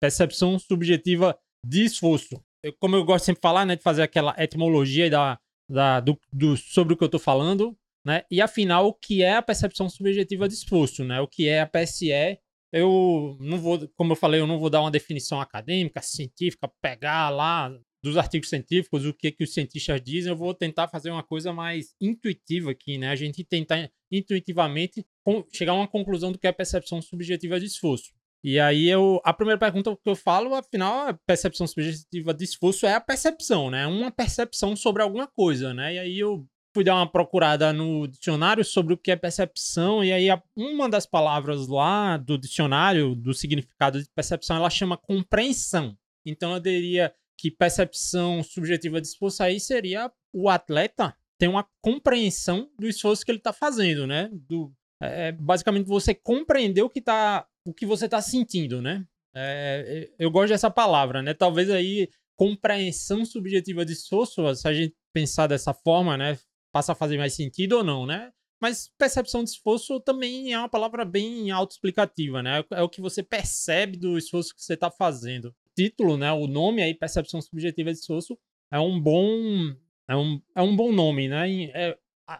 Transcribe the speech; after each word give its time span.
percepção 0.00 0.58
subjetiva 0.58 1.38
de 1.64 1.84
esforço. 1.84 2.42
Eu, 2.62 2.72
como 2.78 2.96
eu 2.96 3.04
gosto 3.04 3.24
sempre 3.24 3.40
de 3.40 3.42
falar, 3.42 3.64
né, 3.64 3.76
de 3.76 3.82
fazer 3.82 4.02
aquela 4.02 4.34
etimologia 4.38 5.08
da, 5.10 5.38
da, 5.68 6.00
do, 6.00 6.18
do, 6.32 6.56
sobre 6.56 6.94
o 6.94 6.96
que 6.96 7.04
eu 7.04 7.06
estou 7.06 7.20
falando, 7.20 7.76
né? 8.04 8.24
E 8.30 8.40
afinal, 8.40 8.86
o 8.86 8.94
que 8.94 9.22
é 9.22 9.34
a 9.34 9.42
percepção 9.42 9.88
subjetiva 9.88 10.48
de 10.48 10.54
esforço, 10.54 11.04
né? 11.04 11.20
O 11.20 11.28
que 11.28 11.48
é 11.48 11.60
a 11.60 11.66
PSE? 11.66 12.38
Eu 12.72 13.36
não 13.40 13.58
vou, 13.58 13.88
como 13.96 14.12
eu 14.12 14.16
falei, 14.16 14.40
eu 14.40 14.46
não 14.46 14.58
vou 14.58 14.70
dar 14.70 14.80
uma 14.80 14.90
definição 14.90 15.40
acadêmica, 15.40 16.02
científica, 16.02 16.70
pegar 16.80 17.30
lá 17.30 17.70
dos 18.02 18.16
artigos 18.16 18.48
científicos 18.48 19.04
o 19.04 19.12
que 19.12 19.32
que 19.32 19.44
os 19.44 19.52
cientistas 19.52 20.00
dizem. 20.02 20.30
Eu 20.30 20.36
vou 20.36 20.54
tentar 20.54 20.88
fazer 20.88 21.10
uma 21.10 21.22
coisa 21.22 21.52
mais 21.52 21.94
intuitiva 22.00 22.70
aqui, 22.70 22.98
né? 22.98 23.08
A 23.08 23.16
gente 23.16 23.44
tentar 23.44 23.90
intuitivamente 24.10 25.06
chegar 25.52 25.72
a 25.72 25.76
uma 25.76 25.88
conclusão 25.88 26.32
do 26.32 26.38
que 26.38 26.46
é 26.46 26.50
a 26.50 26.54
percepção 26.54 27.02
subjetiva 27.02 27.58
de 27.58 27.66
esforço. 27.66 28.12
E 28.42 28.58
aí 28.58 28.88
eu, 28.88 29.20
a 29.24 29.32
primeira 29.32 29.58
pergunta 29.58 29.96
que 29.96 30.08
eu 30.08 30.14
falo, 30.14 30.54
afinal, 30.54 31.08
a 31.08 31.14
percepção 31.26 31.66
subjetiva 31.66 32.32
de 32.32 32.44
esforço 32.44 32.86
é 32.86 32.94
a 32.94 33.00
percepção, 33.00 33.70
né? 33.70 33.86
Uma 33.86 34.10
percepção 34.10 34.76
sobre 34.76 35.02
alguma 35.02 35.26
coisa, 35.26 35.74
né? 35.74 35.94
E 35.94 35.98
aí 35.98 36.18
eu 36.18 36.46
fui 36.72 36.84
dar 36.84 36.94
uma 36.94 37.10
procurada 37.10 37.72
no 37.72 38.06
dicionário 38.06 38.64
sobre 38.64 38.94
o 38.94 38.98
que 38.98 39.10
é 39.10 39.16
percepção, 39.16 40.04
e 40.04 40.12
aí 40.12 40.28
uma 40.56 40.88
das 40.88 41.06
palavras 41.06 41.66
lá 41.66 42.16
do 42.16 42.38
dicionário, 42.38 43.16
do 43.16 43.34
significado 43.34 44.00
de 44.00 44.08
percepção, 44.14 44.56
ela 44.56 44.70
chama 44.70 44.96
compreensão. 44.96 45.96
Então 46.24 46.54
eu 46.54 46.60
diria 46.60 47.12
que 47.36 47.50
percepção 47.50 48.42
subjetiva 48.42 49.00
de 49.00 49.08
esforço 49.08 49.42
aí 49.42 49.58
seria 49.58 50.12
o 50.32 50.48
atleta 50.48 51.16
ter 51.38 51.48
uma 51.48 51.66
compreensão 51.80 52.68
do 52.78 52.86
esforço 52.86 53.24
que 53.24 53.30
ele 53.30 53.38
está 53.38 53.52
fazendo, 53.52 54.06
né? 54.06 54.28
Do, 54.32 54.72
é, 55.00 55.32
basicamente 55.32 55.86
você 55.86 56.12
compreender 56.14 56.82
o 56.82 56.90
que 56.90 57.00
tá, 57.00 57.46
o 57.68 57.74
que 57.74 57.84
você 57.84 58.06
está 58.06 58.22
sentindo, 58.22 58.80
né? 58.80 59.06
É, 59.34 60.10
eu 60.18 60.30
gosto 60.30 60.48
dessa 60.48 60.70
palavra, 60.70 61.20
né? 61.22 61.34
Talvez 61.34 61.68
aí 61.68 62.08
compreensão 62.34 63.24
subjetiva 63.24 63.84
de 63.84 63.92
esforço, 63.92 64.54
se 64.54 64.66
a 64.66 64.72
gente 64.72 64.94
pensar 65.12 65.46
dessa 65.46 65.74
forma, 65.74 66.16
né, 66.16 66.38
passa 66.72 66.92
a 66.92 66.94
fazer 66.94 67.18
mais 67.18 67.34
sentido 67.34 67.78
ou 67.78 67.84
não, 67.84 68.06
né? 68.06 68.32
Mas 68.60 68.90
percepção 68.96 69.44
de 69.44 69.50
esforço 69.50 70.00
também 70.00 70.52
é 70.52 70.58
uma 70.58 70.68
palavra 70.68 71.04
bem 71.04 71.50
autoexplicativa, 71.50 72.42
né? 72.42 72.64
É 72.72 72.82
o 72.82 72.88
que 72.88 73.00
você 73.00 73.22
percebe 73.22 73.96
do 73.96 74.16
esforço 74.16 74.54
que 74.54 74.62
você 74.62 74.74
está 74.74 74.90
fazendo. 74.90 75.48
O 75.48 75.70
título, 75.76 76.16
né? 76.16 76.32
O 76.32 76.46
nome 76.46 76.82
aí, 76.82 76.94
percepção 76.94 77.40
subjetiva 77.40 77.92
de 77.92 77.98
esforço, 77.98 78.36
é 78.72 78.80
um 78.80 79.00
bom, 79.00 79.74
é 80.08 80.16
um, 80.16 80.40
é 80.56 80.62
um 80.62 80.74
bom 80.74 80.90
nome, 80.90 81.28
né? 81.28 81.48
É, 81.74 81.98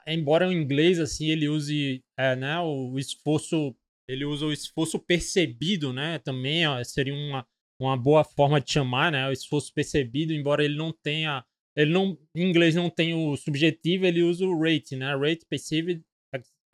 embora 0.08 0.48
o 0.48 0.52
inglês 0.52 0.98
assim 0.98 1.28
ele 1.28 1.48
use, 1.48 2.02
é, 2.16 2.34
né? 2.34 2.58
O 2.60 2.98
esforço, 2.98 3.76
ele 4.08 4.24
usa 4.24 4.46
o 4.46 4.52
esforço 4.52 4.98
percebido, 4.98 5.92
né? 5.92 6.18
Também 6.18 6.66
ó, 6.66 6.82
seria 6.82 7.14
uma 7.14 7.46
uma 7.80 7.96
boa 7.96 8.24
forma 8.24 8.60
de 8.60 8.72
chamar, 8.72 9.12
né? 9.12 9.28
O 9.28 9.32
esforço 9.32 9.72
percebido, 9.72 10.32
embora 10.32 10.64
ele 10.64 10.76
não 10.76 10.92
tenha 10.92 11.44
ele 11.76 11.92
não, 11.92 12.18
em 12.34 12.42
inglês 12.48 12.74
não 12.74 12.90
tem 12.90 13.14
o 13.14 13.36
subjetivo, 13.36 14.04
ele 14.04 14.20
usa 14.20 14.44
o 14.44 14.60
rate, 14.60 14.96
né? 14.96 15.14
Rate 15.14 15.46
perceived 15.48 16.02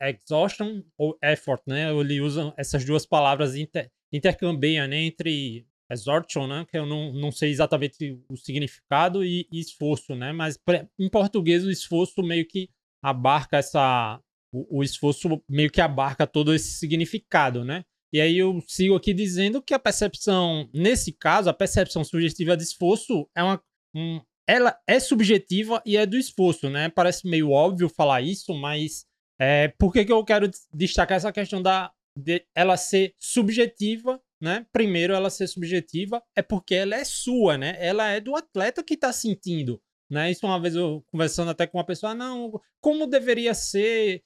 exhaustion 0.01 0.83
ou 0.97 1.15
effort, 1.21 1.61
né? 1.67 1.91
Ele 1.93 2.21
usa 2.21 2.51
essas 2.57 2.83
duas 2.83 3.05
palavras 3.05 3.55
inter, 3.55 3.91
né? 4.11 5.01
Entre 5.03 5.67
exhaustion, 5.91 6.47
né? 6.47 6.65
Que 6.67 6.79
eu 6.79 6.87
não, 6.87 7.13
não 7.13 7.31
sei 7.31 7.51
exatamente 7.51 8.19
o 8.27 8.35
significado 8.35 9.23
e, 9.23 9.47
e 9.51 9.59
esforço, 9.59 10.15
né? 10.15 10.31
Mas 10.33 10.57
em 10.97 11.09
português 11.09 11.63
o 11.63 11.69
esforço 11.69 12.23
meio 12.23 12.47
que 12.47 12.69
abarca 13.03 13.57
essa 13.57 14.19
o, 14.55 14.79
o 14.79 14.83
esforço 14.83 15.41
meio 15.49 15.69
que 15.69 15.81
abarca 15.81 16.25
todo 16.25 16.53
esse 16.53 16.77
significado, 16.77 17.65
né? 17.65 17.83
E 18.13 18.21
aí 18.21 18.37
eu 18.37 18.63
sigo 18.67 18.95
aqui 18.95 19.13
dizendo 19.13 19.61
que 19.61 19.73
a 19.73 19.79
percepção, 19.79 20.69
nesse 20.73 21.11
caso, 21.11 21.49
a 21.49 21.53
percepção 21.53 22.03
subjetiva 22.03 22.55
de 22.55 22.63
esforço 22.63 23.27
é 23.35 23.43
uma, 23.43 23.61
um, 23.93 24.21
ela 24.47 24.77
é 24.87 24.99
subjetiva 24.99 25.81
e 25.85 25.97
é 25.97 26.05
do 26.05 26.17
esforço, 26.17 26.69
né? 26.69 26.89
Parece 26.89 27.27
meio 27.27 27.49
óbvio 27.51 27.89
falar 27.89 28.21
isso, 28.21 28.53
mas 28.53 29.05
é, 29.39 29.67
por 29.79 29.91
que, 29.91 30.05
que 30.05 30.11
eu 30.11 30.23
quero 30.23 30.49
destacar 30.73 31.17
essa 31.17 31.31
questão 31.31 31.61
da 31.61 31.91
de 32.17 32.45
ela 32.55 32.77
ser 32.77 33.13
subjetiva, 33.19 34.21
né? 34.41 34.65
Primeiro, 34.71 35.13
ela 35.13 35.29
ser 35.29 35.47
subjetiva 35.47 36.23
é 36.35 36.41
porque 36.41 36.73
ela 36.73 36.95
é 36.95 37.03
sua, 37.03 37.57
né? 37.57 37.75
Ela 37.79 38.09
é 38.11 38.21
do 38.21 38.35
atleta 38.35 38.83
que 38.83 38.93
está 38.93 39.11
sentindo, 39.11 39.81
né? 40.09 40.31
Isso 40.31 40.45
uma 40.45 40.59
vez 40.59 40.75
eu 40.75 41.03
conversando 41.11 41.51
até 41.51 41.67
com 41.67 41.77
uma 41.77 41.85
pessoa, 41.85 42.13
ah, 42.13 42.15
não, 42.15 42.61
como 42.79 43.07
deveria 43.07 43.53
ser, 43.53 44.23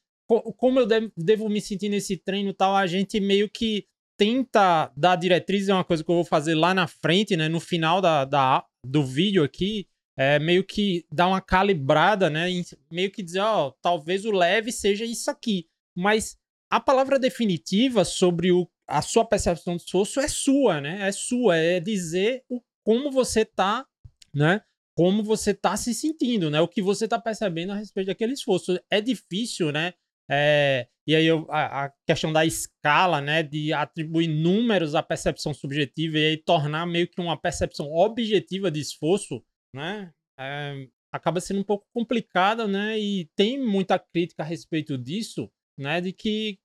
como 0.58 0.80
eu 0.80 0.88
devo 1.18 1.50
me 1.50 1.60
sentir 1.60 1.90
nesse 1.90 2.16
treino 2.18 2.54
tal, 2.54 2.76
a 2.76 2.86
gente 2.86 3.20
meio 3.20 3.50
que 3.50 3.88
tenta 4.16 4.92
dar 4.96 5.16
diretriz, 5.16 5.70
é 5.70 5.74
uma 5.74 5.84
coisa 5.84 6.04
que 6.04 6.12
eu 6.12 6.16
vou 6.16 6.26
fazer 6.26 6.54
lá 6.54 6.74
na 6.74 6.88
frente, 6.88 7.36
né? 7.36 7.48
No 7.48 7.60
final 7.60 8.02
da, 8.02 8.26
da 8.26 8.66
do 8.86 9.04
vídeo 9.04 9.44
aqui, 9.44 9.88
é, 10.18 10.38
meio 10.38 10.64
que 10.64 11.06
dar 11.12 11.28
uma 11.28 11.42
calibrada, 11.42 12.30
né? 12.30 12.48
Meio 12.92 13.10
que 13.10 13.24
dizer, 13.24 13.40
ó, 13.40 13.72
talvez 13.82 14.26
o 14.26 14.32
leve 14.32 14.72
seja 14.72 15.06
isso 15.06 15.32
aqui. 15.32 15.68
Mas 15.96 16.38
a 16.70 16.80
palavra 16.80 17.18
definitiva 17.18 18.04
sobre 18.04 18.52
o, 18.52 18.70
a 18.88 19.02
sua 19.02 19.26
percepção 19.26 19.78
de 19.78 19.84
esforço 19.84 20.20
é 20.20 20.28
sua, 20.28 20.82
né? 20.82 21.08
É 21.08 21.12
sua, 21.12 21.56
é 21.56 21.80
dizer 21.80 22.44
o, 22.50 22.62
como 22.84 23.10
você 23.10 23.46
tá, 23.46 23.86
né? 24.34 24.62
Como 24.96 25.24
você 25.24 25.54
tá 25.54 25.78
se 25.78 25.94
sentindo, 25.94 26.50
né? 26.52 26.60
O 26.60 26.68
que 26.68 26.82
você 26.82 27.08
tá 27.08 27.18
percebendo 27.18 27.72
a 27.72 27.76
respeito 27.76 28.08
daquele 28.08 28.34
esforço. 28.34 28.78
É 28.92 29.00
difícil, 29.00 29.72
né? 29.72 29.94
É, 30.30 30.88
e 31.08 31.16
aí 31.16 31.26
eu, 31.26 31.48
a, 31.50 31.86
a, 31.86 31.94
questão 32.06 32.32
da 32.32 32.46
escala, 32.46 33.20
né, 33.20 33.42
de 33.42 33.74
atribuir 33.74 34.28
números 34.28 34.94
à 34.94 35.02
percepção 35.02 35.54
subjetiva 35.54 36.20
e 36.20 36.26
aí 36.26 36.38
tornar 36.38 36.86
meio 36.86 37.08
que 37.08 37.20
uma 37.20 37.40
percepção 37.40 37.92
objetiva 37.92 38.70
de 38.70 38.80
esforço 38.80 39.44
né? 39.74 40.12
É, 40.38 40.88
acaba 41.12 41.42
sendo 41.42 41.60
um 41.60 41.64
pouco 41.64 41.86
complicada, 41.94 42.68
né? 42.68 43.00
E 43.00 43.30
tem 43.36 43.60
muita 43.60 44.00
crítica 44.00 44.44
a 44.44 44.46
respeito 44.46 44.98
disso, 44.98 45.52
né? 45.78 46.02
De 46.02 46.14
que 46.14 46.60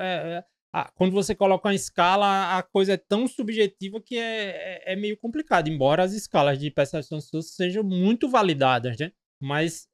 é, 0.00 0.44
ah, 0.72 0.90
quando 0.94 1.12
você 1.12 1.34
coloca 1.34 1.68
uma 1.68 1.74
escala, 1.74 2.58
a 2.58 2.62
coisa 2.62 2.94
é 2.94 2.96
tão 2.96 3.26
subjetiva 3.26 4.00
que 4.00 4.16
é, 4.16 4.82
é, 4.90 4.92
é 4.92 4.96
meio 4.96 5.16
complicado, 5.16 5.68
embora 5.68 6.02
as 6.02 6.12
escalas 6.12 6.58
de 6.58 6.70
percepção 6.70 7.20
sejam 7.20 7.82
muito 7.84 8.28
validadas, 8.28 8.98
né? 8.98 9.12
Mas 9.40 9.87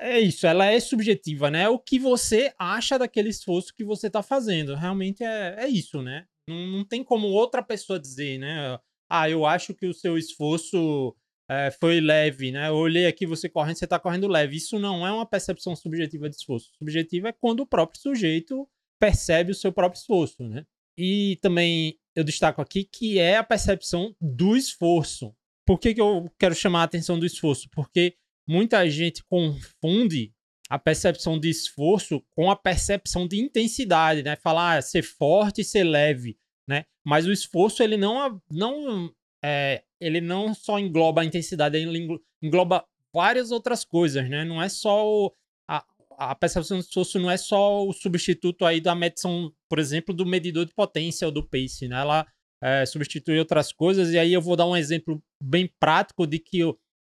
é 0.00 0.20
isso, 0.20 0.46
ela 0.46 0.66
é 0.66 0.80
subjetiva, 0.80 1.50
né? 1.50 1.68
O 1.68 1.78
que 1.78 1.98
você 1.98 2.52
acha 2.58 2.98
daquele 2.98 3.28
esforço 3.28 3.74
que 3.74 3.84
você 3.84 4.08
está 4.08 4.22
fazendo. 4.22 4.74
Realmente 4.74 5.22
é, 5.22 5.54
é 5.58 5.68
isso, 5.68 6.02
né? 6.02 6.26
Não, 6.48 6.66
não 6.66 6.84
tem 6.84 7.04
como 7.04 7.28
outra 7.28 7.62
pessoa 7.62 7.98
dizer, 7.98 8.38
né? 8.38 8.78
Ah, 9.08 9.30
eu 9.30 9.46
acho 9.46 9.74
que 9.74 9.86
o 9.86 9.94
seu 9.94 10.18
esforço 10.18 11.14
é, 11.48 11.70
foi 11.70 12.00
leve, 12.00 12.50
né? 12.50 12.68
Eu 12.68 12.74
olhei 12.74 13.06
aqui 13.06 13.26
você 13.26 13.48
correndo, 13.48 13.76
você 13.76 13.84
está 13.84 13.98
correndo 13.98 14.26
leve. 14.26 14.56
Isso 14.56 14.78
não 14.78 15.06
é 15.06 15.12
uma 15.12 15.26
percepção 15.26 15.76
subjetiva 15.76 16.28
de 16.28 16.36
esforço. 16.36 16.70
Subjetiva 16.78 17.28
é 17.28 17.32
quando 17.32 17.60
o 17.60 17.66
próprio 17.66 18.00
sujeito 18.00 18.68
percebe 19.00 19.52
o 19.52 19.54
seu 19.54 19.72
próprio 19.72 20.00
esforço, 20.00 20.42
né? 20.42 20.64
E 20.98 21.38
também 21.42 21.98
eu 22.14 22.24
destaco 22.24 22.60
aqui 22.60 22.84
que 22.84 23.18
é 23.18 23.36
a 23.36 23.44
percepção 23.44 24.14
do 24.20 24.56
esforço. 24.56 25.34
Por 25.66 25.78
que, 25.78 25.94
que 25.94 26.00
eu 26.00 26.30
quero 26.38 26.54
chamar 26.54 26.80
a 26.80 26.84
atenção 26.84 27.18
do 27.18 27.26
esforço? 27.26 27.68
Porque 27.70 28.16
muita 28.46 28.88
gente 28.88 29.22
confunde 29.24 30.32
a 30.68 30.78
percepção 30.78 31.38
de 31.38 31.50
esforço 31.50 32.22
com 32.34 32.50
a 32.50 32.56
percepção 32.56 33.28
de 33.28 33.38
intensidade, 33.38 34.22
né? 34.22 34.36
Falar 34.36 34.78
ah, 34.78 34.82
ser 34.82 35.02
forte 35.02 35.60
e 35.60 35.64
ser 35.64 35.84
leve, 35.84 36.38
né? 36.66 36.84
Mas 37.04 37.26
o 37.26 37.32
esforço 37.32 37.82
ele 37.82 37.96
não, 37.96 38.40
não 38.50 39.12
é, 39.44 39.82
ele 40.00 40.20
não 40.20 40.54
só 40.54 40.78
engloba 40.78 41.20
a 41.20 41.24
intensidade, 41.24 41.76
ele 41.76 42.18
engloba 42.42 42.84
várias 43.12 43.50
outras 43.50 43.84
coisas, 43.84 44.28
né? 44.28 44.44
Não 44.44 44.62
é 44.62 44.68
só 44.68 45.06
o, 45.06 45.34
a, 45.68 45.84
a 46.18 46.34
percepção 46.34 46.78
de 46.78 46.84
esforço 46.84 47.18
não 47.18 47.30
é 47.30 47.36
só 47.36 47.86
o 47.86 47.92
substituto 47.92 48.64
aí 48.64 48.80
da 48.80 48.94
medição, 48.94 49.52
por 49.68 49.78
exemplo, 49.78 50.14
do 50.14 50.24
medidor 50.24 50.64
de 50.64 50.74
potência 50.74 51.26
ou 51.26 51.32
do 51.32 51.46
pace, 51.46 51.86
né? 51.86 52.00
Ela 52.00 52.26
é, 52.62 52.86
substitui 52.86 53.38
outras 53.38 53.72
coisas 53.72 54.10
e 54.10 54.18
aí 54.18 54.32
eu 54.32 54.40
vou 54.40 54.56
dar 54.56 54.66
um 54.66 54.76
exemplo 54.76 55.22
bem 55.38 55.70
prático 55.78 56.26
de 56.26 56.38
que 56.38 56.60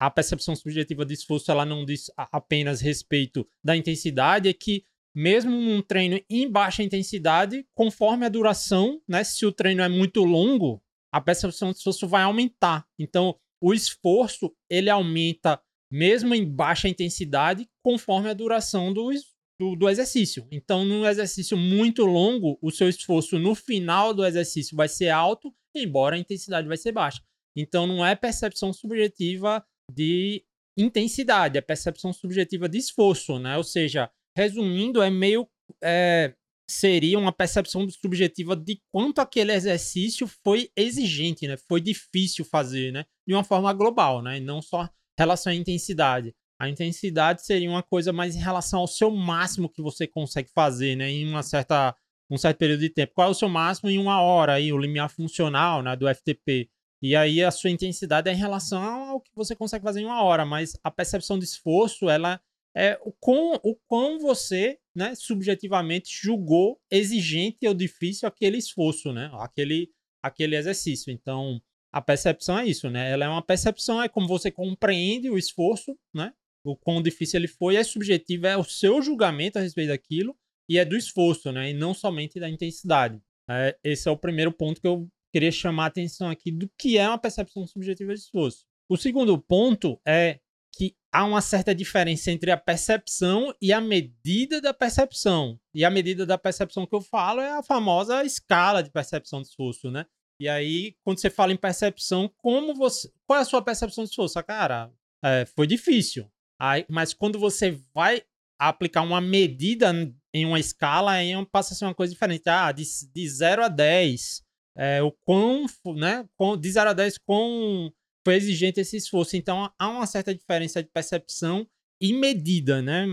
a 0.05 0.11
percepção 0.11 0.53
subjetiva 0.53 1.05
de 1.05 1.13
esforço 1.13 1.50
ela 1.50 1.65
não 1.65 1.85
diz 1.85 2.11
apenas 2.17 2.81
respeito 2.81 3.47
da 3.63 3.75
intensidade, 3.77 4.50
é 4.50 4.53
que 4.53 4.83
mesmo 5.15 5.51
num 5.51 5.81
treino 5.81 6.19
em 6.29 6.50
baixa 6.50 6.83
intensidade, 6.83 7.65
conforme 7.73 8.25
a 8.25 8.29
duração, 8.29 9.01
né? 9.07 9.23
Se 9.23 9.45
o 9.45 9.51
treino 9.51 9.81
é 9.81 9.88
muito 9.88 10.25
longo, 10.25 10.83
a 11.09 11.21
percepção 11.21 11.71
de 11.71 11.77
esforço 11.77 12.05
vai 12.05 12.23
aumentar. 12.23 12.85
Então, 13.00 13.39
o 13.61 13.73
esforço 13.73 14.53
ele 14.69 14.89
aumenta 14.89 15.61
mesmo 15.89 16.35
em 16.35 16.44
baixa 16.44 16.89
intensidade 16.89 17.69
conforme 17.81 18.29
a 18.29 18.33
duração 18.33 18.91
do, 18.91 19.09
do, 19.57 19.75
do, 19.77 19.88
exercício. 19.88 20.45
Então, 20.51 20.83
num 20.83 21.05
exercício 21.05 21.55
muito 21.55 22.03
longo, 22.03 22.57
o 22.61 22.71
seu 22.71 22.89
esforço 22.89 23.39
no 23.39 23.55
final 23.55 24.13
do 24.13 24.25
exercício 24.25 24.75
vai 24.75 24.89
ser 24.89 25.09
alto, 25.09 25.53
embora 25.73 26.17
a 26.17 26.19
intensidade 26.19 26.67
vai 26.67 26.75
ser 26.75 26.91
baixa. 26.91 27.21
Então, 27.55 27.88
não 27.88 28.05
é 28.05 28.15
percepção 28.15 28.73
subjetiva 28.73 29.63
de 29.94 30.44
intensidade, 30.78 31.57
é 31.57 31.62
percepção 31.62 32.12
subjetiva 32.12 32.68
de 32.68 32.78
esforço, 32.78 33.38
né? 33.40 33.57
Ou 33.57 33.63
seja, 33.63 34.10
resumindo, 34.36 35.01
é 35.01 35.10
meio 35.10 35.48
é, 35.84 36.34
seria 36.69 37.19
uma 37.19 37.31
percepção 37.31 37.88
subjetiva 37.90 38.56
de 38.56 38.81
quanto 38.92 39.19
aquele 39.19 39.51
exercício 39.51 40.28
foi 40.44 40.69
exigente, 40.75 41.48
né? 41.48 41.57
Foi 41.68 41.80
difícil 41.80 42.45
fazer, 42.45 42.92
né? 42.92 43.06
De 43.28 43.34
uma 43.34 43.44
forma 43.44 43.72
global, 43.74 44.22
né? 44.22 44.38
E 44.38 44.42
não 44.42 44.62
só 44.62 44.86
em 44.86 44.90
relação 45.19 45.51
à 45.51 45.56
intensidade. 45.56 46.34
A 46.60 46.69
intensidade 46.69 47.46
seria 47.46 47.69
uma 47.69 47.84
coisa 47.84 48.13
mais 48.13 48.36
em 48.36 48.39
relação 48.39 48.80
ao 48.80 48.88
seu 48.88 49.12
máximo 49.12 49.69
que 49.69 49.81
você 49.81 50.07
consegue 50.07 50.50
fazer, 50.54 50.96
né? 50.96 51.10
Em 51.10 51.30
uma 51.30 51.44
certa, 51.44 51.96
um 52.30 52.38
certo 52.38 52.57
período 52.57 52.80
de 52.80 52.89
tempo. 52.89 53.13
Qual 53.13 53.28
é 53.28 53.31
o 53.31 53.36
seu 53.36 53.50
máximo 53.50 53.89
em 53.89 54.00
uma 54.00 54.22
hora 54.22 54.54
aí, 54.54 54.72
o 54.72 54.78
limiar 54.78 55.10
funcional, 55.10 55.81
né? 55.81 55.96
Do 55.96 56.07
FTP. 56.07 56.69
E 57.03 57.17
aí 57.17 57.44
a 57.44 57.51
sua 57.51 57.69
intensidade 57.69 58.29
é 58.29 58.33
em 58.33 58.38
relação 58.38 58.81
ao 58.81 59.19
que 59.19 59.29
você 59.35 59.53
consegue 59.53 59.83
fazer 59.83 60.00
em 60.00 60.05
uma 60.05 60.23
hora, 60.23 60.45
mas 60.45 60.79
a 60.81 60.89
percepção 60.89 61.38
de 61.38 61.44
esforço, 61.44 62.09
ela 62.09 62.39
é 62.73 62.97
o 63.03 63.11
quão, 63.11 63.59
o 63.61 63.75
quão 63.88 64.17
você, 64.17 64.79
né, 64.95 65.13
subjetivamente 65.13 66.09
julgou 66.09 66.79
exigente 66.89 67.67
ou 67.67 67.73
difícil 67.73 68.25
aquele 68.25 68.57
esforço, 68.57 69.11
né, 69.11 69.29
aquele, 69.33 69.91
aquele 70.23 70.55
exercício. 70.55 71.11
Então, 71.11 71.61
a 71.91 72.01
percepção 72.01 72.57
é 72.57 72.65
isso, 72.65 72.89
né? 72.89 73.11
Ela 73.11 73.25
é 73.25 73.29
uma 73.29 73.45
percepção, 73.45 74.01
é 74.01 74.07
como 74.07 74.25
você 74.25 74.50
compreende 74.50 75.29
o 75.29 75.38
esforço, 75.38 75.95
né? 76.11 76.33
O 76.65 76.75
quão 76.75 77.03
difícil 77.03 77.38
ele 77.38 77.50
foi, 77.50 77.75
é 77.75 77.83
subjetivo, 77.83 78.47
é 78.47 78.57
o 78.57 78.63
seu 78.63 79.01
julgamento 79.01 79.59
a 79.59 79.61
respeito 79.61 79.89
daquilo 79.89 80.35
e 80.67 80.79
é 80.79 80.85
do 80.85 80.97
esforço, 80.97 81.51
né? 81.51 81.69
E 81.69 81.73
não 81.73 81.94
somente 81.94 82.39
da 82.39 82.50
intensidade. 82.50 83.21
É, 83.47 83.77
esse 83.83 84.07
é 84.07 84.11
o 84.11 84.17
primeiro 84.17 84.51
ponto 84.51 84.81
que 84.81 84.88
eu 84.88 85.07
queria 85.33 85.51
chamar 85.51 85.85
a 85.85 85.88
atenção 85.88 86.30
aqui 86.30 86.51
do 86.51 86.69
que 86.77 86.97
é 86.97 87.09
uma 87.09 87.18
percepção 87.18 87.65
subjetiva 87.65 88.13
de 88.13 88.19
esforço. 88.19 88.65
O 88.88 88.95
segundo 88.95 89.38
ponto 89.39 90.00
é 90.07 90.39
que 90.71 90.95
há 91.12 91.25
uma 91.25 91.41
certa 91.41 91.74
diferença 91.74 92.31
entre 92.31 92.51
a 92.51 92.57
percepção 92.57 93.53
e 93.59 93.74
a 93.74 93.81
medida 93.81 94.62
da 94.62 94.74
percepção. 94.74 95.59
E 95.74 95.83
a 95.83 95.89
medida 95.89 96.25
da 96.25 96.38
percepção 96.38 96.85
que 96.85 96.95
eu 96.95 97.01
falo 97.01 97.41
é 97.41 97.51
a 97.51 97.63
famosa 97.63 98.24
escala 98.24 98.83
de 98.83 98.91
percepção 98.91 99.41
de 99.41 99.47
esforço, 99.47 99.89
né? 99.89 100.06
E 100.39 100.47
aí, 100.47 100.95
quando 101.03 101.19
você 101.19 101.30
fala 101.30 101.51
em 101.51 101.57
percepção, 101.57 102.31
como 102.38 102.75
você. 102.75 103.12
Qual 103.25 103.39
é 103.39 103.41
a 103.41 103.45
sua 103.45 103.62
percepção 103.62 104.03
de 104.03 104.12
esforço? 104.12 104.38
Ah, 104.38 104.44
cara, 104.44 104.91
é, 105.24 105.45
foi 105.45 105.65
difícil. 105.65 106.29
Aí, 106.59 106.86
mas 106.89 107.13
quando 107.13 107.39
você 107.39 107.79
vai 107.94 108.24
aplicar 108.59 109.01
uma 109.01 109.21
medida 109.21 109.91
em 110.33 110.45
uma 110.45 110.59
escala, 110.59 111.12
aí 111.12 111.33
passa 111.47 111.74
a 111.74 111.77
ser 111.77 111.86
uma 111.86 111.95
coisa 111.95 112.13
diferente. 112.13 112.47
Ah, 112.47 112.71
de, 112.71 112.83
de 113.13 113.29
0 113.29 113.63
a 113.63 113.68
10. 113.68 114.44
É, 114.75 115.02
o 115.04 115.12
quão, 115.12 115.66
né? 115.96 116.28
De 116.60 116.72
0 116.72 116.90
a 116.90 116.94
10, 116.94 117.18
quão 117.20 117.92
foi 118.25 118.36
exigente 118.36 118.80
esse 118.80 118.98
esforço. 118.98 119.36
Então 119.36 119.72
há 119.78 119.90
uma 119.90 120.06
certa 120.06 120.34
diferença 120.34 120.81
de 120.81 120.90
percepção 120.90 121.68
e 122.02 122.14
medida, 122.14 122.81
né? 122.81 123.06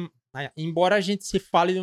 Embora 0.57 0.97
a 0.97 1.01
gente 1.01 1.25
se 1.25 1.39
fale 1.39 1.75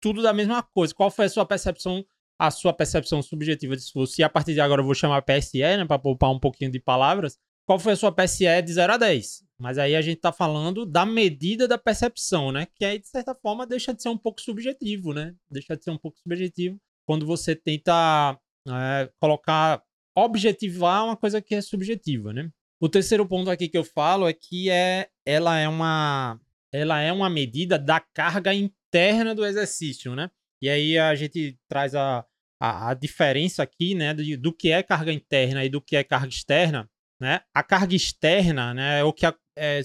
tudo 0.00 0.22
da 0.22 0.32
mesma 0.32 0.62
coisa. 0.62 0.94
Qual 0.94 1.10
foi 1.10 1.26
a 1.26 1.28
sua 1.28 1.46
percepção, 1.46 2.04
a 2.38 2.50
sua 2.50 2.72
percepção 2.72 3.22
subjetiva 3.22 3.76
de 3.76 3.82
esforço? 3.82 4.20
E 4.20 4.24
a 4.24 4.28
partir 4.28 4.54
de 4.54 4.60
agora 4.60 4.82
eu 4.82 4.86
vou 4.86 4.94
chamar 4.94 5.22
PSE, 5.22 5.58
né, 5.60 5.84
para 5.84 5.98
poupar 5.98 6.30
um 6.30 6.40
pouquinho 6.40 6.70
de 6.70 6.80
palavras. 6.80 7.38
Qual 7.64 7.78
foi 7.78 7.92
a 7.92 7.96
sua 7.96 8.10
PSE 8.10 8.62
de 8.62 8.72
0 8.72 8.94
a 8.94 8.96
10? 8.96 9.44
Mas 9.56 9.78
aí 9.78 9.94
a 9.94 10.02
gente 10.02 10.16
está 10.16 10.32
falando 10.32 10.84
da 10.84 11.06
medida 11.06 11.68
da 11.68 11.78
percepção, 11.78 12.50
né? 12.50 12.66
Que 12.74 12.84
aí, 12.84 12.98
de 12.98 13.06
certa 13.06 13.32
forma, 13.36 13.64
deixa 13.64 13.94
de 13.94 14.02
ser 14.02 14.08
um 14.08 14.18
pouco 14.18 14.40
subjetivo, 14.40 15.14
né? 15.14 15.36
Deixa 15.48 15.76
de 15.76 15.84
ser 15.84 15.92
um 15.92 15.96
pouco 15.98 16.18
subjetivo 16.18 16.80
quando 17.06 17.24
você 17.24 17.54
tenta 17.54 18.36
é, 18.68 19.10
colocar, 19.20 19.82
objetivar 20.16 21.04
uma 21.04 21.16
coisa 21.16 21.40
que 21.40 21.54
é 21.54 21.60
subjetiva, 21.60 22.32
né? 22.32 22.50
O 22.80 22.88
terceiro 22.88 23.26
ponto 23.26 23.50
aqui 23.50 23.68
que 23.68 23.78
eu 23.78 23.84
falo 23.84 24.28
é 24.28 24.32
que 24.32 24.68
é, 24.68 25.08
ela 25.24 25.58
é 25.58 25.68
uma 25.68 26.40
ela 26.72 27.00
é 27.00 27.12
uma 27.12 27.28
medida 27.28 27.78
da 27.78 28.00
carga 28.00 28.54
interna 28.54 29.34
do 29.34 29.44
exercício, 29.44 30.14
né? 30.14 30.30
E 30.60 30.70
aí 30.70 30.98
a 30.98 31.14
gente 31.14 31.58
traz 31.68 31.94
a, 31.94 32.24
a, 32.58 32.90
a 32.90 32.94
diferença 32.94 33.62
aqui, 33.62 33.94
né, 33.94 34.14
do, 34.14 34.22
do, 34.38 34.52
que 34.52 34.70
é 34.70 34.82
carga 34.82 35.12
interna 35.12 35.64
e 35.64 35.68
do 35.68 35.82
que 35.82 35.96
é 35.96 36.02
carga 36.02 36.28
externa, 36.28 36.88
né? 37.20 37.40
A 37.54 37.62
carga 37.62 37.94
externa, 37.94 38.72
né, 38.72 39.00
é 39.00 39.04
o 39.04 39.12
que 39.12 39.26
é, 39.56 39.82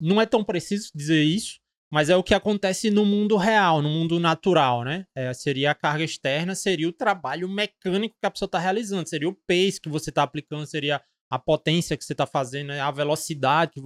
não 0.00 0.20
é 0.20 0.26
tão 0.26 0.44
preciso 0.44 0.90
dizer 0.94 1.22
isso, 1.22 1.58
mas 1.90 2.10
é 2.10 2.16
o 2.16 2.22
que 2.22 2.34
acontece 2.34 2.90
no 2.90 3.04
mundo 3.04 3.36
real, 3.36 3.80
no 3.80 3.88
mundo 3.88 4.20
natural, 4.20 4.84
né? 4.84 5.06
É, 5.14 5.32
seria 5.32 5.70
a 5.70 5.74
carga 5.74 6.04
externa, 6.04 6.54
seria 6.54 6.88
o 6.88 6.92
trabalho 6.92 7.48
mecânico 7.48 8.16
que 8.20 8.26
a 8.26 8.30
pessoa 8.30 8.46
está 8.46 8.58
realizando, 8.58 9.08
seria 9.08 9.28
o 9.28 9.34
pace 9.34 9.80
que 9.80 9.88
você 9.88 10.10
está 10.10 10.22
aplicando, 10.22 10.66
seria 10.66 11.02
a 11.30 11.38
potência 11.38 11.96
que 11.96 12.04
você 12.04 12.12
está 12.12 12.26
fazendo, 12.26 12.68
né? 12.68 12.80
a 12.80 12.90
velocidade 12.90 13.72
que 13.72 13.80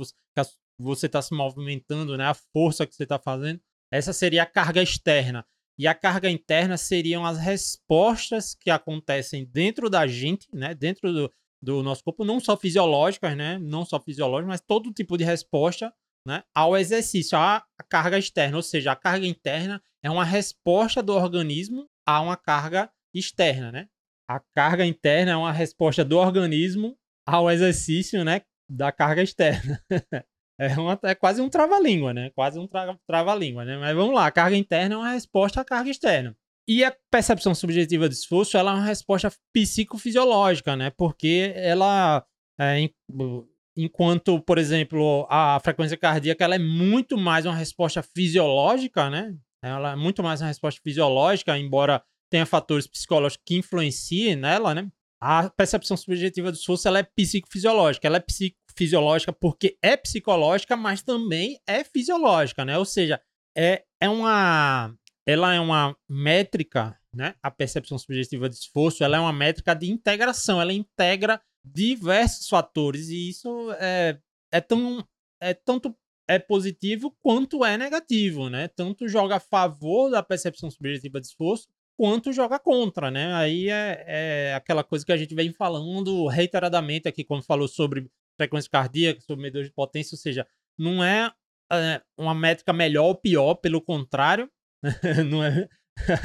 você 0.79 1.07
está 1.07 1.21
se 1.21 1.35
movimentando, 1.35 2.17
né? 2.17 2.27
a 2.27 2.35
força 2.35 2.87
que 2.87 2.95
você 2.95 3.03
está 3.03 3.19
fazendo. 3.19 3.61
Essa 3.91 4.13
seria 4.13 4.45
a 4.45 4.47
carga 4.47 4.83
externa. 4.83 5.45
E 5.79 5.87
a 5.87 5.95
carga 5.95 6.31
interna 6.31 6.77
seriam 6.77 7.25
as 7.25 7.39
respostas 7.39 8.55
que 8.55 8.71
acontecem 8.71 9.45
dentro 9.45 9.91
da 9.91 10.07
gente, 10.07 10.47
né? 10.53 10.75
dentro 10.75 11.13
do, 11.13 11.33
do 11.61 11.83
nosso 11.83 12.05
corpo, 12.05 12.25
não 12.25 12.39
só 12.39 12.57
fisiológicas, 12.57 13.37
né? 13.37 13.59
não 13.59 13.85
só 13.85 14.01
fisiológicas, 14.01 14.49
mas 14.49 14.61
todo 14.61 14.93
tipo 14.93 15.17
de 15.17 15.25
resposta 15.25 15.93
né? 16.27 16.43
ao 16.55 16.77
exercício, 16.77 17.37
à 17.37 17.65
carga 17.89 18.19
externa. 18.19 18.57
Ou 18.57 18.63
seja, 18.63 18.93
a 18.93 18.97
carga 18.97 19.27
interna 19.27 19.83
é 20.03 20.11
uma 20.11 20.25
resposta 20.25 21.03
do 21.03 21.13
organismo 21.15 21.89
a 22.07 22.21
uma 22.21 22.37
carga 22.37 22.91
externa. 23.15 23.71
Né? 23.73 23.89
A 24.29 24.41
carga 24.55 24.85
interna 24.85 25.33
é 25.33 25.37
uma 25.37 25.53
resposta 25.53 26.05
do 26.05 26.19
organismo 26.19 26.97
ao 27.27 27.51
exercício, 27.51 28.25
né, 28.25 28.43
da 28.69 28.91
carga 28.91 29.23
externa. 29.23 29.81
é, 30.59 30.69
uma, 30.79 30.99
é 31.05 31.15
quase 31.15 31.41
um 31.41 31.49
trava-língua, 31.49 32.13
né? 32.13 32.31
Quase 32.31 32.59
um 32.59 32.67
tra 32.67 32.99
trava-língua, 33.07 33.65
né? 33.65 33.77
Mas 33.79 33.95
vamos 33.95 34.15
lá, 34.15 34.27
a 34.27 34.33
carga 34.33 34.57
interna 34.57 34.95
é 34.95 34.99
uma 34.99 35.13
resposta 35.13 35.61
à 35.61 35.65
carga 35.65 35.91
externa. 35.91 36.37
E 36.69 36.85
a 36.85 36.97
percepção 37.11 37.55
subjetiva 37.55 38.09
de 38.09 38.15
esforço, 38.15 38.57
ela 38.57 38.73
é 38.73 38.75
uma 38.75 38.85
resposta 38.85 39.33
psicofisiológica, 39.53 40.77
né? 40.77 40.91
Porque 40.91 41.53
ela, 41.57 42.25
é, 42.59 42.89
enquanto, 43.77 44.41
por 44.41 44.59
exemplo, 44.59 45.27
a 45.31 45.59
frequência 45.63 45.97
cardíaca, 45.97 46.45
ela 46.45 46.57
é 46.57 46.59
muito 46.59 47.17
mais 47.17 47.47
uma 47.47 47.55
resposta 47.55 48.03
fisiológica, 48.03 49.09
né? 49.11 49.35
Ela 49.63 49.93
é 49.93 49.97
muito 49.97 50.23
mais 50.23 50.41
uma 50.41 50.49
resposta 50.49 50.81
fisiológica, 50.83 51.57
embora 51.57 52.03
tenha 52.31 52.47
fatores 52.47 52.87
psicológicos 52.87 53.43
que 53.47 53.57
influenciem 53.57 54.37
nela, 54.37 54.75
né? 54.75 54.89
a 55.25 55.49
percepção 55.49 55.97
subjetiva 55.97 56.51
do 56.51 56.57
esforço 56.57 56.89
ela 56.89 56.99
é 56.99 57.05
psicofisiológica. 57.05 58.09
Ela 58.09 58.17
é 58.17 58.21
psicofisiológica 58.21 59.33
porque 59.33 59.79
é 59.81 59.97
psicológica, 59.97 60.77
mas 60.77 61.01
também 61.01 61.61
é 61.65 61.85
fisiológica, 61.85 62.65
né? 62.65 62.77
Ou 62.77 62.85
seja, 62.85 63.23
é, 63.57 63.85
é 64.01 64.09
uma 64.09 64.93
ela 65.25 65.55
é 65.55 65.61
uma 65.61 65.97
métrica, 66.09 66.99
né? 67.15 67.37
A 67.41 67.53
percepção 67.53 67.97
subjetiva 67.99 68.49
de 68.49 68.57
esforço, 68.57 69.05
ela 69.05 69.17
é 69.17 69.21
uma 69.21 69.33
métrica 69.33 69.75
de 69.75 69.89
integração, 69.89 70.61
ela 70.61 70.73
integra 70.73 71.41
diversos 71.65 72.49
fatores 72.49 73.09
e 73.09 73.29
isso 73.29 73.73
é, 73.79 74.19
é 74.51 74.61
tão 74.61 75.07
é 75.41 75.55
tanto 75.55 75.97
é 76.29 76.39
positivo 76.39 77.15
quanto 77.21 77.65
é 77.65 77.77
negativo, 77.77 78.49
né? 78.49 78.69
Tanto 78.69 79.09
joga 79.09 79.37
a 79.37 79.41
favor 79.41 80.11
da 80.11 80.23
percepção 80.23 80.71
subjetiva 80.71 81.21
de 81.21 81.27
esforço 81.27 81.69
quanto 81.97 82.33
joga 82.33 82.59
contra, 82.59 83.11
né? 83.11 83.35
Aí 83.35 83.69
é, 83.69 84.05
é, 84.07 84.55
aquela 84.55 84.83
coisa 84.85 85.05
que 85.05 85.13
a 85.13 85.17
gente 85.17 85.35
vem 85.35 85.53
falando 85.53 86.27
reiteradamente 86.27 87.09
aqui, 87.09 87.25
quando 87.25 87.45
falou 87.45 87.69
sobre 87.69 88.11
frequência 88.37 88.71
cardíaca, 88.71 89.21
sobre 89.21 89.43
medidor 89.43 89.65
de 89.65 89.73
potência, 89.73 90.15
ou 90.15 90.19
seja, 90.19 90.47
não 90.79 91.03
é, 91.05 91.31
é 91.71 92.03
uma 92.17 92.35
métrica 92.35 92.73
melhor 92.73 93.07
ou 93.07 93.15
pior, 93.15 93.55
pelo 93.57 93.81
contrário, 93.81 94.51
não 95.31 95.45
é. 95.45 95.69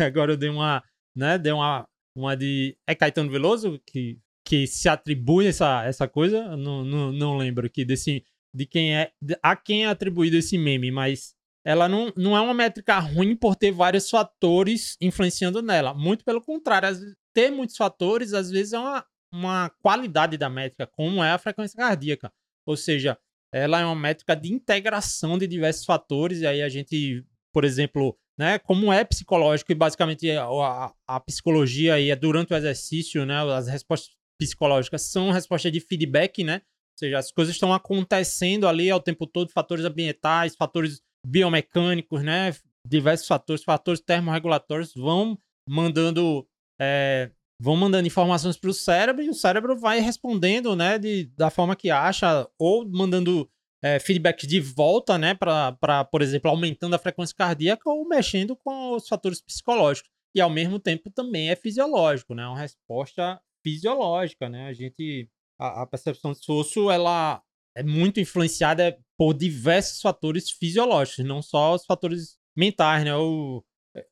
Agora 0.06 0.32
eu 0.34 0.38
dei 0.38 0.50
uma, 0.50 0.84
né? 1.16 1.38
Dei 1.38 1.52
uma, 1.52 1.88
uma 2.16 2.36
de 2.36 2.78
é 2.88 2.96
Caetano 2.96 3.30
Veloso 3.30 3.80
que 3.86 4.20
que 4.48 4.66
se 4.66 4.88
atribui 4.88 5.48
essa, 5.48 5.84
essa 5.84 6.08
coisa, 6.08 6.56
não, 6.56 6.84
não, 6.84 7.12
não 7.12 7.38
lembro 7.38 7.66
aqui 7.66 7.84
desse 7.84 8.24
de 8.54 8.66
quem 8.66 8.96
é 8.96 9.12
a 9.44 9.56
quem 9.56 9.84
é 9.84 9.88
atribuído 9.88 10.38
esse 10.38 10.58
meme, 10.58 10.90
mas 10.90 11.36
ela 11.66 11.90
não, 11.90 12.14
não 12.16 12.36
é 12.36 12.40
uma 12.40 12.54
métrica 12.54 12.98
ruim 12.98 13.36
por 13.36 13.56
ter 13.56 13.72
vários 13.72 14.10
fatores 14.10 14.96
influenciando 15.02 15.62
nela. 15.62 15.94
Muito 15.94 16.24
pelo 16.24 16.42
contrário, 16.42 16.88
ter 17.34 17.52
muitos 17.52 17.76
fatores, 17.76 18.34
às 18.34 18.50
vezes, 18.50 18.72
é 18.72 18.80
uma, 18.80 19.06
uma 19.34 19.70
qualidade 19.82 20.38
da 20.38 20.50
métrica, 20.50 20.88
como 20.88 21.22
é 21.22 21.32
a 21.32 21.38
frequência 21.38 21.78
cardíaca. 21.78 22.32
Ou 22.66 22.78
seja, 22.78 23.18
ela 23.54 23.82
é 23.82 23.86
uma 23.86 23.96
métrica 23.96 24.34
de 24.34 24.52
integração 24.52 25.38
de 25.38 25.46
diversos 25.46 25.84
fatores, 25.84 26.40
e 26.40 26.48
aí 26.48 26.62
a 26.62 26.70
gente, 26.70 27.24
por 27.54 27.66
exemplo, 27.66 28.18
né, 28.40 28.58
como 28.60 28.92
é 28.94 29.04
psicológico, 29.04 29.72
e 29.72 29.76
basicamente 29.76 30.32
a, 30.32 30.46
a, 30.46 30.94
a 31.06 31.20
psicologia 31.20 31.96
aí 31.96 32.10
é 32.10 32.16
durante 32.16 32.54
o 32.54 32.56
exercício, 32.56 33.26
né, 33.26 33.36
as 33.54 33.68
respostas 33.68 34.17
psicológicas 34.38 35.04
são 35.04 35.32
respostas 35.32 35.72
de 35.72 35.80
feedback, 35.80 36.44
né? 36.44 36.56
Ou 36.56 37.00
seja, 37.00 37.20
as 37.20 37.32
coisas 37.32 37.54
estão 37.54 37.74
acontecendo 37.74 38.68
ali 38.68 38.90
ao 38.90 39.00
tempo 39.00 39.28
todo, 39.28 39.52
fatores 39.52 39.86
ambientais, 39.86 40.56
fatores 40.56 41.02
biomecânicos, 41.26 42.24
né? 42.24 42.56
Diversos 42.88 43.28
fatores, 43.28 43.64
fatores 43.64 44.02
termorregulatórios 44.02 44.94
vão 44.96 45.38
mandando 45.68 46.48
é, 46.80 47.32
vão 47.60 47.76
mandando 47.76 48.08
informações 48.08 48.58
para 48.58 48.70
o 48.70 48.74
cérebro 48.74 49.24
e 49.24 49.30
o 49.30 49.34
cérebro 49.34 49.78
vai 49.78 50.00
respondendo, 50.00 50.76
né, 50.76 50.98
de, 51.00 51.26
da 51.36 51.50
forma 51.50 51.76
que 51.76 51.90
acha 51.90 52.48
ou 52.58 52.88
mandando 52.88 53.50
é, 53.84 54.00
feedback 54.00 54.46
de 54.46 54.60
volta, 54.60 55.18
né, 55.18 55.34
para, 55.34 56.06
por 56.06 56.22
exemplo, 56.22 56.50
aumentando 56.50 56.96
a 56.96 57.00
frequência 57.00 57.36
cardíaca 57.36 57.90
ou 57.90 58.08
mexendo 58.08 58.56
com 58.56 58.96
os 58.96 59.08
fatores 59.08 59.42
psicológicos. 59.42 60.10
e 60.36 60.42
ao 60.42 60.50
mesmo 60.50 60.80
tempo 60.80 61.10
também 61.10 61.50
é 61.50 61.56
fisiológico, 61.56 62.36
né? 62.36 62.44
É 62.44 62.48
uma 62.48 62.60
resposta 62.60 63.42
fisiológica, 63.68 64.48
né? 64.48 64.68
A 64.68 64.74
gente 64.74 65.30
a, 65.60 65.82
a 65.82 65.86
percepção 65.86 66.32
de 66.32 66.40
esforço 66.40 66.90
ela 66.90 67.42
é 67.76 67.84
muito 67.84 68.20
influenciada 68.20 68.98
por 69.18 69.34
diversos 69.34 70.02
fatores 70.02 70.50
fisiológicos, 70.50 71.26
não 71.26 71.42
só 71.42 71.76
os 71.76 71.86
fatores 71.86 72.38
mentais, 72.56 73.04
né? 73.04 73.12
Eu, 73.12 73.64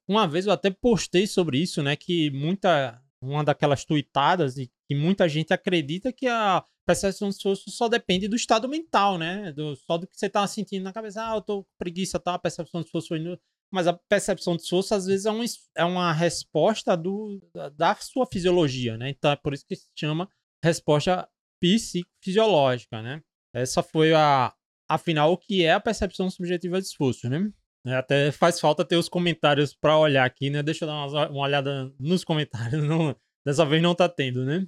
uma 0.08 0.28
vez 0.28 0.46
eu 0.46 0.52
até 0.52 0.70
postei 0.70 1.26
sobre 1.26 1.60
isso, 1.60 1.82
né? 1.82 1.96
Que 1.96 2.30
muita 2.32 3.02
uma 3.22 3.44
daquelas 3.44 3.86
tuitadas 3.86 4.58
e 4.58 4.70
que 4.88 4.94
muita 4.94 5.28
gente 5.28 5.54
acredita 5.54 6.12
que 6.12 6.28
a 6.28 6.64
percepção 6.86 7.30
de 7.30 7.36
esforço 7.36 7.72
só 7.72 7.88
depende 7.88 8.28
do 8.28 8.36
estado 8.36 8.68
mental, 8.68 9.18
né? 9.18 9.52
Do, 9.54 9.76
só 9.76 9.98
do 9.98 10.06
que 10.06 10.18
você 10.18 10.30
tá 10.30 10.46
sentindo 10.46 10.84
na 10.84 10.94
cabeça. 10.94 11.24
Ah, 11.26 11.36
eu 11.36 11.42
tô 11.42 11.64
com 11.64 11.70
preguiça, 11.80 12.20
tá? 12.20 12.36
A 12.36 12.40
percepção 12.40 12.82
de 12.82 12.88
esforço 12.88 13.16
indo... 13.16 13.40
Mas 13.72 13.88
a 13.88 13.94
percepção 13.94 14.56
de 14.56 14.64
esforço, 14.64 14.94
às 14.94 15.06
vezes, 15.06 15.26
é, 15.26 15.32
um, 15.32 15.44
é 15.76 15.86
uma 15.86 16.14
resposta 16.14 16.96
do, 16.96 17.42
da, 17.76 17.96
sua 17.96 18.26
fisiologia, 18.26 18.98
né? 18.98 19.10
Então 19.10 19.32
é 19.32 19.36
por 19.36 19.54
isso 19.54 19.66
que 19.66 19.76
se 19.76 19.88
chama 19.96 20.30
resposta 20.64 21.28
psicofisiológica, 21.60 23.02
né? 23.02 23.22
Essa 23.54 23.82
foi 23.82 24.14
a, 24.14 24.54
afinal, 24.88 25.32
o 25.32 25.38
que 25.38 25.64
é 25.64 25.74
a 25.74 25.80
percepção 25.80 26.30
subjetiva 26.30 26.80
de 26.80 26.88
esforço, 26.88 27.30
né? 27.30 27.52
É, 27.86 27.96
até 27.96 28.32
faz 28.32 28.60
falta 28.60 28.84
ter 28.84 28.98
os 28.98 29.08
comentários 29.08 29.74
para 29.74 29.98
olhar 29.98 30.26
aqui, 30.26 30.50
né? 30.50 30.64
Deixa 30.64 30.86
eu 30.86 30.88
dar 30.88 31.06
uma, 31.06 31.30
uma 31.30 31.42
olhada 31.42 31.94
nos 32.00 32.24
comentários. 32.24 32.82
Não, 32.84 33.16
dessa 33.46 33.66
vez 33.66 33.82
não 33.82 33.94
tá 33.94 34.10
tendo, 34.10 34.44
né? 34.44 34.68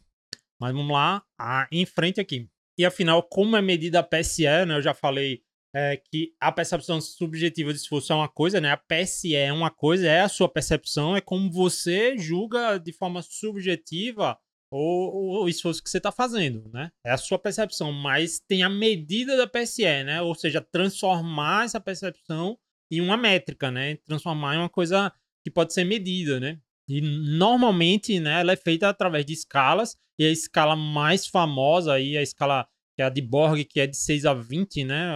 Mas 0.59 0.73
vamos 0.73 0.91
lá, 0.91 1.23
ah, 1.39 1.67
em 1.71 1.85
frente 1.85 2.19
aqui. 2.19 2.47
E 2.77 2.85
afinal, 2.85 3.23
como 3.23 3.55
é 3.55 3.61
medida 3.61 3.99
a 3.99 4.03
PSE, 4.03 4.43
né? 4.43 4.75
Eu 4.75 4.81
já 4.81 4.93
falei 4.93 5.41
é, 5.75 5.97
que 5.97 6.33
a 6.39 6.51
percepção 6.51 6.99
subjetiva 7.01 7.73
de 7.73 7.79
esforço 7.79 8.11
é 8.11 8.15
uma 8.15 8.29
coisa, 8.29 8.59
né? 8.59 8.71
A 8.71 8.77
PSE 8.77 9.35
é 9.35 9.51
uma 9.51 9.69
coisa, 9.69 10.07
é 10.07 10.21
a 10.21 10.29
sua 10.29 10.49
percepção, 10.49 11.15
é 11.15 11.21
como 11.21 11.51
você 11.51 12.17
julga 12.17 12.77
de 12.77 12.91
forma 12.91 13.21
subjetiva 13.21 14.37
o, 14.71 15.43
o 15.43 15.49
esforço 15.49 15.81
que 15.81 15.89
você 15.89 15.97
está 15.97 16.11
fazendo, 16.11 16.69
né? 16.73 16.91
É 17.05 17.11
a 17.11 17.17
sua 17.17 17.39
percepção, 17.39 17.91
mas 17.91 18.39
tem 18.39 18.63
a 18.63 18.69
medida 18.69 19.37
da 19.37 19.47
PSE, 19.47 19.83
né? 20.03 20.21
Ou 20.21 20.35
seja, 20.35 20.61
transformar 20.61 21.65
essa 21.65 21.79
percepção 21.79 22.57
em 22.91 23.01
uma 23.01 23.17
métrica, 23.17 23.71
né? 23.71 23.97
Transformar 24.05 24.55
em 24.55 24.59
uma 24.59 24.69
coisa 24.69 25.11
que 25.43 25.51
pode 25.51 25.73
ser 25.73 25.83
medida, 25.83 26.39
né? 26.39 26.59
E 26.89 27.01
normalmente, 27.01 28.19
né, 28.19 28.39
ela 28.39 28.53
é 28.53 28.55
feita 28.55 28.87
através 28.87 29.25
de 29.25 29.33
escalas, 29.33 29.97
e 30.17 30.25
a 30.25 30.31
escala 30.31 30.75
mais 30.75 31.27
famosa 31.27 31.93
aí, 31.93 32.17
a 32.17 32.21
escala 32.21 32.65
que 32.95 33.01
é 33.01 33.05
a 33.05 33.09
de 33.09 33.21
Borg, 33.21 33.63
que 33.65 33.79
é 33.79 33.85
de 33.85 33.95
6 33.95 34.25
a 34.25 34.33
20, 34.33 34.83
né? 34.85 35.13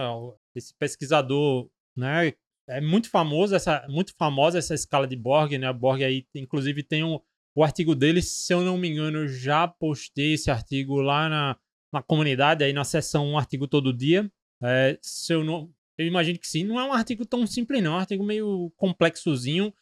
Esse 0.54 0.74
pesquisador, 0.74 1.68
né, 1.96 2.32
é 2.68 2.80
muito 2.80 3.10
famoso 3.10 3.54
essa 3.54 3.84
muito 3.88 4.14
famosa 4.16 4.58
essa 4.58 4.74
escala 4.74 5.06
de 5.06 5.16
Borg, 5.16 5.52
né? 5.58 5.66
A 5.66 5.72
Borg 5.72 6.02
aí 6.02 6.26
inclusive 6.34 6.82
tem 6.82 7.02
um, 7.02 7.18
o 7.54 7.64
artigo 7.64 7.94
dele, 7.94 8.22
se 8.22 8.52
eu 8.52 8.62
não 8.62 8.78
me 8.78 8.88
engano, 8.88 9.18
eu 9.18 9.28
já 9.28 9.66
postei 9.66 10.34
esse 10.34 10.50
artigo 10.50 11.00
lá 11.00 11.28
na, 11.28 11.56
na 11.92 12.02
comunidade, 12.02 12.64
aí 12.64 12.72
na 12.72 12.84
seção 12.84 13.26
um 13.28 13.38
artigo 13.38 13.66
todo 13.66 13.92
dia. 13.92 14.30
É, 14.62 14.98
se 15.02 15.32
eu 15.32 15.44
não 15.44 15.70
eu 15.98 16.06
imagino 16.06 16.38
que 16.38 16.46
sim, 16.46 16.64
não 16.64 16.80
é 16.80 16.84
um 16.84 16.92
artigo 16.92 17.26
tão 17.26 17.46
simples 17.46 17.82
não, 17.82 17.92
é 17.92 17.96
um 17.96 17.98
artigo 17.98 18.24
meio 18.24 18.72
complexozinho, 18.76 19.72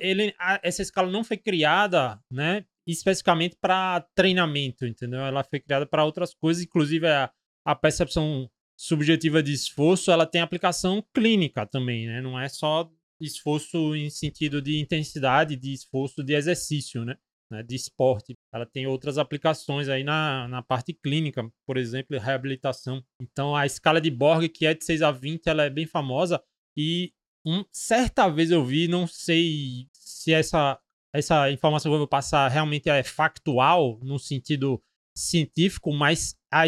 ele, 0.00 0.34
a, 0.38 0.58
essa 0.62 0.82
escala 0.82 1.10
não 1.10 1.22
foi 1.22 1.36
criada, 1.36 2.18
né, 2.30 2.64
especificamente 2.86 3.56
para 3.60 4.00
treinamento, 4.14 4.86
entendeu? 4.86 5.20
Ela 5.20 5.44
foi 5.44 5.60
criada 5.60 5.86
para 5.86 6.04
outras 6.04 6.32
coisas, 6.34 6.62
inclusive 6.62 7.06
a, 7.06 7.30
a 7.66 7.74
percepção 7.74 8.50
subjetiva 8.78 9.42
de 9.42 9.52
esforço, 9.52 10.12
ela 10.12 10.24
tem 10.24 10.40
aplicação 10.40 11.04
clínica 11.12 11.66
também, 11.66 12.06
né? 12.06 12.20
Não 12.20 12.38
é 12.38 12.48
só 12.48 12.88
esforço 13.20 13.96
em 13.96 14.08
sentido 14.08 14.62
de 14.62 14.78
intensidade, 14.78 15.56
de 15.56 15.72
esforço 15.72 16.22
de 16.22 16.34
exercício, 16.34 17.04
né? 17.04 17.16
né? 17.50 17.62
De 17.64 17.74
esporte. 17.74 18.34
Ela 18.54 18.64
tem 18.64 18.86
outras 18.86 19.18
aplicações 19.18 19.88
aí 19.88 20.04
na, 20.04 20.46
na 20.46 20.62
parte 20.62 20.92
clínica, 20.92 21.50
por 21.66 21.76
exemplo, 21.76 22.16
reabilitação. 22.18 23.02
Então, 23.20 23.56
a 23.56 23.66
escala 23.66 24.00
de 24.00 24.10
Borg, 24.10 24.48
que 24.48 24.64
é 24.64 24.74
de 24.74 24.84
6 24.84 25.02
a 25.02 25.10
20, 25.10 25.48
ela 25.48 25.64
é 25.64 25.70
bem 25.70 25.86
famosa 25.86 26.40
e 26.76 27.12
um, 27.44 27.64
certa 27.72 28.28
vez 28.28 28.50
eu 28.50 28.64
vi, 28.64 28.86
não 28.86 29.06
sei 29.06 29.88
se 29.92 30.32
essa, 30.32 30.78
essa 31.12 31.50
informação 31.50 31.90
que 31.90 31.94
eu 31.94 31.98
vou 31.98 32.08
passar 32.08 32.46
realmente 32.48 32.88
é 32.88 33.02
factual 33.02 33.98
no 34.02 34.18
sentido 34.18 34.80
científico, 35.16 35.92
mas 35.92 36.36
a, 36.52 36.64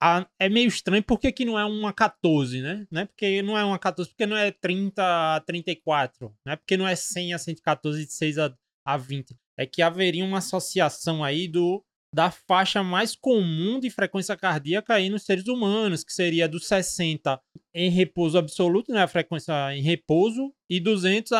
a, 0.00 0.26
é 0.38 0.48
meio 0.48 0.68
estranho 0.68 1.02
porque 1.02 1.30
que 1.30 1.44
não 1.44 1.58
é 1.58 1.64
uma 1.64 1.92
14, 1.92 2.62
né? 2.62 2.86
né? 2.90 3.04
Porque 3.04 3.42
não 3.42 3.56
é 3.56 3.64
uma 3.64 3.78
14, 3.78 4.10
porque 4.10 4.26
não 4.26 4.36
é 4.36 4.50
30 4.50 5.36
a 5.36 5.40
34, 5.40 6.34
né? 6.46 6.56
Porque 6.56 6.76
não 6.76 6.88
é 6.88 6.96
100 6.96 7.34
a 7.34 7.38
114 7.38 8.06
de 8.06 8.12
6 8.12 8.38
a, 8.38 8.54
a 8.86 8.96
20. 8.96 9.36
É 9.58 9.66
que 9.66 9.82
haveria 9.82 10.24
uma 10.24 10.38
associação 10.38 11.22
aí 11.22 11.46
do 11.46 11.84
da 12.12 12.30
faixa 12.30 12.82
mais 12.82 13.14
comum 13.14 13.78
de 13.78 13.88
frequência 13.88 14.36
cardíaca 14.36 14.94
aí 14.94 15.08
nos 15.08 15.22
seres 15.22 15.46
humanos, 15.46 16.02
que 16.02 16.12
seria 16.12 16.48
dos 16.48 16.66
60 16.66 17.40
em 17.72 17.88
repouso 17.88 18.36
absoluto, 18.36 18.92
né, 18.92 19.02
a 19.02 19.08
frequência 19.08 19.52
em 19.76 19.80
repouso, 19.80 20.52
e 20.68 20.80
200, 20.80 21.30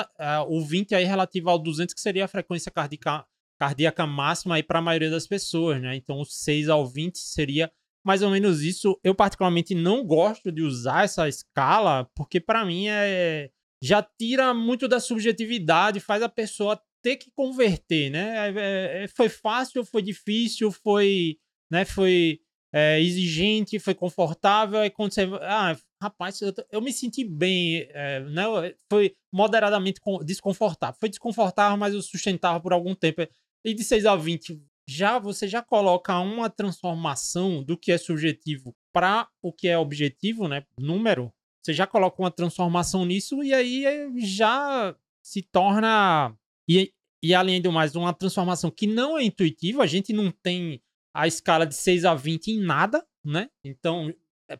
o 0.47 0.64
20 0.64 0.95
aí 0.95 1.05
relativo 1.05 1.50
ao 1.50 1.59
200, 1.59 1.93
que 1.93 2.00
seria 2.00 2.25
a 2.25 2.29
frequência 2.29 2.71
cardíaca, 2.71 3.26
cardíaca 3.59 4.07
máxima 4.07 4.55
aí 4.55 4.62
para 4.62 4.79
a 4.79 4.83
maioria 4.83 5.11
das 5.11 5.26
pessoas, 5.26 5.83
né? 5.83 5.97
Então, 5.97 6.21
o 6.21 6.25
6 6.25 6.69
ao 6.69 6.87
20 6.87 7.19
seria 7.19 7.71
mais 8.04 8.23
ou 8.23 8.30
menos 8.30 8.62
isso. 8.62 8.99
Eu 9.04 9.14
particularmente 9.14 9.75
não 9.75 10.04
gosto 10.04 10.50
de 10.50 10.62
usar 10.62 11.04
essa 11.04 11.28
escala, 11.28 12.09
porque 12.14 12.40
para 12.40 12.64
mim 12.64 12.88
é 12.88 13.50
já 13.83 14.02
tira 14.02 14.52
muito 14.52 14.87
da 14.87 15.00
subjetividade, 15.00 16.00
faz 16.00 16.23
a 16.23 16.28
pessoa 16.28 16.80
ter 17.02 17.16
que 17.16 17.30
converter, 17.30 18.11
né? 18.11 18.49
É, 18.49 18.50
é, 18.50 19.04
é, 19.04 19.09
foi 19.09 19.28
fácil, 19.28 19.85
foi 19.85 20.02
difícil, 20.02 20.71
foi, 20.71 21.38
né, 21.73 21.85
foi 21.85 22.40
é, 22.73 23.00
exigente, 23.00 23.78
foi 23.78 23.95
confortável. 23.95 24.85
E 24.85 24.90
quando 24.90 25.12
você. 25.12 25.23
Ah, 25.42 25.76
rapaz, 26.02 26.40
eu, 26.42 26.52
eu 26.71 26.80
me 26.83 26.92
senti 26.92 27.25
bem, 27.25 27.88
é, 27.90 28.21
né? 28.21 28.45
Foi 28.90 29.14
moderadamente 29.33 30.00
desconfortável. 30.25 30.97
Foi 31.00 31.09
desconfortável, 31.09 31.76
mas 31.78 31.95
eu 31.95 32.02
sustentava 32.02 32.61
por 32.61 32.73
algum 32.73 32.95
tempo. 32.95 33.26
E 33.64 33.75
de 33.75 33.85
6 33.85 34.07
a 34.07 34.16
20, 34.16 34.62
já 34.90 35.18
você 35.18 35.47
já 35.47 35.62
coloca 35.62 36.18
uma 36.18 36.50
transformação 36.50 37.62
do 37.62 37.76
que 37.76 37.92
é 37.92 37.99
subjetivo 37.99 38.75
para 38.92 39.28
o 39.40 39.52
que 39.52 39.68
é 39.68 39.78
objetivo, 39.78 40.49
né? 40.49 40.66
Número. 40.76 41.32
Você 41.62 41.73
já 41.73 41.87
coloca 41.87 42.20
uma 42.20 42.30
transformação 42.30 43.04
nisso 43.04 43.42
e 43.44 43.54
aí 43.54 43.85
já 44.18 44.97
se 45.23 45.42
torna 45.42 46.35
e, 46.68 46.92
e 47.23 47.35
além 47.35 47.62
do 47.62 47.70
mais, 47.70 47.94
uma 47.94 48.12
transformação 48.12 48.70
que 48.70 48.87
não 48.87 49.16
é 49.16 49.23
intuitiva, 49.23 49.85
a 49.85 49.87
gente 49.87 50.12
não 50.12 50.30
tem 50.30 50.82
a 51.14 51.26
escala 51.28 51.66
de 51.66 51.75
6 51.75 52.04
a 52.04 52.14
20 52.14 52.49
em 52.49 52.61
nada, 52.61 53.06
né? 53.25 53.49
Então, 53.64 54.12
é, 54.49 54.59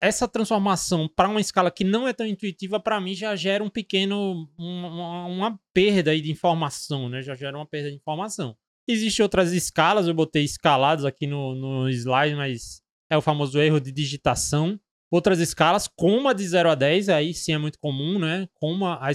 essa 0.00 0.26
transformação 0.26 1.08
para 1.08 1.28
uma 1.28 1.40
escala 1.40 1.70
que 1.70 1.84
não 1.84 2.08
é 2.08 2.12
tão 2.12 2.26
intuitiva, 2.26 2.80
para 2.80 3.00
mim 3.00 3.14
já 3.14 3.36
gera 3.36 3.62
um 3.62 3.70
pequeno. 3.70 4.50
Uma, 4.58 5.26
uma 5.26 5.60
perda 5.72 6.18
de 6.18 6.30
informação, 6.30 7.08
né? 7.08 7.22
Já 7.22 7.36
gera 7.36 7.56
uma 7.56 7.66
perda 7.66 7.90
de 7.90 7.96
informação. 7.96 8.56
Existem 8.88 9.22
outras 9.22 9.52
escalas, 9.52 10.08
eu 10.08 10.14
botei 10.14 10.44
escalados 10.44 11.04
aqui 11.04 11.26
no, 11.26 11.54
no 11.54 11.88
slide, 11.88 12.34
mas 12.34 12.82
é 13.10 13.16
o 13.16 13.22
famoso 13.22 13.60
erro 13.60 13.80
de 13.80 13.92
digitação. 13.92 14.78
Outras 15.10 15.38
escalas, 15.38 15.86
como 15.86 16.28
a 16.28 16.32
de 16.32 16.46
0 16.46 16.70
a 16.70 16.74
10, 16.74 17.08
aí 17.08 17.34
sim 17.34 17.52
é 17.52 17.58
muito 17.58 17.78
comum, 17.78 18.18
né? 18.18 18.48
Como 18.54 18.86
a, 18.86 19.10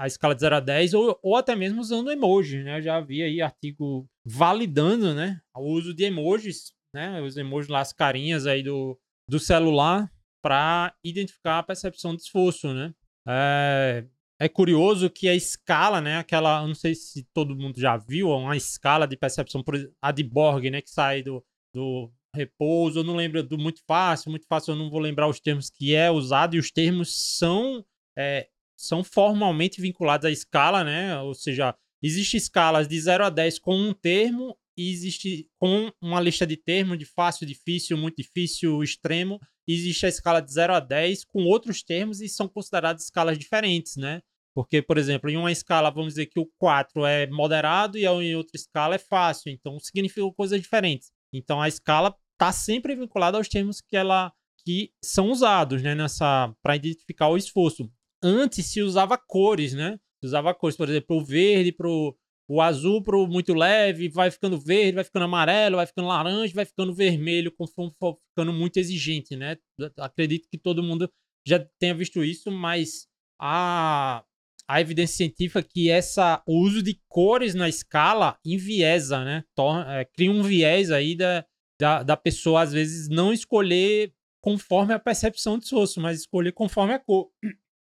a 0.00 0.06
escala 0.06 0.34
de 0.34 0.40
0 0.40 0.56
a 0.56 0.60
10 0.60 0.94
ou, 0.94 1.18
ou 1.22 1.36
até 1.36 1.54
mesmo 1.54 1.80
usando 1.80 2.10
emoji, 2.10 2.62
né? 2.62 2.78
Eu 2.78 2.82
já 2.82 3.00
vi 3.00 3.22
aí 3.22 3.42
artigo 3.42 4.08
validando, 4.24 5.14
né, 5.14 5.40
o 5.54 5.72
uso 5.72 5.92
de 5.92 6.04
emojis, 6.04 6.72
né, 6.94 7.20
os 7.20 7.36
emojis 7.36 7.68
lá, 7.68 7.80
as 7.80 7.92
carinhas 7.92 8.46
aí 8.46 8.62
do, 8.62 8.98
do 9.28 9.38
celular 9.38 10.10
para 10.42 10.94
identificar 11.04 11.58
a 11.58 11.62
percepção 11.62 12.16
de 12.16 12.22
esforço, 12.22 12.72
né? 12.72 12.94
É, 13.28 14.06
é 14.40 14.48
curioso 14.48 15.10
que 15.10 15.28
a 15.28 15.34
escala, 15.34 16.00
né, 16.00 16.16
aquela, 16.16 16.66
não 16.66 16.74
sei 16.74 16.94
se 16.94 17.24
todo 17.34 17.54
mundo 17.54 17.78
já 17.78 17.98
viu, 17.98 18.30
uma 18.30 18.56
escala 18.56 19.06
de 19.06 19.16
percepção, 19.16 19.62
a 20.00 20.10
de 20.10 20.24
Borg, 20.24 20.70
né, 20.70 20.80
que 20.80 20.90
sai 20.90 21.22
do, 21.22 21.44
do 21.74 22.10
repouso, 22.34 23.00
eu 23.00 23.04
não 23.04 23.14
lembro 23.14 23.42
do 23.42 23.58
muito 23.58 23.82
fácil, 23.86 24.30
muito 24.30 24.46
fácil 24.46 24.72
eu 24.72 24.76
não 24.76 24.88
vou 24.88 24.98
lembrar 24.98 25.28
os 25.28 25.40
termos 25.40 25.68
que 25.68 25.94
é 25.94 26.10
usado, 26.10 26.56
e 26.56 26.58
os 26.58 26.70
termos 26.70 27.36
são 27.36 27.84
é, 28.18 28.48
são 28.78 29.04
formalmente 29.04 29.80
vinculados 29.80 30.24
à 30.24 30.30
escala, 30.30 30.82
né? 30.82 31.20
Ou 31.20 31.34
seja, 31.34 31.74
existe 32.02 32.38
escalas 32.38 32.88
de 32.88 32.98
0 32.98 33.26
a 33.26 33.30
10 33.30 33.58
com 33.58 33.76
um 33.76 33.92
termo 33.92 34.56
e 34.76 34.90
existe 34.90 35.46
com 35.58 35.92
uma 36.00 36.18
lista 36.18 36.46
de 36.46 36.56
termos 36.56 36.98
de 36.98 37.04
fácil, 37.04 37.46
difícil, 37.46 37.98
muito 37.98 38.16
difícil, 38.16 38.82
extremo. 38.82 39.38
Existe 39.68 40.06
a 40.06 40.08
escala 40.08 40.40
de 40.40 40.52
0 40.52 40.74
a 40.74 40.80
10 40.80 41.24
com 41.24 41.44
outros 41.44 41.82
termos 41.82 42.20
e 42.20 42.28
são 42.28 42.48
consideradas 42.48 43.04
escalas 43.04 43.38
diferentes, 43.38 43.96
né? 43.96 44.20
Porque, 44.54 44.82
por 44.82 44.98
exemplo, 44.98 45.30
em 45.30 45.36
uma 45.36 45.52
escala, 45.52 45.90
vamos 45.90 46.14
dizer 46.14 46.26
que 46.26 46.40
o 46.40 46.50
4 46.58 47.06
é 47.06 47.26
moderado 47.28 47.96
e 47.96 48.04
em 48.04 48.34
outra 48.34 48.56
escala 48.56 48.96
é 48.96 48.98
fácil. 48.98 49.50
Então, 49.50 49.78
significam 49.78 50.32
coisas 50.32 50.60
diferentes. 50.60 51.12
Então, 51.32 51.60
a 51.62 51.68
escala 51.68 52.14
está 52.32 52.50
sempre 52.52 52.96
vinculada 52.96 53.38
aos 53.38 53.48
termos 53.48 53.80
que 53.80 53.96
ela 53.96 54.32
que 54.62 54.92
são 55.02 55.30
usados, 55.30 55.82
né, 55.82 55.94
nessa 55.94 56.54
para 56.62 56.76
identificar 56.76 57.28
o 57.28 57.36
esforço 57.38 57.90
antes 58.22 58.66
se 58.66 58.82
usava 58.82 59.16
cores, 59.16 59.72
né? 59.72 59.98
Se 60.20 60.26
usava 60.26 60.54
cores, 60.54 60.76
por 60.76 60.88
exemplo, 60.88 61.16
o 61.16 61.24
verde 61.24 61.72
pro, 61.72 62.16
o 62.52 62.60
azul 62.60 63.00
pro 63.00 63.28
muito 63.28 63.54
leve, 63.54 64.08
vai 64.08 64.28
ficando 64.28 64.58
verde, 64.58 64.96
vai 64.96 65.04
ficando 65.04 65.22
amarelo, 65.24 65.76
vai 65.76 65.86
ficando 65.86 66.08
laranja, 66.08 66.52
vai 66.52 66.64
ficando 66.64 66.92
vermelho, 66.92 67.52
conforme 67.52 67.92
for 67.96 68.18
ficando 68.30 68.52
muito 68.52 68.76
exigente, 68.76 69.36
né? 69.36 69.56
Acredito 69.96 70.48
que 70.50 70.58
todo 70.58 70.82
mundo 70.82 71.08
já 71.46 71.64
tenha 71.78 71.94
visto 71.94 72.24
isso, 72.24 72.50
mas 72.50 73.06
a, 73.40 74.24
a 74.66 74.80
evidência 74.80 75.18
científica 75.18 75.62
que 75.62 75.88
essa, 75.88 76.42
o 76.44 76.58
uso 76.58 76.82
de 76.82 77.00
cores 77.08 77.54
na 77.54 77.68
escala 77.68 78.36
enviesa, 78.44 79.24
né? 79.24 79.44
Torna, 79.54 80.00
é, 80.00 80.04
cria 80.04 80.32
um 80.32 80.42
viés 80.42 80.90
aí 80.90 81.14
da, 81.14 81.46
da, 81.80 82.02
da 82.02 82.16
pessoa, 82.16 82.62
às 82.62 82.72
vezes, 82.72 83.08
não 83.08 83.32
escolher 83.32 84.12
conforme 84.42 84.92
a 84.92 84.98
percepção 84.98 85.56
de 85.56 85.66
esforço, 85.66 86.00
mas 86.00 86.18
escolher 86.18 86.50
conforme 86.50 86.94
a 86.94 86.98
cor. 86.98 87.30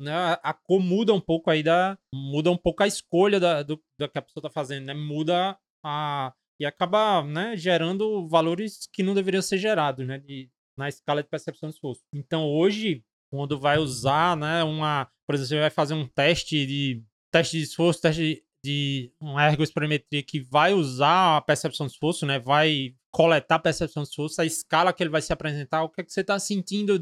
Né? 0.00 0.12
A 0.42 0.52
cor 0.52 0.80
muda 0.80 1.12
um 1.12 1.20
pouco 1.20 1.50
aí 1.50 1.62
da. 1.62 1.96
Muda 2.14 2.50
um 2.50 2.56
pouco 2.56 2.82
a 2.82 2.86
escolha 2.86 3.38
da, 3.38 3.62
do, 3.62 3.80
da 3.98 4.08
que 4.08 4.18
a 4.18 4.22
pessoa 4.22 4.40
está 4.40 4.50
fazendo, 4.50 4.86
né? 4.86 4.94
Muda 4.94 5.56
a. 5.84 6.32
E 6.60 6.64
acaba 6.64 7.22
né, 7.24 7.56
gerando 7.56 8.28
valores 8.28 8.88
que 8.92 9.02
não 9.02 9.14
deveriam 9.14 9.42
ser 9.42 9.58
gerados, 9.58 10.06
né? 10.06 10.18
De, 10.18 10.50
na 10.78 10.88
escala 10.88 11.22
de 11.22 11.28
percepção 11.28 11.68
de 11.68 11.74
esforço. 11.74 12.02
Então, 12.14 12.46
hoje, 12.46 13.04
quando 13.30 13.58
vai 13.58 13.78
usar, 13.78 14.36
né, 14.36 14.62
uma. 14.62 15.08
Por 15.26 15.34
exemplo, 15.34 15.48
você 15.48 15.60
vai 15.60 15.70
fazer 15.70 15.94
um 15.94 16.06
teste 16.06 16.66
de. 16.66 17.02
Teste 17.32 17.58
de 17.58 17.64
esforço, 17.64 18.00
teste 18.00 18.44
de 18.64 19.12
uma 19.20 19.46
ergospirometria 19.46 20.22
que 20.22 20.40
vai 20.40 20.72
usar 20.72 21.36
a 21.36 21.40
percepção 21.42 21.86
de 21.86 21.92
esforço, 21.92 22.24
né? 22.24 22.38
Vai 22.38 22.94
coletar 23.12 23.56
a 23.56 23.58
percepção 23.60 24.02
de 24.02 24.08
esforço, 24.08 24.40
a 24.40 24.46
escala 24.46 24.92
que 24.92 25.02
ele 25.02 25.10
vai 25.10 25.20
se 25.20 25.32
apresentar, 25.32 25.82
o 25.82 25.88
que, 25.90 26.00
é 26.00 26.04
que 26.04 26.12
você 26.12 26.22
está 26.22 26.38
sentindo 26.38 26.98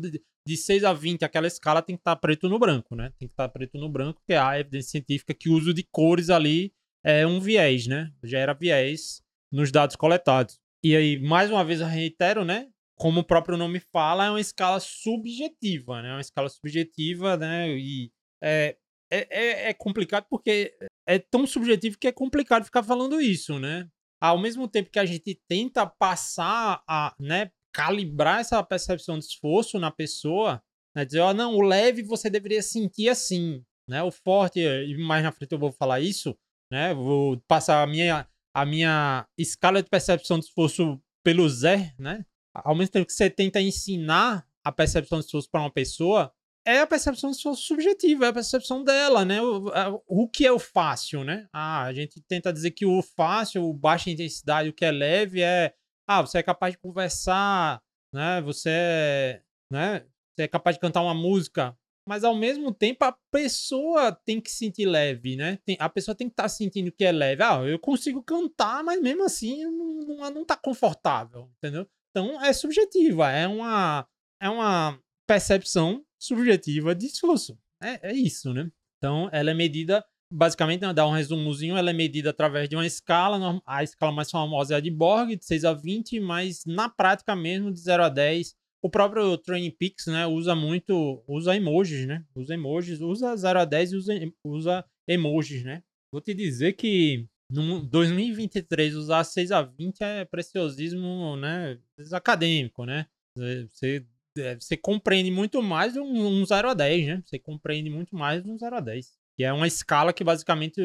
de, 0.47 0.55
de 0.55 0.57
6 0.57 0.85
a 0.85 0.93
20, 0.93 1.25
aquela 1.25 1.47
escala 1.47 1.83
tem 1.83 1.97
que 1.97 2.01
estar 2.01 2.15
tá 2.15 2.21
preto 2.21 2.49
no 2.49 2.59
branco, 2.59 2.95
né? 2.95 3.13
Tem 3.19 3.29
que 3.29 3.33
estar 3.33 3.49
tá 3.49 3.53
preto 3.53 3.79
no 3.79 3.89
branco, 3.89 4.21
porque 4.21 4.35
há 4.35 4.59
evidência 4.59 4.91
científica 4.91 5.35
que 5.35 5.49
o 5.49 5.55
uso 5.55 5.73
de 5.73 5.83
cores 5.83 6.31
ali 6.31 6.73
é 7.05 7.27
um 7.27 7.41
viés, 7.41 7.87
né? 7.87 8.13
Gera 8.23 8.55
viés 8.55 9.23
nos 9.51 9.71
dados 9.71 9.97
coletados. 9.97 10.59
E 10.83 10.97
aí, 10.97 11.19
mais 11.19 11.51
uma 11.51 11.65
vez, 11.65 11.81
eu 11.81 11.87
reitero, 11.87 12.45
né? 12.45 12.69
Como 12.97 13.21
o 13.21 13.25
próprio 13.25 13.57
nome 13.57 13.81
fala, 13.81 14.27
é 14.27 14.31
uma 14.31 14.41
escala 14.41 14.81
subjetiva, 14.81 16.03
né? 16.03 16.11
É 16.11 16.13
uma 16.13 16.21
escala 16.21 16.49
subjetiva, 16.49 17.37
né? 17.37 17.71
E 17.77 18.13
é, 18.43 18.77
é, 19.11 19.27
é, 19.31 19.69
é 19.71 19.75
complicado 19.75 20.27
porque 20.29 20.75
é 21.07 21.19
tão 21.19 21.47
subjetivo 21.47 21.99
que 21.99 22.09
é 22.09 22.13
complicado 22.13 22.65
ficar 22.65 22.83
falando 22.83 23.21
isso, 23.21 23.59
né? 23.59 23.89
ao 24.23 24.39
mesmo 24.39 24.69
tempo 24.69 24.89
que 24.89 25.01
a 25.01 25.05
gente 25.05 25.35
tenta 25.49 25.85
passar 25.85 26.81
a, 26.87 27.13
né, 27.19 27.51
calibrar 27.73 28.41
essa 28.41 28.63
percepção 28.63 29.19
de 29.19 29.25
esforço 29.25 29.79
na 29.79 29.91
pessoa, 29.91 30.63
né, 30.95 31.05
dizer, 31.05 31.21
ó, 31.21 31.31
oh, 31.31 31.35
não, 31.35 31.55
o 31.57 31.63
leve 31.63 32.03
você 32.03 32.29
deveria 32.29 32.63
sentir 32.63 33.09
assim, 33.09 33.65
né, 33.89 34.03
o 34.03 34.11
forte, 34.11 34.61
e 34.61 34.97
mais 34.99 35.23
na 35.23 35.33
frente 35.33 35.53
eu 35.53 35.59
vou 35.59 35.73
falar 35.73 36.01
isso, 36.01 36.37
né, 36.71 36.95
vou 36.95 37.41
passar 37.49 37.83
a 37.83 37.87
minha, 37.87 38.29
a 38.55 38.67
minha 38.67 39.27
escala 39.39 39.83
de 39.83 39.89
percepção 39.89 40.39
de 40.39 40.47
esforço 40.47 41.01
pelo 41.25 41.49
Zé, 41.49 41.95
né, 41.99 42.25
ao 42.55 42.75
mesmo 42.75 42.93
tempo 42.93 43.07
que 43.07 43.13
você 43.13 43.31
tenta 43.31 43.61
ensinar 43.61 44.47
a 44.65 44.71
percepção 44.71 45.19
de 45.19 45.25
esforço 45.25 45.51
para 45.51 45.61
uma 45.61 45.73
pessoa, 45.73 46.33
é 46.65 46.81
a 46.81 46.87
percepção 46.87 47.33
subjetiva, 47.35 48.27
é 48.27 48.29
a 48.29 48.33
percepção 48.33 48.85
dela, 48.85 49.25
né? 49.25 49.43
O, 49.43 49.65
o 50.07 50.29
que 50.29 50.47
é 50.47 50.53
o 50.53 50.61
fácil, 50.61 51.25
né? 51.25 51.49
Ah, 51.53 51.83
a 51.83 51.93
gente 51.93 52.21
tenta 52.23 52.53
dizer 52.53 52.71
que 52.71 52.87
o 52.87 53.03
fácil, 53.03 53.65
o 53.65 53.75
baixa 53.75 54.11
intensidade, 54.11 54.69
o 54.69 54.73
que 54.73 54.85
é 54.85 54.93
leve 54.93 55.41
é, 55.41 55.75
ah, 56.07 56.21
você 56.21 56.39
é 56.39 56.43
capaz 56.43 56.73
de 56.75 56.79
conversar, 56.79 57.81
né? 58.13 58.41
Você 58.43 58.71
é, 58.71 59.43
né? 59.71 60.07
Você 60.35 60.43
é 60.43 60.49
capaz 60.49 60.77
de 60.77 60.81
cantar 60.81 61.03
uma 61.03 61.15
música, 61.15 61.77
mas 62.07 62.25
ao 62.25 62.35
mesmo 62.35 62.73
tempo 62.73 63.05
a 63.05 63.17
pessoa 63.31 64.13
tem 64.13 64.41
que 64.41 64.51
sentir 64.51 64.87
leve, 64.87 65.37
né? 65.37 65.59
Tem, 65.65 65.77
a 65.79 65.89
pessoa 65.89 66.15
tem 66.15 66.29
que 66.29 66.33
estar 66.33 66.45
tá 66.45 66.49
sentindo 66.49 66.93
que 66.93 67.05
é 67.05 67.13
leve. 67.13 67.43
Ah, 67.43 67.63
eu 67.65 67.79
consigo 67.79 68.23
cantar, 68.23 68.83
mas 68.83 69.01
mesmo 69.01 69.25
assim 69.25 69.65
não, 69.65 70.17
não, 70.17 70.31
não 70.31 70.45
tá 70.45 70.57
confortável, 70.57 71.51
entendeu? 71.59 71.87
Então 72.11 72.43
é 72.43 72.53
subjetiva, 72.53 73.31
é 73.31 73.47
uma 73.47 74.07
é 74.41 74.49
uma 74.49 74.99
percepção 75.27 76.05
subjetiva 76.19 76.95
de 76.95 77.07
esforço. 77.07 77.59
É, 77.83 78.11
é 78.11 78.13
isso, 78.13 78.53
né? 78.53 78.71
Então, 78.99 79.29
ela 79.33 79.51
é 79.51 79.55
medida, 79.55 80.05
basicamente, 80.33 80.81
né, 80.81 80.93
dar 80.93 81.07
um 81.07 81.13
resumozinho, 81.13 81.77
ela 81.77 81.91
é 81.91 81.93
medida 81.93 82.31
através 82.31 82.69
de 82.69 82.75
uma 82.75 82.87
escala, 82.87 83.61
a 83.67 83.83
escala 83.83 84.11
mais 84.11 84.31
famosa 84.31 84.75
é 84.75 84.77
a 84.79 84.81
de 84.81 84.91
Borg, 84.91 85.37
de 85.37 85.45
6 85.45 85.65
a 85.65 85.75
20, 85.75 86.19
mas 86.21 86.65
na 86.65 86.89
prática 86.89 87.37
mesmo, 87.37 87.71
de 87.71 87.79
0 87.81 88.05
a 88.05 88.09
10. 88.09 88.55
O 88.83 88.91
próprio 88.91 89.37
Training 89.39 89.71
Peaks, 89.71 90.07
né, 90.07 90.27
usa 90.27 90.55
muito, 90.57 91.23
usa 91.29 91.55
emojis, 91.55 92.07
né? 92.07 92.25
Usa 92.35 92.55
emojis, 92.55 93.01
usa 93.01 93.37
0 93.37 93.61
a 93.61 93.65
10 93.65 93.93
e 93.93 93.97
usa, 93.97 94.33
usa 94.45 94.85
emojis, 95.07 95.63
né? 95.63 95.83
Vou 96.11 96.21
te 96.21 96.35
dizer 96.35 96.73
que 96.73 97.27
no 97.51 97.81
2023 97.81 98.97
usar 98.97 99.23
6 99.23 99.53
a 99.53 99.63
20 99.63 100.01
é 100.01 100.25
preciosismo, 100.25 101.37
né, 101.37 101.79
acadêmico, 102.13 102.85
né? 102.85 103.07
Você 103.37 104.05
é, 104.39 104.55
você 104.59 104.77
compreende 104.77 105.31
muito 105.31 105.63
mais 105.63 105.97
um, 105.97 106.03
um 106.05 106.45
0 106.45 106.71
a 106.71 106.75
10, 106.75 107.07
né? 107.07 107.23
Você 107.25 107.39
compreende 107.39 107.91
muito 107.91 108.17
mais 108.17 108.45
um 108.47 108.57
0 108.57 108.77
a 108.77 108.81
10. 108.81 109.22
É 109.43 109.53
uma 109.53 109.67
escala 109.67 110.13
que 110.13 110.25
basicamente 110.25 110.81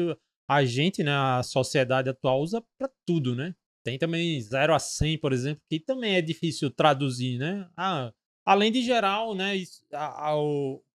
a 0.48 0.64
gente, 0.64 1.02
né, 1.02 1.12
a 1.12 1.42
sociedade 1.42 2.08
atual 2.08 2.40
usa 2.40 2.62
para 2.78 2.90
tudo, 3.06 3.34
né? 3.34 3.54
Tem 3.84 3.98
também 3.98 4.40
0 4.40 4.74
a 4.74 4.78
100, 4.78 5.18
por 5.18 5.32
exemplo, 5.32 5.62
que 5.68 5.78
também 5.78 6.14
é 6.14 6.22
difícil 6.22 6.70
traduzir, 6.70 7.38
né? 7.38 7.68
Ah, 7.76 8.12
além 8.44 8.72
de 8.72 8.82
geral, 8.82 9.34
né, 9.34 9.54
a, 9.92 10.30
a, 10.30 10.32
a, 10.32 10.36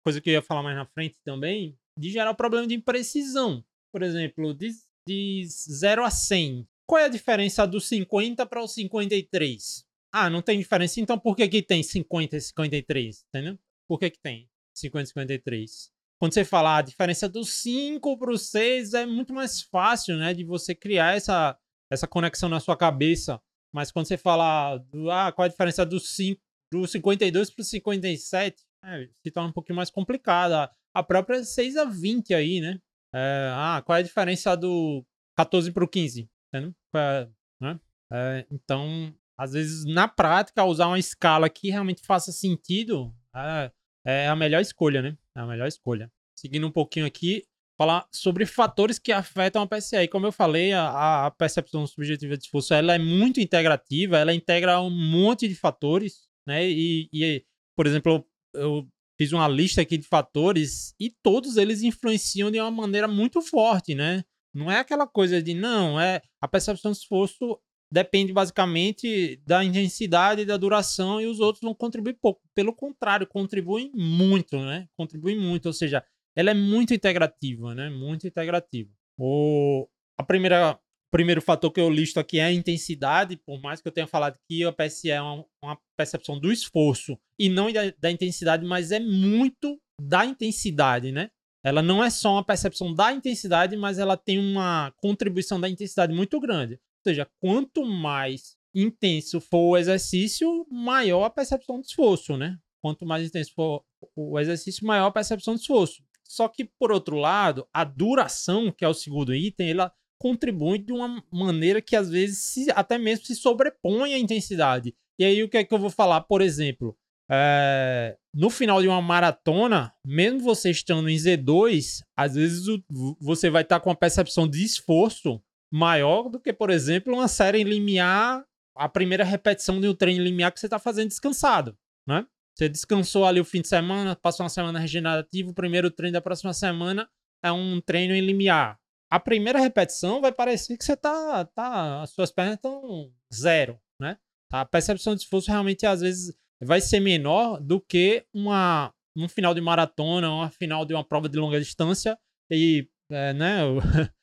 coisa 0.03 0.21
que 0.21 0.29
eu 0.29 0.33
ia 0.33 0.41
falar 0.41 0.63
mais 0.63 0.75
na 0.75 0.85
frente 0.85 1.17
também, 1.23 1.77
de 1.97 2.09
geral 2.09 2.35
problema 2.35 2.65
de 2.65 2.75
imprecisão. 2.75 3.63
Por 3.91 4.03
exemplo, 4.03 4.53
de, 4.53 4.71
de 5.07 5.45
0 5.45 6.03
a 6.03 6.09
100. 6.09 6.67
Qual 6.87 6.99
é 6.99 7.05
a 7.05 7.09
diferença 7.09 7.65
do 7.67 7.79
50 7.79 8.45
para 8.45 8.61
o 8.61 8.67
53? 8.67 9.85
Ah, 10.13 10.29
não 10.29 10.41
tem 10.41 10.57
diferença. 10.57 10.99
Então 10.99 11.19
por 11.19 11.35
que 11.35 11.47
que 11.47 11.61
tem 11.61 11.83
50 11.83 12.37
e 12.37 12.41
53? 12.41 13.25
Entendeu? 13.27 13.59
Por 13.87 13.99
que 13.99 14.09
que 14.09 14.19
tem 14.19 14.49
50 14.73 15.03
e 15.03 15.07
53? 15.07 15.91
Quando 16.21 16.35
você 16.35 16.45
fala 16.45 16.77
a 16.77 16.81
diferença 16.83 17.27
do 17.27 17.43
5 17.43 18.15
para 18.15 18.31
o 18.31 18.37
6 18.37 18.93
é 18.93 19.07
muito 19.07 19.33
mais 19.33 19.63
fácil, 19.63 20.17
né? 20.17 20.35
De 20.35 20.43
você 20.43 20.75
criar 20.75 21.17
essa, 21.17 21.57
essa 21.91 22.07
conexão 22.07 22.47
na 22.47 22.59
sua 22.59 22.77
cabeça. 22.77 23.41
Mas 23.73 23.91
quando 23.91 24.07
você 24.07 24.19
fala 24.19 24.77
do, 24.77 25.09
ah, 25.09 25.31
qual 25.31 25.45
a 25.45 25.49
diferença 25.49 25.83
do 25.83 25.99
5, 25.99 26.39
do 26.71 26.85
52 26.85 27.49
para 27.49 27.61
o 27.63 27.65
57, 27.65 28.63
é, 28.85 29.09
se 29.23 29.31
torna 29.31 29.49
um 29.49 29.51
pouquinho 29.51 29.77
mais 29.77 29.89
complicada. 29.89 30.69
A 30.93 31.01
própria 31.01 31.43
6 31.43 31.75
a 31.75 31.85
20 31.85 32.35
aí, 32.35 32.61
né? 32.61 32.79
É, 33.15 33.51
ah, 33.55 33.81
qual 33.83 33.95
é 33.97 34.01
a 34.01 34.03
diferença 34.03 34.55
do 34.55 35.03
14 35.35 35.71
para 35.71 35.83
o 35.83 35.87
15? 35.87 36.29
Entendeu? 36.53 36.75
É, 36.95 37.29
né? 37.59 37.79
É, 38.13 38.45
então, 38.51 39.11
às 39.35 39.53
vezes, 39.53 39.85
na 39.85 40.07
prática, 40.07 40.63
usar 40.65 40.85
uma 40.85 40.99
escala 40.99 41.49
que 41.49 41.71
realmente 41.71 42.05
faça 42.05 42.31
sentido 42.31 43.11
é, 43.35 43.71
é 44.05 44.27
a 44.27 44.35
melhor 44.35 44.61
escolha, 44.61 45.01
né? 45.01 45.17
É 45.35 45.41
a 45.41 45.45
melhor 45.45 45.67
escolha. 45.67 46.11
Seguindo 46.35 46.67
um 46.67 46.71
pouquinho 46.71 47.05
aqui, 47.05 47.43
falar 47.77 48.07
sobre 48.11 48.45
fatores 48.45 48.99
que 48.99 49.11
afetam 49.11 49.61
a 49.63 49.67
PSA. 49.67 50.07
como 50.07 50.27
eu 50.27 50.31
falei, 50.31 50.71
a, 50.71 51.25
a, 51.25 51.31
percepção 51.31 51.85
subjetiva 51.87 52.37
de 52.37 52.43
esforço 52.43 52.73
ela 52.73 52.93
é 52.93 52.99
muito 52.99 53.39
integrativa, 53.39 54.17
ela 54.17 54.33
integra 54.33 54.79
um 54.79 54.89
monte 54.89 55.47
de 55.47 55.55
fatores, 55.55 56.27
né? 56.47 56.69
E, 56.69 57.09
e 57.11 57.43
por 57.75 57.87
exemplo, 57.87 58.25
eu, 58.53 58.61
eu 58.61 58.87
fiz 59.19 59.31
uma 59.31 59.47
lista 59.47 59.81
aqui 59.81 59.97
de 59.97 60.07
fatores 60.07 60.93
e 60.99 61.09
todos 61.23 61.57
eles 61.57 61.81
influenciam 61.81 62.51
de 62.51 62.59
uma 62.59 62.71
maneira 62.71 63.07
muito 63.07 63.41
forte, 63.41 63.95
né? 63.95 64.23
Não 64.53 64.69
é 64.69 64.79
aquela 64.79 65.07
coisa 65.07 65.41
de 65.41 65.53
não, 65.53 65.99
é 65.99 66.21
a 66.41 66.47
percepção 66.47 66.91
de 66.91 66.97
esforço 66.97 67.59
depende 67.91 68.31
basicamente 68.31 69.41
da 69.45 69.63
intensidade 69.63 70.45
da 70.45 70.55
duração 70.55 71.19
e 71.19 71.25
os 71.25 71.39
outros 71.39 71.61
não 71.61 71.73
contribuem 71.73 72.15
pouco. 72.15 72.41
Pelo 72.55 72.73
contrário, 72.73 73.27
contribuem 73.27 73.91
muito, 73.93 74.57
né? 74.57 74.87
Contribuem 74.95 75.37
muito, 75.37 75.65
ou 75.65 75.73
seja, 75.73 76.03
ela 76.35 76.51
é 76.51 76.53
muito 76.53 76.93
integrativa, 76.93 77.75
né? 77.75 77.89
Muito 77.89 78.25
integrativa. 78.25 78.89
O 79.17 79.87
a 80.17 80.23
primeira 80.23 80.79
primeiro 81.11 81.41
fator 81.41 81.69
que 81.69 81.81
eu 81.81 81.89
listo 81.89 82.19
aqui 82.21 82.39
é 82.39 82.45
a 82.45 82.53
intensidade, 82.53 83.35
por 83.35 83.59
mais 83.61 83.81
que 83.81 83.87
eu 83.87 83.91
tenha 83.91 84.07
falado 84.07 84.39
que 84.47 84.63
a 84.63 84.71
PSE 84.71 85.11
é 85.11 85.21
uma, 85.21 85.45
uma 85.61 85.77
percepção 85.97 86.39
do 86.39 86.49
esforço 86.49 87.19
e 87.37 87.49
não 87.49 87.69
da, 87.71 87.91
da 87.99 88.09
intensidade, 88.09 88.65
mas 88.65 88.91
é 88.91 88.99
muito 88.99 89.77
da 90.01 90.25
intensidade, 90.25 91.11
né? 91.11 91.29
Ela 91.63 91.81
não 91.81 92.03
é 92.03 92.09
só 92.09 92.33
uma 92.33 92.43
percepção 92.43 92.93
da 92.93 93.11
intensidade, 93.11 93.75
mas 93.75 93.99
ela 93.99 94.15
tem 94.15 94.39
uma 94.39 94.91
contribuição 94.97 95.59
da 95.59 95.69
intensidade 95.69 96.13
muito 96.13 96.39
grande. 96.39 96.79
Ou 97.05 97.11
seja, 97.11 97.27
quanto 97.39 97.83
mais 97.83 98.55
intenso 98.73 99.41
for 99.41 99.71
o 99.71 99.77
exercício, 99.77 100.65
maior 100.69 101.23
a 101.23 101.29
percepção 101.29 101.81
de 101.81 101.87
esforço, 101.87 102.37
né? 102.37 102.57
Quanto 102.81 103.05
mais 103.05 103.27
intenso 103.27 103.53
for 103.53 103.83
o 104.15 104.39
exercício, 104.39 104.85
maior 104.85 105.07
a 105.07 105.11
percepção 105.11 105.55
de 105.55 105.61
esforço. 105.61 106.03
Só 106.23 106.47
que, 106.47 106.63
por 106.79 106.91
outro 106.91 107.17
lado, 107.17 107.67
a 107.73 107.83
duração, 107.83 108.71
que 108.71 108.85
é 108.85 108.87
o 108.87 108.93
segundo 108.93 109.33
item, 109.33 109.71
ela 109.71 109.91
contribui 110.19 110.77
de 110.77 110.93
uma 110.93 111.23
maneira 111.31 111.81
que 111.81 111.95
às 111.95 112.09
vezes 112.09 112.37
se, 112.37 112.71
até 112.71 112.97
mesmo 112.97 113.25
se 113.25 113.35
sobrepõe 113.35 114.13
à 114.13 114.19
intensidade. 114.19 114.95
E 115.19 115.25
aí 115.25 115.43
o 115.43 115.49
que 115.49 115.57
é 115.57 115.63
que 115.63 115.73
eu 115.73 115.79
vou 115.79 115.89
falar? 115.89 116.21
Por 116.21 116.41
exemplo, 116.41 116.95
é, 117.29 118.17
no 118.33 118.49
final 118.49 118.81
de 118.81 118.87
uma 118.87 119.01
maratona, 119.01 119.93
mesmo 120.05 120.39
você 120.39 120.69
estando 120.69 121.09
em 121.09 121.15
Z2, 121.15 122.03
às 122.15 122.35
vezes 122.35 122.67
o, 122.67 122.83
você 123.19 123.49
vai 123.49 123.63
estar 123.63 123.79
com 123.79 123.89
a 123.89 123.95
percepção 123.95 124.47
de 124.47 124.63
esforço 124.63 125.41
maior 125.71 126.29
do 126.29 126.39
que, 126.39 126.51
por 126.51 126.69
exemplo, 126.69 127.13
uma 127.13 127.27
série 127.27 127.63
limiar, 127.63 128.43
a 128.75 128.89
primeira 128.89 129.23
repetição 129.23 129.79
de 129.79 129.87
um 129.87 129.95
treino 129.95 130.23
limiar 130.23 130.51
que 130.51 130.59
você 130.59 130.67
está 130.67 130.79
fazendo 130.79 131.09
descansado, 131.09 131.77
né? 132.07 132.25
Você 132.53 132.67
descansou 132.67 133.25
ali 133.25 133.39
o 133.39 133.45
fim 133.45 133.61
de 133.61 133.67
semana, 133.67 134.15
passou 134.15 134.43
uma 134.43 134.49
semana 134.49 134.79
regenerativa, 134.79 135.49
o 135.49 135.53
primeiro 135.53 135.89
treino 135.89 136.13
da 136.13 136.21
próxima 136.21 136.53
semana 136.53 137.09
é 137.43 137.51
um 137.51 137.79
treino 137.81 138.13
em 138.13 138.21
limiar. 138.21 138.77
A 139.09 139.19
primeira 139.19 139.59
repetição 139.59 140.21
vai 140.21 140.31
parecer 140.31 140.77
que 140.77 140.83
você 140.83 140.95
tá, 140.95 141.45
tá 141.45 142.01
as 142.01 142.11
suas 142.11 142.31
pernas 142.31 142.55
estão 142.55 143.11
zero, 143.33 143.79
né? 143.99 144.17
A 144.51 144.65
percepção 144.65 145.15
de 145.15 145.21
esforço 145.21 145.49
realmente 145.49 145.85
às 145.85 146.01
vezes 146.01 146.35
vai 146.61 146.81
ser 146.81 146.99
menor 146.99 147.59
do 147.59 147.79
que 147.79 148.25
uma 148.33 148.93
um 149.15 149.27
final 149.27 149.53
de 149.53 149.59
maratona, 149.59 150.29
uma 150.29 150.49
final 150.49 150.85
de 150.85 150.93
uma 150.93 151.03
prova 151.03 151.27
de 151.27 151.37
longa 151.37 151.59
distância 151.59 152.17
e 152.49 152.87
é, 153.09 153.33
né, 153.33 153.59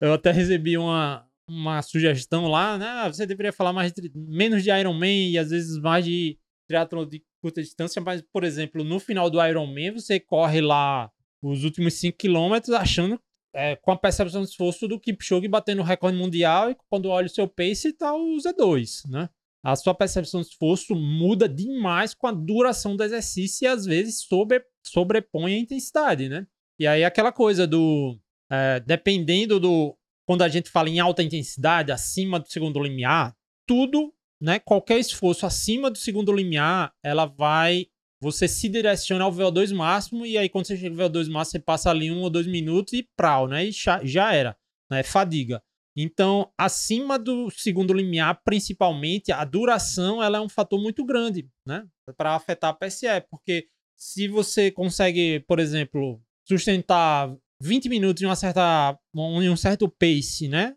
eu, 0.00 0.12
até 0.12 0.30
recebi 0.30 0.78
uma, 0.78 1.26
uma 1.48 1.82
sugestão 1.82 2.46
lá, 2.46 2.78
né? 2.78 2.86
Ah, 2.86 3.08
você 3.08 3.26
deveria 3.26 3.52
falar 3.52 3.72
mais 3.72 3.92
de, 3.92 4.10
menos 4.14 4.62
de 4.62 4.70
Ironman 4.70 5.30
e 5.30 5.38
às 5.38 5.50
vezes 5.50 5.78
mais 5.80 6.04
de 6.04 6.38
triatlo 6.66 7.04
de 7.04 7.22
curta 7.42 7.62
distância, 7.62 8.00
mas, 8.00 8.22
por 8.32 8.44
exemplo, 8.44 8.84
no 8.84 9.00
final 9.00 9.28
do 9.28 9.44
Ironman, 9.44 9.92
você 9.92 10.20
corre 10.20 10.60
lá 10.60 11.10
os 11.42 11.64
últimos 11.64 11.94
5 11.94 12.16
km 12.18 12.74
achando 12.76 13.20
é, 13.52 13.76
com 13.76 13.90
a 13.90 13.96
percepção 13.96 14.42
de 14.42 14.48
esforço 14.48 14.86
do 14.86 15.00
Kipchoge 15.00 15.48
batendo 15.48 15.80
o 15.80 15.84
recorde 15.84 16.16
mundial 16.16 16.70
e 16.70 16.76
quando 16.88 17.08
olha 17.08 17.26
o 17.26 17.30
seu 17.30 17.48
pace 17.48 17.92
tá 17.92 18.14
o 18.14 18.36
Z2, 18.36 19.08
né? 19.08 19.28
A 19.62 19.76
sua 19.76 19.94
percepção 19.94 20.40
de 20.40 20.46
esforço 20.46 20.94
muda 20.94 21.48
demais 21.48 22.14
com 22.14 22.26
a 22.26 22.32
duração 22.32 22.96
do 22.96 23.04
exercício 23.04 23.64
e 23.64 23.68
às 23.68 23.84
vezes 23.84 24.22
sobre, 24.22 24.64
sobrepõe 24.82 25.54
a 25.54 25.58
intensidade, 25.58 26.28
né? 26.28 26.46
E 26.78 26.86
aí 26.86 27.04
aquela 27.04 27.30
coisa 27.30 27.66
do... 27.66 28.18
É, 28.50 28.80
dependendo 28.80 29.60
do... 29.60 29.96
Quando 30.26 30.42
a 30.42 30.48
gente 30.48 30.70
fala 30.70 30.88
em 30.88 31.00
alta 31.00 31.22
intensidade, 31.22 31.90
acima 31.90 32.38
do 32.38 32.48
segundo 32.48 32.80
limiar, 32.80 33.34
tudo 33.66 34.14
né, 34.40 34.58
qualquer 34.58 34.98
esforço 34.98 35.44
acima 35.44 35.90
do 35.90 35.98
segundo 35.98 36.32
limiar, 36.32 36.92
ela 37.02 37.26
vai. 37.26 37.86
Você 38.22 38.46
se 38.46 38.68
direciona 38.68 39.24
ao 39.24 39.32
VO2 39.32 39.74
máximo, 39.74 40.26
e 40.26 40.36
aí 40.36 40.48
quando 40.48 40.66
você 40.66 40.76
chega 40.76 41.02
ao 41.02 41.10
VO2 41.10 41.30
máximo, 41.30 41.52
você 41.52 41.58
passa 41.58 41.90
ali 41.90 42.10
um 42.10 42.20
ou 42.20 42.30
dois 42.30 42.46
minutos 42.46 42.92
e 42.92 43.08
prau, 43.16 43.48
né? 43.48 43.66
E 43.66 43.72
já, 43.72 44.34
era, 44.34 44.56
né? 44.90 45.02
Fadiga. 45.02 45.62
Então, 45.96 46.50
acima 46.56 47.18
do 47.18 47.50
segundo 47.50 47.92
limiar, 47.92 48.40
principalmente, 48.44 49.32
a 49.32 49.44
duração 49.44 50.22
ela 50.22 50.38
é 50.38 50.40
um 50.40 50.48
fator 50.48 50.80
muito 50.80 51.04
grande, 51.04 51.48
né? 51.66 51.86
Para 52.16 52.34
afetar 52.34 52.70
a 52.70 52.74
PSE, 52.74 53.06
porque 53.30 53.66
se 53.96 54.28
você 54.28 54.70
consegue, 54.70 55.40
por 55.40 55.58
exemplo, 55.58 56.22
sustentar 56.46 57.34
20 57.62 57.88
minutos 57.88 58.22
em 58.22 58.26
uma 58.26 58.36
certa, 58.36 58.98
em 59.14 59.48
um 59.48 59.56
certo 59.56 59.88
pace, 59.88 60.48
né? 60.48 60.74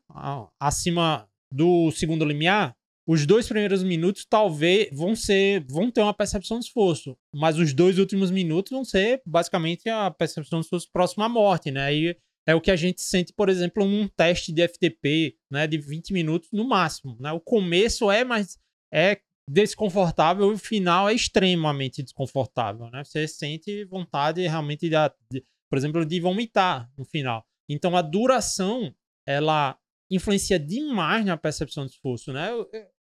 Acima 0.59 1.27
do 1.51 1.91
segundo 1.91 2.25
limiar, 2.25 2.75
os 3.07 3.25
dois 3.25 3.47
primeiros 3.47 3.83
minutos 3.83 4.25
talvez 4.25 4.89
vão 4.91 5.15
ser 5.15 5.65
vão 5.69 5.91
ter 5.91 6.01
uma 6.01 6.13
percepção 6.13 6.57
de 6.57 6.65
esforço, 6.65 7.17
mas 7.33 7.57
os 7.57 7.73
dois 7.73 7.99
últimos 7.99 8.31
minutos 8.31 8.71
vão 8.71 8.85
ser 8.85 9.21
basicamente 9.25 9.89
a 9.89 10.09
percepção 10.09 10.59
de 10.59 10.65
esforço 10.65 10.89
próximo 10.91 11.23
à 11.23 11.29
morte, 11.29 11.69
né? 11.69 11.93
E 11.93 12.17
é 12.47 12.55
o 12.55 12.61
que 12.61 12.71
a 12.71 12.75
gente 12.75 13.01
sente, 13.01 13.33
por 13.33 13.49
exemplo, 13.49 13.85
num 13.85 14.07
teste 14.07 14.51
de 14.51 14.67
FTP, 14.67 15.35
né, 15.49 15.65
de 15.65 15.77
20 15.77 16.11
minutos 16.11 16.49
no 16.51 16.67
máximo, 16.67 17.15
né? 17.19 17.31
O 17.31 17.39
começo 17.39 18.09
é 18.09 18.23
mais 18.23 18.57
é 18.93 19.19
desconfortável 19.49 20.51
e 20.51 20.53
o 20.53 20.57
final 20.57 21.09
é 21.09 21.13
extremamente 21.13 22.01
desconfortável, 22.01 22.89
né? 22.89 23.03
Você 23.03 23.27
sente 23.27 23.83
vontade 23.85 24.41
realmente 24.41 24.89
de, 24.89 24.95
de 25.29 25.43
por 25.73 25.77
exemplo, 25.79 26.05
de 26.05 26.19
vomitar 26.19 26.87
no 26.95 27.03
final. 27.03 27.43
Então 27.67 27.97
a 27.97 28.01
duração 28.03 28.93
ela 29.25 29.75
influencia 30.07 30.59
demais 30.59 31.25
na 31.25 31.35
percepção 31.35 31.83
de 31.83 31.93
esforço, 31.93 32.31
né? 32.31 32.51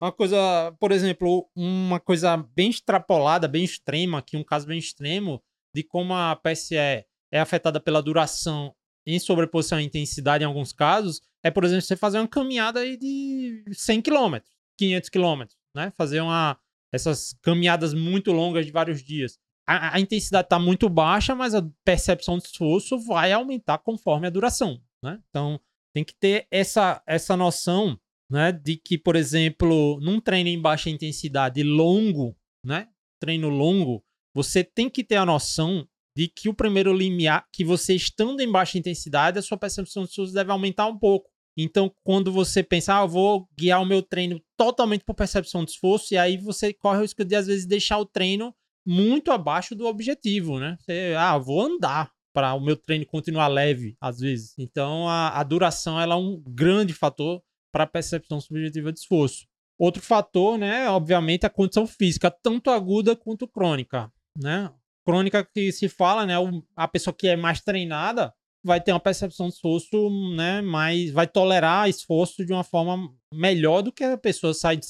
Uma 0.02 0.12
coisa, 0.12 0.76
por 0.80 0.92
exemplo, 0.92 1.48
uma 1.56 2.00
coisa 2.00 2.36
bem 2.36 2.72
extrapolada, 2.72 3.48
bem 3.48 3.64
extrema, 3.64 4.18
aqui 4.18 4.36
um 4.36 4.44
caso 4.44 4.66
bem 4.66 4.80
extremo, 4.80 5.40
de 5.72 5.84
como 5.84 6.16
a 6.16 6.36
PSE 6.36 6.76
é 6.76 7.06
afetada 7.40 7.80
pela 7.80 8.02
duração 8.02 8.74
em 9.06 9.20
sobreposição 9.20 9.78
à 9.78 9.84
intensidade 9.84 10.44
em 10.44 10.48
alguns 10.48 10.74
casos, 10.74 11.22
é, 11.44 11.52
por 11.52 11.64
exemplo, 11.64 11.84
você 11.84 11.96
fazer 11.96 12.18
uma 12.18 12.28
caminhada 12.28 12.80
aí 12.80 12.98
de 12.98 13.66
100 13.72 14.02
km, 14.02 14.38
500 14.80 15.10
km, 15.10 15.44
né? 15.76 15.94
Fazer 15.96 16.22
uma, 16.22 16.60
essas 16.92 17.36
caminhadas 17.44 17.94
muito 17.94 18.32
longas 18.32 18.66
de 18.66 18.72
vários 18.72 19.04
dias. 19.04 19.38
A, 19.68 19.98
a 19.98 20.00
intensidade 20.00 20.46
está 20.46 20.58
muito 20.58 20.88
baixa, 20.88 21.36
mas 21.36 21.54
a 21.54 21.68
percepção 21.84 22.38
de 22.38 22.46
esforço 22.46 22.98
vai 23.00 23.32
aumentar 23.34 23.80
conforme 23.80 24.28
a 24.28 24.30
duração, 24.30 24.82
né? 25.04 25.20
Então, 25.30 25.60
tem 25.94 26.04
que 26.04 26.14
ter 26.16 26.48
essa, 26.50 27.02
essa 27.06 27.36
noção 27.36 28.00
né, 28.30 28.52
de 28.52 28.78
que, 28.78 28.98
por 28.98 29.16
exemplo, 29.16 30.00
num 30.02 30.20
treino 30.20 30.50
em 30.50 30.62
baixa 30.62 30.90
intensidade 30.90 31.64
longo, 31.64 32.36
né, 32.64 32.88
treino 33.20 33.50
longo, 33.50 34.04
você 34.34 34.64
tem 34.64 34.90
que 34.90 35.04
ter 35.04 35.16
a 35.16 35.26
noção 35.26 35.88
de 36.16 36.28
que 36.28 36.50
o 36.50 36.54
primeiro 36.54 36.94
limiar, 36.94 37.46
que 37.54 37.64
você 37.64 37.96
estando 37.96 38.42
em 38.42 38.52
baixa 38.52 38.78
intensidade, 38.78 39.40
a 39.40 39.42
sua 39.42 39.58
percepção 39.58 40.04
de 40.04 40.10
esforço 40.10 40.34
deve 40.34 40.52
aumentar 40.52 40.88
um 40.88 40.98
pouco. 40.98 41.30
Então, 41.58 41.92
quando 42.04 42.32
você 42.32 42.62
pensar, 42.62 43.00
ah, 43.00 43.04
eu 43.04 43.08
vou 43.08 43.50
guiar 43.58 43.82
o 43.82 43.86
meu 43.86 44.04
treino 44.04 44.40
totalmente 44.56 45.04
por 45.04 45.16
percepção 45.16 45.64
de 45.64 45.72
esforço, 45.72 46.14
e 46.14 46.18
aí 46.18 46.38
você 46.38 46.72
corre 46.74 47.00
o 47.00 47.02
risco 47.02 47.26
de, 47.26 47.36
às 47.36 47.48
vezes, 47.48 47.66
deixar 47.66 47.98
o 47.98 48.06
treino 48.06 48.54
muito 48.88 49.34
abaixo 49.34 49.76
do 49.76 49.86
objetivo, 49.86 50.60
né? 50.60 50.78
Você, 50.80 51.14
ah, 51.18 51.38
vou 51.38 51.62
andar 51.62 52.10
para 52.34 52.54
o 52.54 52.62
meu 52.62 52.78
treino 52.78 53.06
continuar 53.06 53.48
leve, 53.48 53.98
às 54.00 54.20
vezes. 54.20 54.54
Então, 54.58 55.10
a, 55.10 55.38
a 55.38 55.44
duração 55.44 56.00
ela 56.00 56.16
é 56.16 56.18
um 56.18 56.42
grande 56.48 56.94
fator 56.94 57.44
para 57.70 57.84
a 57.84 57.88
percepção 57.88 58.40
subjetiva 58.40 58.94
de 58.94 59.00
esforço. 59.00 59.46
Outro 59.78 60.02
fator, 60.02 60.58
né, 60.58 60.90
obviamente, 60.90 61.46
a 61.46 61.50
condição 61.50 61.86
física, 61.86 62.32
tanto 62.32 62.70
aguda 62.70 63.16
quanto 63.16 63.48
crônica, 63.48 64.10
né? 64.36 64.72
Crônica 65.06 65.44
que 65.44 65.72
se 65.72 65.90
fala, 65.90 66.26
né, 66.26 66.36
a 66.76 66.88
pessoa 66.88 67.14
que 67.14 67.28
é 67.28 67.36
mais 67.36 67.62
treinada 67.62 68.34
vai 68.64 68.82
ter 68.82 68.92
uma 68.92 69.00
percepção 69.00 69.48
de 69.48 69.54
esforço, 69.54 70.10
né, 70.36 70.62
mais 70.62 71.12
vai 71.12 71.28
tolerar 71.28 71.90
esforço 71.90 72.46
de 72.46 72.52
uma 72.52 72.64
forma 72.64 73.10
melhor 73.34 73.82
do 73.82 73.92
que 73.92 74.04
a 74.04 74.18
pessoa 74.18 74.54
sai 74.54 74.78
de 74.78 74.86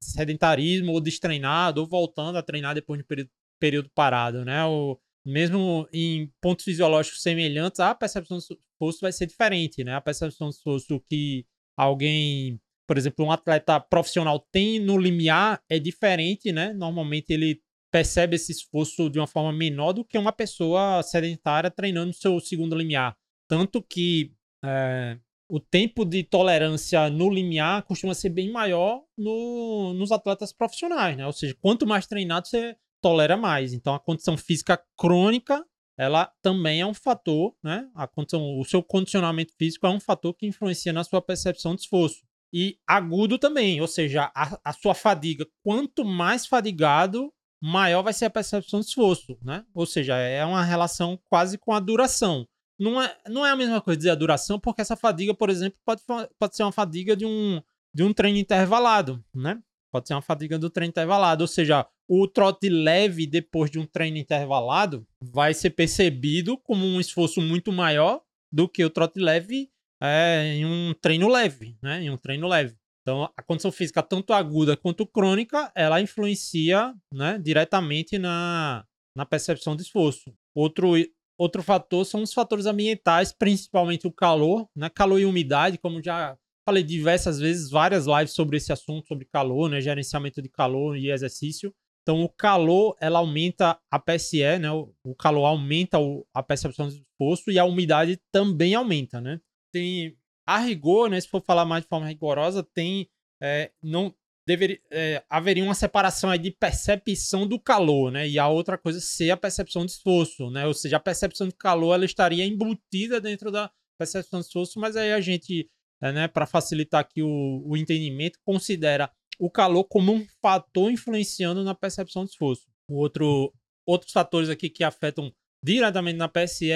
sedentarismo 0.00 0.92
ou 0.92 1.00
destreinado 1.00 1.80
ou 1.80 1.86
voltando 1.86 2.36
a 2.36 2.42
treinar 2.42 2.74
depois 2.74 2.98
de 2.98 3.04
período, 3.04 3.30
período 3.58 3.90
parado, 3.94 4.44
né? 4.44 4.64
O, 4.64 4.98
mesmo 5.24 5.88
em 5.92 6.30
pontos 6.40 6.64
fisiológicos 6.64 7.22
semelhantes, 7.22 7.80
a 7.80 7.94
percepção 7.94 8.36
de 8.38 8.44
esforço 8.44 9.00
vai 9.00 9.12
ser 9.12 9.26
diferente, 9.26 9.82
né? 9.82 9.94
A 9.94 10.00
percepção 10.00 10.50
de 10.50 10.56
esforço 10.56 11.00
que 11.08 11.46
alguém, 11.76 12.60
por 12.86 12.98
exemplo, 12.98 13.24
um 13.24 13.32
atleta 13.32 13.80
profissional 13.80 14.38
tem 14.52 14.78
no 14.78 14.98
limiar 14.98 15.62
é 15.68 15.78
diferente, 15.78 16.52
né? 16.52 16.74
Normalmente 16.74 17.30
ele 17.30 17.60
percebe 17.94 18.34
esse 18.34 18.50
esforço 18.50 19.08
de 19.08 19.20
uma 19.20 19.26
forma 19.28 19.52
menor 19.52 19.92
do 19.92 20.04
que 20.04 20.18
uma 20.18 20.32
pessoa 20.32 21.00
sedentária 21.04 21.70
treinando 21.70 22.12
seu 22.12 22.40
segundo 22.40 22.74
limiar. 22.74 23.16
Tanto 23.48 23.80
que 23.80 24.32
é, 24.64 25.16
o 25.48 25.60
tempo 25.60 26.04
de 26.04 26.24
tolerância 26.24 27.08
no 27.08 27.30
limiar 27.30 27.84
costuma 27.84 28.12
ser 28.12 28.30
bem 28.30 28.50
maior 28.50 29.04
no, 29.16 29.94
nos 29.94 30.10
atletas 30.10 30.52
profissionais, 30.52 31.16
né? 31.16 31.24
Ou 31.24 31.32
seja, 31.32 31.56
quanto 31.60 31.86
mais 31.86 32.04
treinado 32.04 32.48
você 32.48 32.76
tolera 33.00 33.36
mais. 33.36 33.72
Então 33.72 33.94
a 33.94 34.00
condição 34.00 34.36
física 34.36 34.76
crônica 34.98 35.64
ela 35.96 36.32
também 36.42 36.80
é 36.80 36.86
um 36.86 36.94
fator, 36.94 37.54
né? 37.62 37.88
A 37.94 38.08
condição, 38.08 38.58
o 38.58 38.64
seu 38.64 38.82
condicionamento 38.82 39.52
físico 39.56 39.86
é 39.86 39.90
um 39.90 40.00
fator 40.00 40.34
que 40.34 40.48
influencia 40.48 40.92
na 40.92 41.04
sua 41.04 41.22
percepção 41.22 41.76
de 41.76 41.82
esforço. 41.82 42.24
E 42.52 42.76
agudo 42.84 43.38
também, 43.38 43.80
ou 43.80 43.86
seja, 43.86 44.32
a, 44.34 44.58
a 44.64 44.72
sua 44.72 44.96
fadiga. 44.96 45.46
Quanto 45.62 46.04
mais 46.04 46.44
fadigado, 46.44 47.32
maior 47.64 48.02
vai 48.02 48.12
ser 48.12 48.26
a 48.26 48.30
percepção 48.30 48.80
de 48.80 48.86
esforço, 48.86 49.38
né? 49.42 49.64
Ou 49.74 49.86
seja, 49.86 50.18
é 50.18 50.44
uma 50.44 50.62
relação 50.62 51.18
quase 51.30 51.56
com 51.56 51.72
a 51.72 51.80
duração. 51.80 52.46
Não 52.78 53.00
é, 53.00 53.16
não 53.26 53.46
é 53.46 53.52
a 53.52 53.56
mesma 53.56 53.80
coisa 53.80 53.96
dizer 53.96 54.10
a 54.10 54.14
duração, 54.14 54.60
porque 54.60 54.82
essa 54.82 54.96
fadiga, 54.96 55.32
por 55.32 55.48
exemplo, 55.48 55.78
pode, 55.82 56.02
pode 56.38 56.56
ser 56.56 56.62
uma 56.62 56.72
fadiga 56.72 57.16
de 57.16 57.24
um, 57.24 57.62
de 57.94 58.02
um 58.02 58.12
treino 58.12 58.36
intervalado, 58.36 59.24
né? 59.34 59.62
Pode 59.90 60.08
ser 60.08 60.14
uma 60.14 60.20
fadiga 60.20 60.58
do 60.58 60.68
treino 60.68 60.90
intervalado, 60.90 61.42
ou 61.42 61.48
seja, 61.48 61.86
o 62.06 62.28
trote 62.28 62.68
leve 62.68 63.26
depois 63.26 63.70
de 63.70 63.78
um 63.78 63.86
treino 63.86 64.18
intervalado 64.18 65.06
vai 65.22 65.54
ser 65.54 65.70
percebido 65.70 66.58
como 66.58 66.84
um 66.84 67.00
esforço 67.00 67.40
muito 67.40 67.72
maior 67.72 68.20
do 68.52 68.68
que 68.68 68.84
o 68.84 68.90
trote 68.90 69.18
leve 69.18 69.70
é, 70.02 70.52
em 70.56 70.66
um 70.66 70.92
treino 71.00 71.28
leve, 71.28 71.78
né? 71.80 72.02
Em 72.02 72.10
um 72.10 72.18
treino 72.18 72.46
leve. 72.46 72.76
Então, 73.04 73.30
a 73.36 73.42
condição 73.42 73.70
física, 73.70 74.02
tanto 74.02 74.32
aguda 74.32 74.76
quanto 74.76 75.06
crônica, 75.06 75.70
ela 75.74 76.00
influencia 76.00 76.94
né, 77.12 77.38
diretamente 77.38 78.18
na, 78.18 78.84
na 79.14 79.26
percepção 79.26 79.76
de 79.76 79.82
esforço. 79.82 80.34
Outro, 80.54 80.94
outro 81.38 81.62
fator 81.62 82.06
são 82.06 82.22
os 82.22 82.32
fatores 82.32 82.64
ambientais, 82.64 83.30
principalmente 83.30 84.06
o 84.06 84.12
calor, 84.12 84.66
né? 84.74 84.88
Calor 84.88 85.20
e 85.20 85.26
umidade, 85.26 85.76
como 85.76 86.02
já 86.02 86.34
Falei 86.66 86.82
diversas 86.82 87.38
vezes, 87.38 87.70
várias 87.70 88.06
lives 88.06 88.32
sobre 88.32 88.56
esse 88.56 88.72
assunto, 88.72 89.06
sobre 89.06 89.26
calor, 89.26 89.68
né? 89.68 89.82
Gerenciamento 89.82 90.40
de 90.40 90.48
calor 90.48 90.96
e 90.96 91.10
exercício. 91.10 91.74
Então, 92.02 92.22
o 92.22 92.28
calor, 92.28 92.96
ela 93.00 93.18
aumenta 93.18 93.78
a 93.90 93.98
PSE, 93.98 94.58
né? 94.58 94.70
O 94.70 95.14
calor 95.14 95.44
aumenta 95.44 95.98
a 96.32 96.42
percepção 96.42 96.88
de 96.88 97.02
esforço 97.02 97.50
e 97.50 97.58
a 97.58 97.64
umidade 97.66 98.18
também 98.32 98.74
aumenta, 98.74 99.20
né? 99.20 99.40
Tem 99.70 100.16
a 100.46 100.58
rigor, 100.58 101.08
né, 101.08 101.20
se 101.20 101.28
for 101.28 101.42
falar 101.42 101.64
mais 101.64 101.82
de 101.82 101.88
forma 101.88 102.06
rigorosa, 102.06 102.62
tem 102.62 103.08
é, 103.42 103.70
não 103.82 104.14
deveria 104.46 104.78
é, 104.90 105.22
haveria 105.28 105.64
uma 105.64 105.74
separação 105.74 106.30
aí 106.30 106.38
de 106.38 106.50
percepção 106.50 107.46
do 107.46 107.58
calor, 107.58 108.10
né? 108.12 108.28
E 108.28 108.38
a 108.38 108.48
outra 108.48 108.76
coisa 108.76 109.00
ser 109.00 109.30
a 109.30 109.36
percepção 109.36 109.84
de 109.84 109.92
esforço, 109.92 110.50
né? 110.50 110.66
Ou 110.66 110.74
seja, 110.74 110.96
a 110.96 111.00
percepção 111.00 111.48
de 111.48 111.54
calor 111.54 111.94
ela 111.94 112.04
estaria 112.04 112.44
embutida 112.44 113.20
dentro 113.20 113.50
da 113.50 113.70
percepção 113.98 114.40
de 114.40 114.46
esforço, 114.46 114.78
mas 114.78 114.96
aí 114.96 115.12
a 115.12 115.20
gente, 115.20 115.68
é, 116.02 116.12
né, 116.12 116.28
para 116.28 116.46
facilitar 116.46 117.00
aqui 117.00 117.22
o, 117.22 117.62
o 117.64 117.76
entendimento, 117.76 118.38
considera 118.44 119.10
o 119.38 119.50
calor 119.50 119.84
como 119.84 120.12
um 120.12 120.26
fator 120.40 120.90
influenciando 120.90 121.64
na 121.64 121.74
percepção 121.74 122.24
de 122.24 122.30
esforço. 122.30 122.66
O 122.88 122.96
outro, 122.96 123.52
outros 123.86 124.12
fatores 124.12 124.48
aqui 124.48 124.68
que 124.68 124.84
afetam 124.84 125.32
diretamente 125.62 126.18
na 126.18 126.28
PSE 126.28 126.70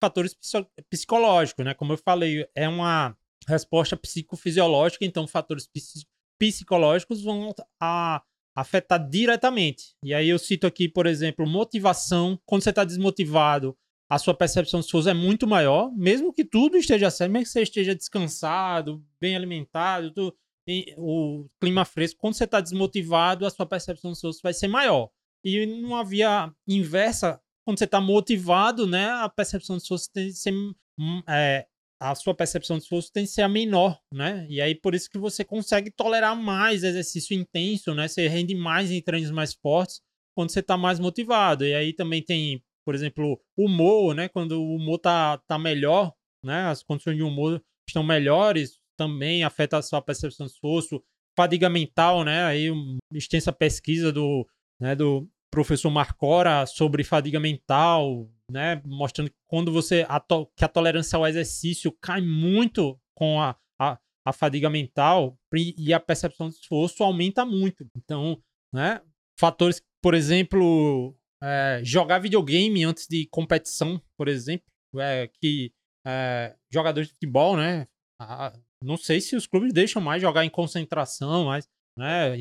fatores 0.00 0.36
psicológicos, 0.90 1.64
né? 1.64 1.74
Como 1.74 1.92
eu 1.92 1.98
falei, 1.98 2.46
é 2.54 2.68
uma 2.68 3.16
resposta 3.46 3.96
psicofisiológica, 3.96 5.04
então 5.04 5.26
fatores 5.26 5.68
psicológicos 6.38 7.22
vão 7.22 7.54
a, 7.80 8.22
afetar 8.54 9.08
diretamente. 9.08 9.94
E 10.02 10.12
aí 10.12 10.28
eu 10.28 10.38
cito 10.38 10.66
aqui, 10.66 10.88
por 10.88 11.06
exemplo, 11.06 11.46
motivação. 11.46 12.38
Quando 12.44 12.62
você 12.62 12.70
está 12.70 12.84
desmotivado, 12.84 13.76
a 14.10 14.18
sua 14.18 14.34
percepção 14.34 14.80
de 14.80 14.86
esforço 14.86 15.08
é 15.08 15.14
muito 15.14 15.46
maior, 15.46 15.92
mesmo 15.92 16.32
que 16.32 16.44
tudo 16.44 16.76
esteja 16.76 17.10
certo, 17.10 17.30
mesmo 17.30 17.44
que 17.44 17.52
você 17.52 17.62
esteja 17.62 17.94
descansado, 17.94 19.04
bem 19.20 19.36
alimentado, 19.36 20.10
tudo, 20.12 20.34
o 20.96 21.46
clima 21.60 21.84
fresco, 21.84 22.18
quando 22.18 22.34
você 22.34 22.44
está 22.44 22.60
desmotivado, 22.60 23.46
a 23.46 23.50
sua 23.50 23.66
percepção 23.66 24.10
de 24.10 24.16
esforço 24.16 24.40
vai 24.42 24.54
ser 24.54 24.68
maior. 24.68 25.10
E 25.44 25.64
numa 25.66 26.04
via 26.04 26.52
inversa, 26.66 27.40
quando 27.68 27.80
você 27.80 27.84
está 27.84 28.00
motivado, 28.00 28.86
né, 28.86 29.10
a 29.10 29.28
percepção 29.28 29.76
de 29.76 29.82
esforço 29.82 30.10
tem 30.10 30.28
que 30.28 30.32
ser 30.32 30.54
hum, 30.54 31.22
é, 31.28 31.66
a 32.00 32.14
sua 32.14 32.34
percepção 32.34 32.78
de 32.78 32.84
esforço 32.84 33.12
tem 33.12 33.24
que 33.24 33.30
ser 33.30 33.42
a 33.42 33.48
menor, 33.48 34.00
né? 34.10 34.46
E 34.48 34.58
aí 34.58 34.74
por 34.74 34.94
isso 34.94 35.10
que 35.10 35.18
você 35.18 35.44
consegue 35.44 35.90
tolerar 35.90 36.34
mais 36.34 36.82
exercício 36.82 37.38
intenso, 37.38 37.94
né? 37.94 38.08
Você 38.08 38.26
rende 38.26 38.54
mais 38.54 38.90
em 38.90 39.02
treinos 39.02 39.30
mais 39.30 39.52
fortes 39.52 40.00
quando 40.34 40.50
você 40.50 40.60
está 40.60 40.78
mais 40.78 40.98
motivado. 40.98 41.62
E 41.62 41.74
aí 41.74 41.92
também 41.92 42.22
tem, 42.22 42.64
por 42.86 42.94
exemplo, 42.94 43.38
humor, 43.54 44.14
né? 44.14 44.30
Quando 44.30 44.52
o 44.52 44.76
humor 44.76 44.98
tá, 44.98 45.36
tá 45.46 45.58
melhor, 45.58 46.14
né? 46.42 46.68
As 46.68 46.82
condições 46.82 47.16
de 47.16 47.22
humor 47.22 47.62
estão 47.86 48.02
melhores, 48.02 48.78
também 48.96 49.44
afeta 49.44 49.76
a 49.76 49.82
sua 49.82 50.00
percepção 50.00 50.46
de 50.46 50.52
esforço. 50.52 51.04
Fadiga 51.36 51.68
mental, 51.68 52.24
né? 52.24 52.44
Aí 52.44 52.70
uma 52.70 52.96
extensa 53.12 53.52
pesquisa 53.52 54.10
do, 54.10 54.48
né, 54.80 54.96
do 54.96 55.28
professor 55.58 55.90
Marcora 55.90 56.64
sobre 56.66 57.02
fadiga 57.02 57.40
mental, 57.40 58.30
né? 58.48 58.80
Mostrando 58.84 59.28
que 59.28 59.36
quando 59.48 59.72
você. 59.72 60.06
Que 60.56 60.64
a 60.64 60.68
tolerância 60.68 61.16
ao 61.16 61.26
exercício 61.26 61.90
cai 62.00 62.20
muito 62.20 62.96
com 63.12 63.40
a, 63.40 63.56
a, 63.76 63.98
a 64.24 64.32
fadiga 64.32 64.70
mental 64.70 65.36
e 65.52 65.92
a 65.92 65.98
percepção 65.98 66.48
de 66.48 66.54
esforço 66.54 67.02
aumenta 67.02 67.44
muito. 67.44 67.84
Então, 67.96 68.40
né? 68.72 69.02
Fatores, 69.36 69.82
por 70.00 70.14
exemplo, 70.14 71.16
é, 71.42 71.80
jogar 71.82 72.20
videogame 72.20 72.84
antes 72.84 73.08
de 73.08 73.26
competição, 73.26 74.00
por 74.16 74.28
exemplo, 74.28 74.64
é, 74.96 75.28
que 75.40 75.72
é, 76.06 76.54
jogadores 76.72 77.08
de 77.08 77.14
futebol, 77.14 77.56
né? 77.56 77.88
A, 78.20 78.56
não 78.80 78.96
sei 78.96 79.20
se 79.20 79.34
os 79.34 79.44
clubes 79.48 79.72
deixam 79.72 80.00
mais 80.00 80.22
jogar 80.22 80.44
em 80.44 80.50
concentração, 80.50 81.46
mas, 81.46 81.68
né? 81.98 82.36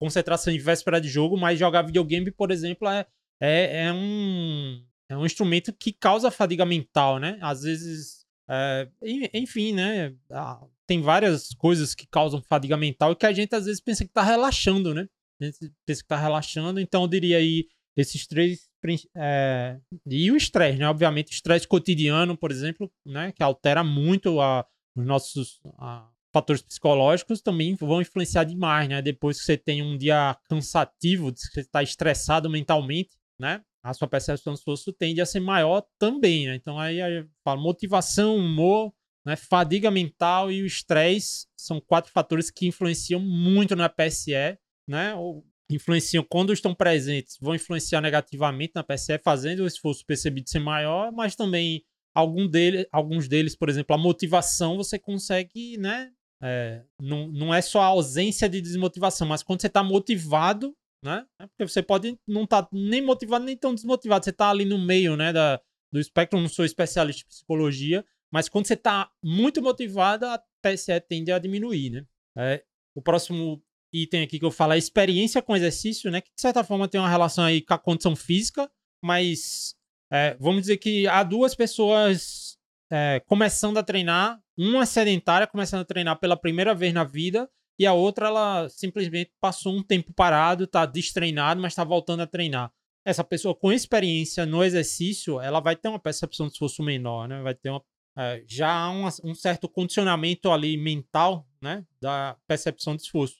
Concentração 0.00 0.52
em 0.52 0.58
véspera 0.58 1.00
de 1.00 1.08
jogo, 1.08 1.36
mas 1.36 1.58
jogar 1.58 1.82
videogame, 1.82 2.30
por 2.30 2.50
exemplo, 2.50 2.88
é, 2.88 3.06
é, 3.40 3.84
é 3.84 3.92
um 3.92 4.82
é 5.10 5.16
um 5.16 5.26
instrumento 5.26 5.72
que 5.72 5.92
causa 5.92 6.30
fadiga 6.30 6.64
mental, 6.64 7.18
né? 7.18 7.36
Às 7.42 7.62
vezes, 7.62 8.24
é, 8.48 8.88
enfim, 9.34 9.72
né? 9.72 10.14
Ah, 10.30 10.64
tem 10.86 11.02
várias 11.02 11.48
coisas 11.54 11.94
que 11.94 12.06
causam 12.06 12.40
fadiga 12.48 12.76
mental 12.76 13.12
e 13.12 13.16
que 13.16 13.26
a 13.26 13.32
gente 13.32 13.54
às 13.54 13.66
vezes 13.66 13.80
pensa 13.80 14.04
que 14.04 14.12
tá 14.12 14.22
relaxando, 14.22 14.94
né? 14.94 15.08
A 15.40 15.44
gente 15.44 15.72
pensa 15.84 16.02
que 16.02 16.08
tá 16.08 16.16
relaxando, 16.16 16.78
então 16.78 17.02
eu 17.02 17.08
diria 17.08 17.38
aí 17.38 17.66
esses 17.96 18.26
três. 18.26 18.70
É, 19.16 19.78
e 20.06 20.30
o 20.30 20.36
estresse, 20.36 20.78
né? 20.78 20.88
Obviamente, 20.88 21.32
estresse 21.32 21.66
cotidiano, 21.66 22.36
por 22.36 22.52
exemplo, 22.52 22.90
né? 23.04 23.32
Que 23.32 23.42
altera 23.42 23.82
muito 23.82 24.40
a, 24.40 24.64
os 24.96 25.04
nossos 25.04 25.60
a, 25.76 26.08
fatores 26.32 26.62
psicológicos 26.62 27.40
também 27.40 27.74
vão 27.74 28.00
influenciar 28.00 28.44
demais, 28.44 28.88
né? 28.88 29.02
Depois 29.02 29.38
que 29.38 29.44
você 29.44 29.56
tem 29.56 29.82
um 29.82 29.96
dia 29.96 30.36
cansativo, 30.48 31.32
que 31.32 31.40
você 31.40 31.60
está 31.60 31.82
estressado 31.82 32.48
mentalmente, 32.48 33.10
né? 33.38 33.62
a 33.82 33.94
sua 33.94 34.08
percepção 34.08 34.52
de 34.52 34.58
esforço 34.58 34.92
tende 34.92 35.20
a 35.20 35.26
ser 35.26 35.40
maior 35.40 35.82
também, 35.98 36.46
né? 36.46 36.54
Então 36.54 36.78
aí 36.78 36.98
fala 37.42 37.60
motivação, 37.60 38.36
humor, 38.36 38.92
né? 39.24 39.36
fadiga 39.36 39.90
mental 39.90 40.52
e 40.52 40.62
o 40.62 40.66
estresse 40.66 41.46
são 41.56 41.80
quatro 41.80 42.12
fatores 42.12 42.50
que 42.50 42.66
influenciam 42.66 43.20
muito 43.20 43.74
na 43.74 43.88
PSE, 43.88 44.58
né? 44.86 45.14
Ou 45.14 45.44
influenciam 45.70 46.24
quando 46.28 46.52
estão 46.52 46.74
presentes, 46.74 47.38
vão 47.40 47.54
influenciar 47.54 48.00
negativamente 48.00 48.72
na 48.74 48.82
PSE, 48.82 49.18
fazendo 49.18 49.60
o 49.60 49.66
esforço 49.66 50.04
percebido 50.04 50.50
ser 50.50 50.58
maior, 50.58 51.12
mas 51.12 51.36
também 51.36 51.82
algum 52.14 52.46
dele, 52.46 52.86
alguns 52.92 53.28
deles, 53.28 53.56
por 53.56 53.68
exemplo, 53.68 53.94
a 53.94 53.98
motivação 53.98 54.76
você 54.76 54.98
consegue, 54.98 55.78
né? 55.78 56.10
É, 56.42 56.82
não, 57.00 57.28
não 57.28 57.54
é 57.54 57.60
só 57.60 57.80
a 57.80 57.86
ausência 57.86 58.48
de 58.48 58.60
desmotivação, 58.60 59.28
mas 59.28 59.42
quando 59.42 59.60
você 59.60 59.66
está 59.66 59.82
motivado, 59.82 60.74
né? 61.02 61.26
É 61.38 61.46
porque 61.46 61.66
você 61.66 61.82
pode 61.82 62.18
não 62.26 62.44
estar 62.44 62.62
tá 62.62 62.68
nem 62.72 63.02
motivado 63.02 63.44
nem 63.44 63.56
tão 63.56 63.74
desmotivado. 63.74 64.24
Você 64.24 64.30
está 64.30 64.50
ali 64.50 64.64
no 64.64 64.78
meio, 64.78 65.16
né, 65.16 65.32
da, 65.32 65.60
do 65.92 65.98
espectro. 65.98 66.40
Não 66.40 66.48
sou 66.48 66.64
especialista 66.64 67.22
em 67.24 67.28
psicologia, 67.28 68.04
mas 68.32 68.48
quando 68.48 68.66
você 68.66 68.74
está 68.74 69.10
muito 69.22 69.62
motivado, 69.62 70.26
a 70.26 70.42
PSE 70.62 71.00
tende 71.00 71.32
a 71.32 71.38
diminuir, 71.38 71.90
né? 71.90 72.06
É, 72.36 72.64
o 72.94 73.02
próximo 73.02 73.62
item 73.92 74.22
aqui 74.22 74.38
que 74.38 74.44
eu 74.44 74.50
falo 74.50 74.72
é 74.72 74.78
experiência 74.78 75.42
com 75.42 75.56
exercício, 75.56 76.10
né? 76.10 76.20
Que 76.20 76.30
de 76.34 76.40
certa 76.40 76.62
forma 76.62 76.86
tem 76.86 77.00
uma 77.00 77.08
relação 77.08 77.44
aí 77.44 77.60
com 77.60 77.74
a 77.74 77.78
condição 77.78 78.14
física, 78.14 78.70
mas 79.02 79.74
é, 80.12 80.36
vamos 80.38 80.62
dizer 80.62 80.76
que 80.76 81.06
há 81.08 81.22
duas 81.22 81.54
pessoas 81.54 82.49
é, 82.90 83.22
começando 83.26 83.78
a 83.78 83.82
treinar, 83.82 84.40
uma 84.58 84.84
sedentária 84.84 85.46
começando 85.46 85.82
a 85.82 85.84
treinar 85.84 86.18
pela 86.18 86.36
primeira 86.36 86.74
vez 86.74 86.92
na 86.92 87.04
vida 87.04 87.48
e 87.80 87.86
a 87.86 87.94
outra, 87.94 88.26
ela 88.26 88.68
simplesmente 88.68 89.32
passou 89.40 89.74
um 89.74 89.82
tempo 89.82 90.12
parado, 90.12 90.66
tá 90.66 90.84
destreinado, 90.84 91.62
mas 91.62 91.72
está 91.72 91.82
voltando 91.82 92.20
a 92.20 92.26
treinar. 92.26 92.70
Essa 93.06 93.24
pessoa 93.24 93.54
com 93.54 93.72
experiência 93.72 94.44
no 94.44 94.62
exercício, 94.62 95.40
ela 95.40 95.60
vai 95.60 95.74
ter 95.74 95.88
uma 95.88 95.98
percepção 95.98 96.46
de 96.46 96.52
esforço 96.52 96.82
menor, 96.82 97.26
né? 97.26 97.40
Vai 97.40 97.54
ter 97.54 97.70
uma, 97.70 97.82
é, 98.18 98.44
já 98.46 98.70
há 98.70 98.90
um, 98.90 99.34
certo 99.34 99.66
condicionamento 99.66 100.50
ali 100.50 100.76
mental, 100.76 101.48
né? 101.62 101.82
Da 101.98 102.36
percepção 102.46 102.94
de 102.94 103.00
esforço. 103.00 103.36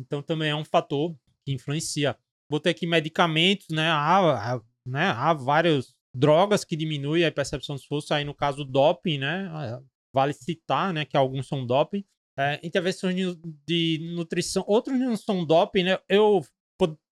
Então 0.00 0.22
também 0.22 0.48
é 0.48 0.56
um 0.56 0.64
fator 0.64 1.14
que 1.44 1.52
influencia. 1.52 2.16
Vou 2.48 2.58
ter 2.58 2.70
aqui 2.70 2.86
medicamentos, 2.86 3.66
né? 3.70 3.90
Há, 3.90 4.54
há, 4.54 4.60
né? 4.86 5.08
há 5.10 5.34
várias 5.34 5.94
drogas 6.14 6.64
que 6.64 6.76
diminuem 6.76 7.24
a 7.24 7.32
percepção 7.32 7.76
de 7.76 7.82
esforço. 7.82 8.12
Aí 8.12 8.24
no 8.24 8.34
caso 8.34 8.64
doping, 8.64 9.18
né? 9.18 9.50
Vale 10.12 10.32
citar, 10.32 10.92
né? 10.92 11.04
Que 11.04 11.16
alguns 11.16 11.46
são 11.46 11.66
doping. 11.66 12.04
É, 12.38 12.58
intervenções 12.62 13.14
de 13.66 14.12
nutrição, 14.14 14.64
outros 14.66 14.98
não 14.98 15.16
são 15.16 15.44
doping, 15.44 15.84
né? 15.84 15.98
Eu 16.08 16.42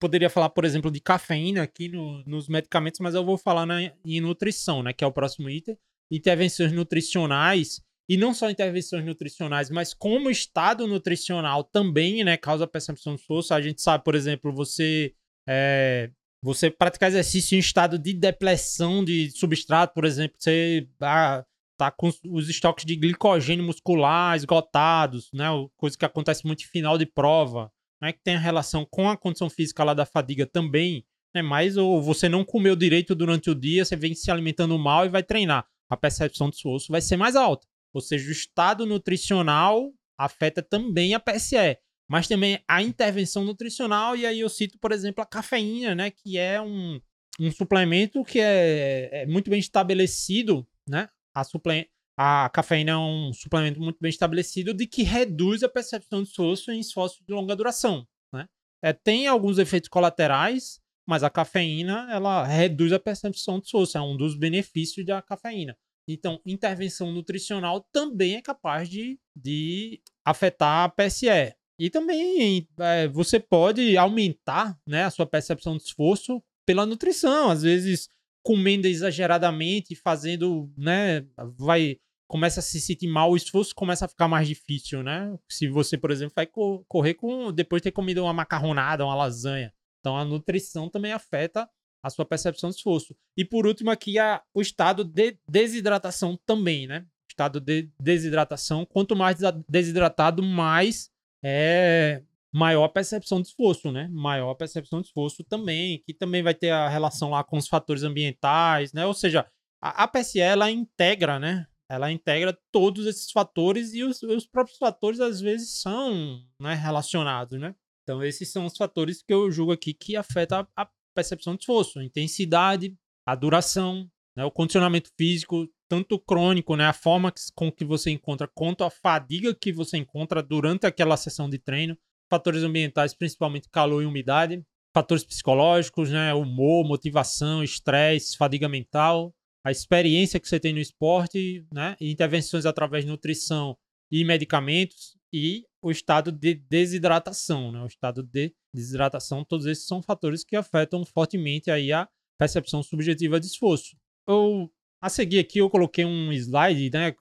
poderia 0.00 0.30
falar, 0.30 0.48
por 0.50 0.64
exemplo, 0.64 0.90
de 0.90 1.00
cafeína 1.00 1.62
aqui 1.62 1.88
no, 1.88 2.24
nos 2.24 2.48
medicamentos, 2.48 2.98
mas 3.00 3.14
eu 3.14 3.24
vou 3.24 3.38
falar 3.38 3.66
na, 3.66 3.82
em 4.04 4.20
nutrição, 4.20 4.82
né? 4.82 4.92
Que 4.92 5.04
é 5.04 5.06
o 5.06 5.12
próximo 5.12 5.48
item. 5.48 5.76
Intervenções 6.10 6.72
nutricionais, 6.72 7.80
e 8.10 8.16
não 8.16 8.34
só 8.34 8.50
intervenções 8.50 9.04
nutricionais, 9.04 9.70
mas 9.70 9.94
como 9.94 10.28
estado 10.30 10.84
nutricional 10.84 11.62
também, 11.62 12.24
né? 12.24 12.36
Causa 12.36 12.66
percepção 12.66 13.14
de 13.14 13.20
esforço. 13.20 13.54
A 13.54 13.60
gente 13.60 13.80
sabe, 13.80 14.02
por 14.02 14.16
exemplo, 14.16 14.52
você. 14.52 15.14
É, 15.48 16.10
você 16.42 16.70
praticar 16.70 17.10
exercício 17.10 17.56
em 17.56 17.58
estado 17.58 17.98
de 17.98 18.14
depressão 18.14 19.04
de 19.04 19.30
substrato, 19.30 19.94
por 19.94 20.04
exemplo, 20.04 20.36
você 20.38 20.88
ah, 21.00 21.44
tá 21.76 21.90
com 21.90 22.10
os 22.26 22.48
estoques 22.48 22.84
de 22.84 22.96
glicogênio 22.96 23.64
muscular 23.64 24.36
esgotados, 24.36 25.30
né? 25.32 25.46
Coisa 25.76 25.96
que 25.96 26.04
acontece 26.04 26.46
muito 26.46 26.62
em 26.62 26.66
final 26.66 26.96
de 26.96 27.06
prova, 27.06 27.70
né? 28.00 28.12
Que 28.12 28.20
tem 28.22 28.36
a 28.36 28.38
relação 28.38 28.86
com 28.90 29.08
a 29.08 29.16
condição 29.16 29.50
física 29.50 29.84
lá 29.84 29.94
da 29.94 30.06
fadiga 30.06 30.46
também, 30.46 31.04
né? 31.34 31.42
Mas 31.42 31.76
ou 31.76 32.02
você 32.02 32.28
não 32.28 32.44
comeu 32.44 32.74
direito 32.74 33.14
durante 33.14 33.50
o 33.50 33.54
dia, 33.54 33.84
você 33.84 33.96
vem 33.96 34.14
se 34.14 34.30
alimentando 34.30 34.78
mal 34.78 35.06
e 35.06 35.10
vai 35.10 35.22
treinar. 35.22 35.66
A 35.90 35.96
percepção 35.96 36.48
de 36.48 36.56
esforço 36.56 36.92
vai 36.92 37.00
ser 37.00 37.16
mais 37.16 37.34
alta. 37.36 37.66
Ou 37.92 38.00
seja, 38.00 38.28
o 38.28 38.32
estado 38.32 38.86
nutricional 38.86 39.90
afeta 40.18 40.62
também 40.62 41.14
a 41.14 41.20
PSE, 41.20 41.76
mas 42.10 42.26
também 42.26 42.58
a 42.66 42.82
intervenção 42.82 43.44
nutricional, 43.44 44.16
e 44.16 44.26
aí 44.26 44.40
eu 44.40 44.48
cito, 44.48 44.76
por 44.78 44.90
exemplo, 44.90 45.22
a 45.22 45.26
cafeína, 45.26 45.94
né? 45.94 46.10
Que 46.10 46.36
é 46.36 46.60
um, 46.60 47.00
um 47.38 47.52
suplemento 47.52 48.24
que 48.24 48.40
é, 48.40 49.22
é 49.22 49.26
muito 49.26 49.48
bem 49.48 49.60
estabelecido, 49.60 50.66
né? 50.88 51.08
a, 51.32 51.44
suple... 51.44 51.88
a 52.16 52.50
cafeína 52.52 52.92
é 52.92 52.96
um 52.96 53.32
suplemento 53.32 53.80
muito 53.80 53.98
bem 54.00 54.10
estabelecido 54.10 54.74
de 54.74 54.88
que 54.88 55.04
reduz 55.04 55.62
a 55.62 55.68
percepção 55.68 56.22
de 56.22 56.30
esforço 56.30 56.72
em 56.72 56.80
esforço 56.80 57.24
de 57.24 57.32
longa 57.32 57.54
duração. 57.54 58.04
Né? 58.32 58.48
É, 58.82 58.92
tem 58.92 59.28
alguns 59.28 59.58
efeitos 59.58 59.88
colaterais, 59.88 60.80
mas 61.06 61.22
a 61.22 61.30
cafeína 61.30 62.08
ela 62.10 62.44
reduz 62.44 62.92
a 62.92 62.98
percepção 62.98 63.60
de 63.60 63.66
esforço, 63.66 63.96
é 63.96 64.00
um 64.00 64.16
dos 64.16 64.36
benefícios 64.36 65.06
da 65.06 65.22
cafeína. 65.22 65.76
Então, 66.08 66.40
intervenção 66.44 67.12
nutricional 67.12 67.86
também 67.92 68.34
é 68.34 68.42
capaz 68.42 68.88
de, 68.88 69.16
de 69.36 70.02
afetar 70.24 70.84
a 70.84 70.88
PSE. 70.88 71.54
E 71.80 71.88
também 71.88 72.68
é, 72.78 73.08
você 73.08 73.40
pode 73.40 73.96
aumentar 73.96 74.78
né, 74.86 75.04
a 75.04 75.10
sua 75.10 75.24
percepção 75.24 75.78
de 75.78 75.82
esforço 75.84 76.42
pela 76.66 76.84
nutrição. 76.84 77.48
Às 77.48 77.62
vezes, 77.62 78.06
comendo 78.44 78.86
exageradamente, 78.86 79.96
fazendo, 79.96 80.70
né, 80.76 81.24
vai 81.56 81.96
começa 82.28 82.60
a 82.60 82.62
se 82.62 82.80
sentir 82.80 83.08
mal, 83.08 83.32
o 83.32 83.36
esforço 83.36 83.74
começa 83.74 84.04
a 84.04 84.08
ficar 84.08 84.28
mais 84.28 84.46
difícil, 84.46 85.02
né? 85.02 85.36
Se 85.48 85.66
você, 85.66 85.98
por 85.98 86.12
exemplo, 86.12 86.34
vai 86.36 86.46
correr 86.86 87.14
com 87.14 87.50
depois 87.50 87.80
de 87.80 87.84
ter 87.84 87.92
comido 87.92 88.22
uma 88.22 88.32
macarronada, 88.32 89.04
uma 89.04 89.16
lasanha. 89.16 89.72
Então 89.98 90.16
a 90.16 90.24
nutrição 90.24 90.88
também 90.88 91.12
afeta 91.12 91.68
a 92.04 92.10
sua 92.10 92.24
percepção 92.24 92.70
de 92.70 92.76
esforço. 92.76 93.16
E 93.36 93.44
por 93.44 93.66
último 93.66 93.90
aqui 93.90 94.16
a, 94.18 94.40
o 94.54 94.60
estado 94.60 95.02
de 95.02 95.38
desidratação 95.48 96.38
também, 96.46 96.86
né? 96.86 97.04
Estado 97.28 97.58
de 97.58 97.90
desidratação, 97.98 98.86
quanto 98.86 99.16
mais 99.16 99.38
desidratado, 99.68 100.42
mais 100.42 101.10
é 101.42 102.22
maior 102.52 102.88
percepção 102.88 103.40
de 103.40 103.48
esforço, 103.48 103.92
né? 103.92 104.08
Maior 104.12 104.54
percepção 104.54 105.00
de 105.00 105.08
esforço 105.08 105.44
também, 105.44 106.02
que 106.04 106.12
também 106.12 106.42
vai 106.42 106.54
ter 106.54 106.70
a 106.70 106.88
relação 106.88 107.30
lá 107.30 107.44
com 107.44 107.56
os 107.56 107.68
fatores 107.68 108.02
ambientais, 108.02 108.92
né? 108.92 109.06
Ou 109.06 109.14
seja, 109.14 109.46
a, 109.80 110.04
a 110.04 110.08
PSE 110.08 110.40
ela 110.40 110.70
integra, 110.70 111.38
né? 111.38 111.66
Ela 111.88 112.10
integra 112.12 112.56
todos 112.70 113.06
esses 113.06 113.30
fatores 113.30 113.94
e 113.94 114.02
os, 114.02 114.22
os 114.22 114.46
próprios 114.46 114.78
fatores 114.78 115.20
às 115.20 115.40
vezes 115.40 115.80
são 115.80 116.40
né, 116.60 116.74
relacionados, 116.74 117.58
né? 117.58 117.74
Então 118.02 118.22
esses 118.22 118.50
são 118.50 118.66
os 118.66 118.76
fatores 118.76 119.22
que 119.22 119.32
eu 119.32 119.50
julgo 119.50 119.72
aqui 119.72 119.92
que 119.92 120.16
afetam 120.16 120.66
a, 120.76 120.82
a 120.82 120.88
percepção 121.14 121.54
de 121.54 121.62
esforço, 121.62 121.98
a 121.98 122.04
intensidade, 122.04 122.96
a 123.26 123.34
duração, 123.34 124.08
né, 124.36 124.44
o 124.44 124.50
condicionamento 124.50 125.10
físico, 125.16 125.68
tanto 125.90 126.20
crônico, 126.20 126.76
né, 126.76 126.86
a 126.86 126.92
forma 126.92 127.34
com 127.52 127.70
que 127.70 127.84
você 127.84 128.12
encontra, 128.12 128.46
quanto 128.46 128.84
a 128.84 128.90
fadiga 128.90 129.52
que 129.52 129.72
você 129.72 129.96
encontra 129.96 130.40
durante 130.40 130.86
aquela 130.86 131.16
sessão 131.16 131.50
de 131.50 131.58
treino, 131.58 131.98
fatores 132.30 132.62
ambientais, 132.62 133.12
principalmente 133.12 133.68
calor 133.68 134.00
e 134.00 134.06
umidade, 134.06 134.64
fatores 134.94 135.24
psicológicos, 135.24 136.08
né, 136.08 136.32
humor, 136.32 136.86
motivação, 136.86 137.64
estresse, 137.64 138.36
fadiga 138.36 138.68
mental, 138.68 139.34
a 139.66 139.72
experiência 139.72 140.38
que 140.38 140.48
você 140.48 140.60
tem 140.60 140.72
no 140.72 140.78
esporte, 140.78 141.66
né, 141.74 141.96
intervenções 142.00 142.66
através 142.66 143.04
de 143.04 143.10
nutrição 143.10 143.76
e 144.12 144.24
medicamentos 144.24 145.16
e 145.32 145.64
o 145.82 145.90
estado 145.90 146.30
de 146.30 146.54
desidratação, 146.54 147.72
né, 147.72 147.82
o 147.82 147.86
estado 147.86 148.22
de 148.22 148.54
desidratação, 148.72 149.44
todos 149.44 149.66
esses 149.66 149.88
são 149.88 150.00
fatores 150.00 150.44
que 150.44 150.54
afetam 150.54 151.04
fortemente 151.04 151.68
aí 151.68 151.92
a 151.92 152.08
percepção 152.38 152.80
subjetiva 152.80 153.40
de 153.40 153.46
esforço. 153.46 153.96
Eu, 154.28 154.70
a 155.00 155.08
seguir 155.08 155.38
aqui 155.38 155.58
eu 155.58 155.70
coloquei 155.70 156.04
um 156.04 156.32
slide, 156.32 156.90
né, 156.90 157.14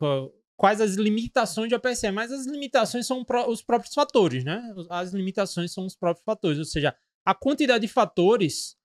quais 0.57 0.81
as 0.81 0.95
limitações 0.95 1.69
de 1.69 1.75
APC, 1.75 2.11
mas 2.11 2.31
as 2.31 2.45
limitações 2.45 3.07
são 3.07 3.25
os 3.47 3.61
próprios 3.61 3.93
fatores, 3.93 4.43
né? 4.43 4.61
As 4.89 5.13
limitações 5.13 5.71
são 5.71 5.85
os 5.85 5.95
próprios 5.95 6.25
fatores, 6.25 6.59
ou 6.59 6.65
seja, 6.65 6.93
a 7.25 7.33
quantidade 7.33 7.87
de 7.87 7.91
fatores 7.91 8.75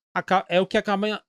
é 0.48 0.60
o 0.60 0.66
que 0.66 0.76
acaba 0.76 1.20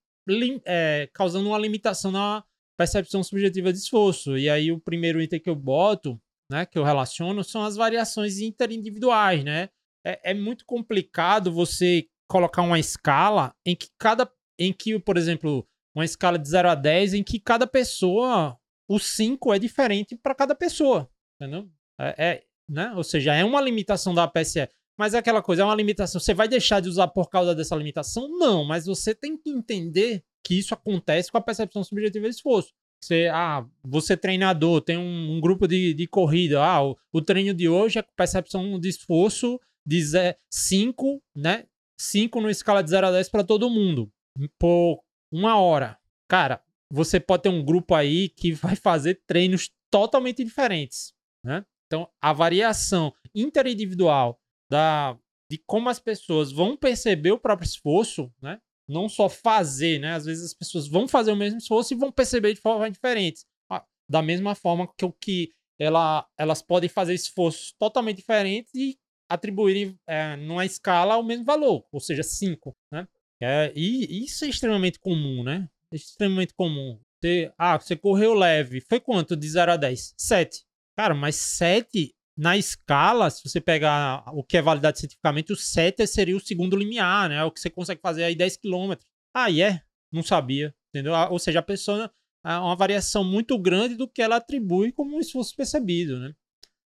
é, 0.65 1.10
causando 1.13 1.49
uma 1.49 1.58
limitação 1.58 2.12
na 2.12 2.43
percepção 2.78 3.23
subjetiva 3.23 3.73
de 3.73 3.80
esforço. 3.80 4.38
E 4.38 4.47
aí 4.47 4.71
o 4.71 4.80
primeiro 4.80 5.19
item 5.19 5.39
que 5.39 5.49
eu 5.49 5.56
boto, 5.56 6.21
né, 6.51 6.65
que 6.65 6.78
eu 6.78 6.84
relaciono, 6.84 7.43
são 7.43 7.63
as 7.63 7.75
variações 7.75 8.39
interindividuais, 8.39 9.43
né? 9.43 9.69
É, 10.06 10.32
é 10.32 10.34
muito 10.36 10.63
complicado 10.65 11.51
você 11.51 12.08
colocar 12.30 12.62
uma 12.62 12.78
escala 12.78 13.56
em 13.65 13.75
que 13.75 13.88
cada, 13.97 14.32
em 14.60 14.71
que, 14.71 14.99
por 14.99 15.17
exemplo, 15.17 15.67
uma 15.95 16.05
escala 16.05 16.38
de 16.38 16.47
0 16.49 16.69
a 16.69 16.75
10, 16.75 17.13
em 17.13 17.23
que 17.23 17.39
cada 17.39 17.65
pessoa 17.65 18.58
o 18.88 18.99
5 18.99 19.53
é 19.53 19.60
diferente 19.60 20.15
para 20.15 20.36
cada 20.36 20.53
pessoa, 20.53 21.10
entendeu? 21.39 21.69
É, 21.99 22.15
é, 22.17 22.43
né? 22.69 22.93
Ou 22.95 23.03
seja, 23.03 23.34
é 23.34 23.43
uma 23.43 23.62
limitação 23.62 24.13
da 24.13 24.27
PSE. 24.27 24.67
Mas 24.97 25.13
é 25.13 25.17
aquela 25.17 25.41
coisa, 25.41 25.62
é 25.62 25.65
uma 25.65 25.75
limitação. 25.75 26.21
Você 26.21 26.34
vai 26.34 26.47
deixar 26.47 26.79
de 26.79 26.88
usar 26.88 27.08
por 27.10 27.29
causa 27.29 27.53
dessa 27.53 27.75
limitação? 27.75 28.29
Não, 28.38 28.63
mas 28.63 28.86
você 28.86 29.13
tem 29.13 29.38
que 29.38 29.49
entender 29.49 30.23
que 30.43 30.58
isso 30.58 30.73
acontece 30.73 31.31
com 31.31 31.38
a 31.38 31.41
percepção 31.41 31.84
subjetiva 31.84 32.29
de 32.29 32.36
esforço. 32.36 32.73
Você, 33.03 33.29
ah, 33.31 33.65
você 33.84 34.15
treinador, 34.15 34.81
tem 34.81 34.97
um, 34.97 35.36
um 35.36 35.41
grupo 35.41 35.67
de, 35.67 35.93
de 35.93 36.08
corrida. 36.08 36.63
Ah, 36.63 36.84
o, 36.84 36.97
o, 37.12 37.21
treino 37.21 37.53
de 37.53 37.67
hoje 37.67 37.99
é 37.99 38.01
percepção 38.15 38.79
de 38.79 38.89
esforço 38.89 39.60
de 39.86 40.01
5, 40.49 41.21
né? 41.36 41.65
5 41.99 42.41
no 42.41 42.49
escala 42.49 42.81
de 42.81 42.89
0 42.89 43.08
a 43.08 43.12
10 43.12 43.29
para 43.29 43.43
todo 43.43 43.69
mundo. 43.69 44.12
Por 44.58 45.03
uma 45.31 45.59
hora. 45.59 45.97
Cara, 46.27 46.61
você 46.91 47.19
pode 47.19 47.43
ter 47.43 47.49
um 47.49 47.63
grupo 47.63 47.93
aí 47.93 48.29
que 48.29 48.51
vai 48.53 48.75
fazer 48.75 49.21
treinos 49.27 49.69
totalmente 49.89 50.43
diferentes, 50.43 51.13
né? 51.43 51.65
Então, 51.88 52.09
a 52.19 52.33
variação 52.33 53.13
interindividual 53.33 54.39
da, 54.69 55.17
de 55.49 55.57
como 55.65 55.89
as 55.89 55.99
pessoas 55.99 56.51
vão 56.51 56.75
perceber 56.75 57.31
o 57.31 57.39
próprio 57.39 57.67
esforço, 57.67 58.33
né? 58.41 58.59
Não 58.88 59.07
só 59.07 59.29
fazer, 59.29 59.99
né? 59.99 60.13
Às 60.13 60.25
vezes 60.25 60.45
as 60.45 60.53
pessoas 60.53 60.88
vão 60.88 61.07
fazer 61.07 61.31
o 61.31 61.35
mesmo 61.35 61.59
esforço 61.59 61.93
e 61.93 61.97
vão 61.97 62.11
perceber 62.11 62.53
de 62.53 62.61
forma 62.61 62.89
diferente. 62.89 63.45
Ah, 63.69 63.85
da 64.09 64.21
mesma 64.21 64.55
forma 64.55 64.91
que 64.97 65.05
o 65.05 65.11
que 65.11 65.51
ela, 65.79 66.27
elas 66.38 66.61
podem 66.61 66.89
fazer 66.89 67.13
esforços 67.13 67.73
totalmente 67.77 68.17
diferentes 68.17 68.73
e 68.73 68.97
atribuírem 69.29 69.97
é, 70.07 70.35
numa 70.35 70.65
escala 70.65 71.17
o 71.17 71.23
mesmo 71.23 71.43
valor, 71.43 71.85
ou 71.91 71.99
seja, 71.99 72.23
5, 72.23 72.75
né? 72.91 73.07
É, 73.41 73.71
e 73.76 74.24
isso 74.24 74.45
é 74.45 74.48
extremamente 74.48 75.00
comum, 75.00 75.43
né? 75.43 75.67
extremamente 75.95 76.54
comum. 76.54 77.00
Você, 77.19 77.52
ah, 77.58 77.80
você 77.80 77.95
correu 77.95 78.34
leve. 78.34 78.82
Foi 78.82 79.00
quanto 79.00 79.36
de 79.36 79.48
0 79.48 79.74
a 79.74 79.78
10? 79.78 80.13
7. 80.17 80.63
Cara, 80.98 81.13
mas 81.13 81.36
7 81.36 82.13
na 82.38 82.58
escala, 82.58 83.30
se 83.30 83.41
você 83.48 83.62
pegar 83.62 84.24
o 84.34 84.43
que 84.43 84.58
é 84.58 84.62
validado 84.62 84.98
cientificamente, 84.98 85.54
o 85.54 85.56
7 85.56 86.06
seria 86.06 86.36
o 86.36 86.39
segundo 86.39 86.76
limiar, 86.76 87.30
né? 87.30 87.38
É 87.38 87.43
o 87.43 87.52
que 87.52 87.60
você 87.60 87.69
consegue 87.69 88.02
fazer 88.02 88.24
aí 88.24 88.36
10 88.36 88.58
km. 88.58 88.93
Ah, 89.34 89.50
é? 89.50 89.54
Yeah. 89.54 89.82
Não 90.12 90.21
sabia. 90.21 90.76
Entendeu? 90.89 91.15
Ah, 91.15 91.30
ou 91.30 91.39
seja, 91.39 91.60
a 91.60 91.63
pessoa 91.63 92.12
é 92.45 92.58
uma 92.58 92.76
variação 92.76 93.24
muito 93.24 93.58
grande 93.58 93.95
do 93.95 94.08
que 94.08 94.21
ela 94.21 94.36
atribui 94.36 94.91
como 94.91 95.15
um 95.15 95.19
esforço 95.19 95.56
percebido, 95.56 96.19
né? 96.19 96.34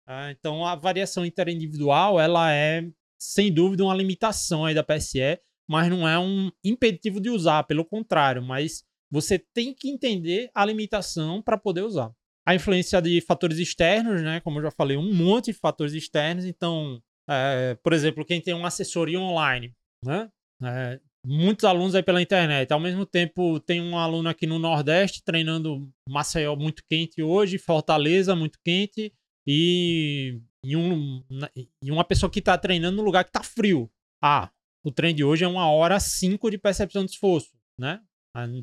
Ah, 0.07 0.31
então 0.31 0.67
a 0.67 0.75
variação 0.75 1.25
interindividual 1.25 2.21
ela 2.21 2.53
é 2.53 2.87
sem 3.19 3.53
dúvida 3.53 3.85
uma 3.85 3.95
limitação 3.95 4.65
aí 4.65 4.75
da 4.75 4.83
PSE, 4.83 5.39
mas 5.71 5.89
não 5.89 6.09
é 6.09 6.19
um 6.19 6.51
impeditivo 6.65 7.21
de 7.21 7.31
usar, 7.31 7.63
pelo 7.63 7.85
contrário, 7.85 8.43
mas 8.43 8.83
você 9.09 9.39
tem 9.39 9.73
que 9.73 9.89
entender 9.89 10.51
a 10.53 10.65
limitação 10.65 11.41
para 11.41 11.57
poder 11.57 11.83
usar. 11.83 12.11
A 12.45 12.57
influência 12.57 13.01
de 13.01 13.21
fatores 13.21 13.57
externos, 13.59 14.21
né? 14.21 14.41
Como 14.41 14.59
eu 14.59 14.65
já 14.65 14.71
falei, 14.73 14.97
um 14.97 15.15
monte 15.15 15.47
de 15.47 15.53
fatores 15.53 15.93
externos. 15.95 16.45
Então, 16.45 17.01
é, 17.29 17.77
por 17.85 17.93
exemplo, 17.93 18.25
quem 18.25 18.41
tem 18.41 18.53
uma 18.53 18.67
assessoria 18.67 19.21
online, 19.21 19.73
né? 20.05 20.29
É, 20.61 20.99
muitos 21.25 21.65
alunos 21.65 21.95
aí 21.95 22.03
pela 22.03 22.21
internet. 22.21 22.73
Ao 22.73 22.81
mesmo 22.81 23.07
tempo, 23.07 23.61
tem 23.61 23.81
um 23.81 23.97
aluno 23.97 24.29
aqui 24.29 24.49
no 24.49 24.59
Nordeste 24.59 25.23
treinando 25.23 25.89
Maceió 26.09 26.57
muito 26.57 26.83
quente 26.91 27.23
hoje, 27.23 27.59
Fortaleza 27.59 28.35
muito 28.35 28.59
quente, 28.65 29.13
e, 29.47 30.41
e, 30.65 30.75
um, 30.75 31.23
e 31.81 31.93
uma 31.93 32.03
pessoa 32.03 32.29
que 32.29 32.41
está 32.41 32.59
treinando 32.59 32.97
no 32.97 33.05
lugar 33.05 33.23
que 33.23 33.31
está 33.31 33.45
frio. 33.45 33.89
Ah, 34.21 34.51
o 34.85 34.91
treino 34.91 35.17
de 35.17 35.25
hoje 35.25 35.45
é 35.45 35.49
uma 35.49 35.71
hora 35.71 35.99
5 35.99 36.51
de 36.51 36.59
percepção 36.59 37.05
de 37.05 37.13
esforço, 37.13 37.51
né? 37.79 38.01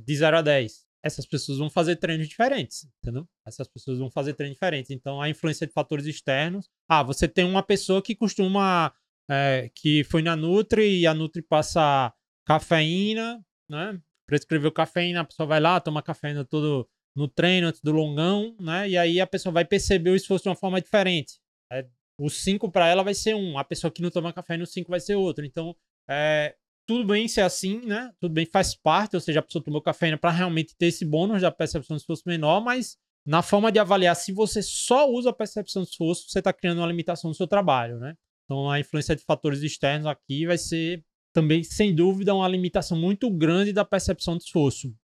de 0.03 0.15
0 0.15 0.37
a 0.37 0.41
10. 0.41 0.87
Essas 1.03 1.25
pessoas 1.25 1.57
vão 1.57 1.69
fazer 1.69 1.97
treinos 1.97 2.27
diferentes, 2.27 2.87
entendeu? 3.01 3.27
Essas 3.45 3.67
pessoas 3.67 3.99
vão 3.99 4.09
fazer 4.09 4.33
treinos 4.33 4.55
diferentes. 4.55 4.91
Então, 4.91 5.21
a 5.21 5.29
influência 5.29 5.67
de 5.67 5.73
fatores 5.73 6.05
externos. 6.05 6.69
Ah, 6.89 7.03
você 7.03 7.27
tem 7.27 7.45
uma 7.45 7.63
pessoa 7.63 8.01
que 8.01 8.15
costuma. 8.15 8.93
É, 9.29 9.69
que 9.75 10.05
foi 10.05 10.21
na 10.21 10.37
Nutri 10.37 11.01
e 11.01 11.05
a 11.05 11.13
Nutri 11.13 11.41
passa 11.41 12.13
cafeína, 12.45 13.45
né? 13.69 14.01
Prescreveu 14.25 14.71
cafeína, 14.71 15.21
a 15.21 15.25
pessoa 15.25 15.45
vai 15.45 15.59
lá, 15.59 15.79
toma 15.81 16.01
cafeína 16.01 16.45
todo 16.45 16.89
no 17.15 17.27
treino, 17.27 17.67
antes 17.67 17.81
do 17.81 17.91
longão, 17.91 18.55
né? 18.59 18.89
E 18.89 18.97
aí 18.97 19.19
a 19.19 19.27
pessoa 19.27 19.51
vai 19.51 19.65
perceber 19.65 20.11
o 20.11 20.15
esforço 20.15 20.43
de 20.43 20.49
uma 20.49 20.55
forma 20.55 20.81
diferente. 20.81 21.39
É, 21.71 21.85
o 22.19 22.29
5 22.29 22.71
para 22.71 22.87
ela 22.87 23.03
vai 23.03 23.13
ser 23.13 23.35
um, 23.35 23.57
a 23.57 23.63
pessoa 23.63 23.91
que 23.91 24.01
não 24.01 24.09
toma 24.09 24.33
cafeína, 24.33 24.63
o 24.63 24.67
5 24.67 24.89
vai 24.89 24.99
ser 24.99 25.15
outro. 25.15 25.45
Então, 25.45 25.75
é, 26.09 26.55
tudo 26.87 27.05
bem 27.05 27.27
ser 27.27 27.41
assim, 27.41 27.85
né? 27.85 28.11
Tudo 28.19 28.33
bem, 28.33 28.45
faz 28.45 28.73
parte, 28.73 29.15
ou 29.15 29.19
seja, 29.19 29.39
a 29.39 29.43
pessoa 29.43 29.63
tomou 29.63 29.81
cafeína 29.81 30.17
para 30.17 30.31
realmente 30.31 30.75
ter 30.77 30.87
esse 30.87 31.03
bônus 31.03 31.41
da 31.41 31.51
percepção 31.51 31.95
de 31.95 32.01
esforço 32.01 32.23
menor, 32.25 32.61
mas 32.61 32.97
na 33.25 33.41
forma 33.41 33.71
de 33.71 33.77
avaliar, 33.77 34.15
se 34.15 34.31
você 34.31 34.61
só 34.63 35.09
usa 35.11 35.31
a 35.31 35.33
percepção 35.33 35.83
de 35.83 35.89
esforço, 35.89 36.29
você 36.29 36.39
está 36.39 36.53
criando 36.53 36.77
uma 36.77 36.87
limitação 36.87 37.29
no 37.29 37.35
seu 37.35 37.45
trabalho, 37.45 37.99
né? 37.99 38.15
Então, 38.45 38.71
a 38.71 38.79
influência 38.79 39.13
de 39.13 39.23
fatores 39.23 39.61
externos 39.61 40.07
aqui 40.07 40.45
vai 40.45 40.57
ser 40.57 41.03
também, 41.33 41.61
sem 41.61 41.93
dúvida, 41.93 42.33
uma 42.33 42.47
limitação 42.47 42.97
muito 42.97 43.29
grande 43.29 43.73
da 43.73 43.83
percepção 43.83 44.37
de 44.37 44.45
esforço. 44.45 44.95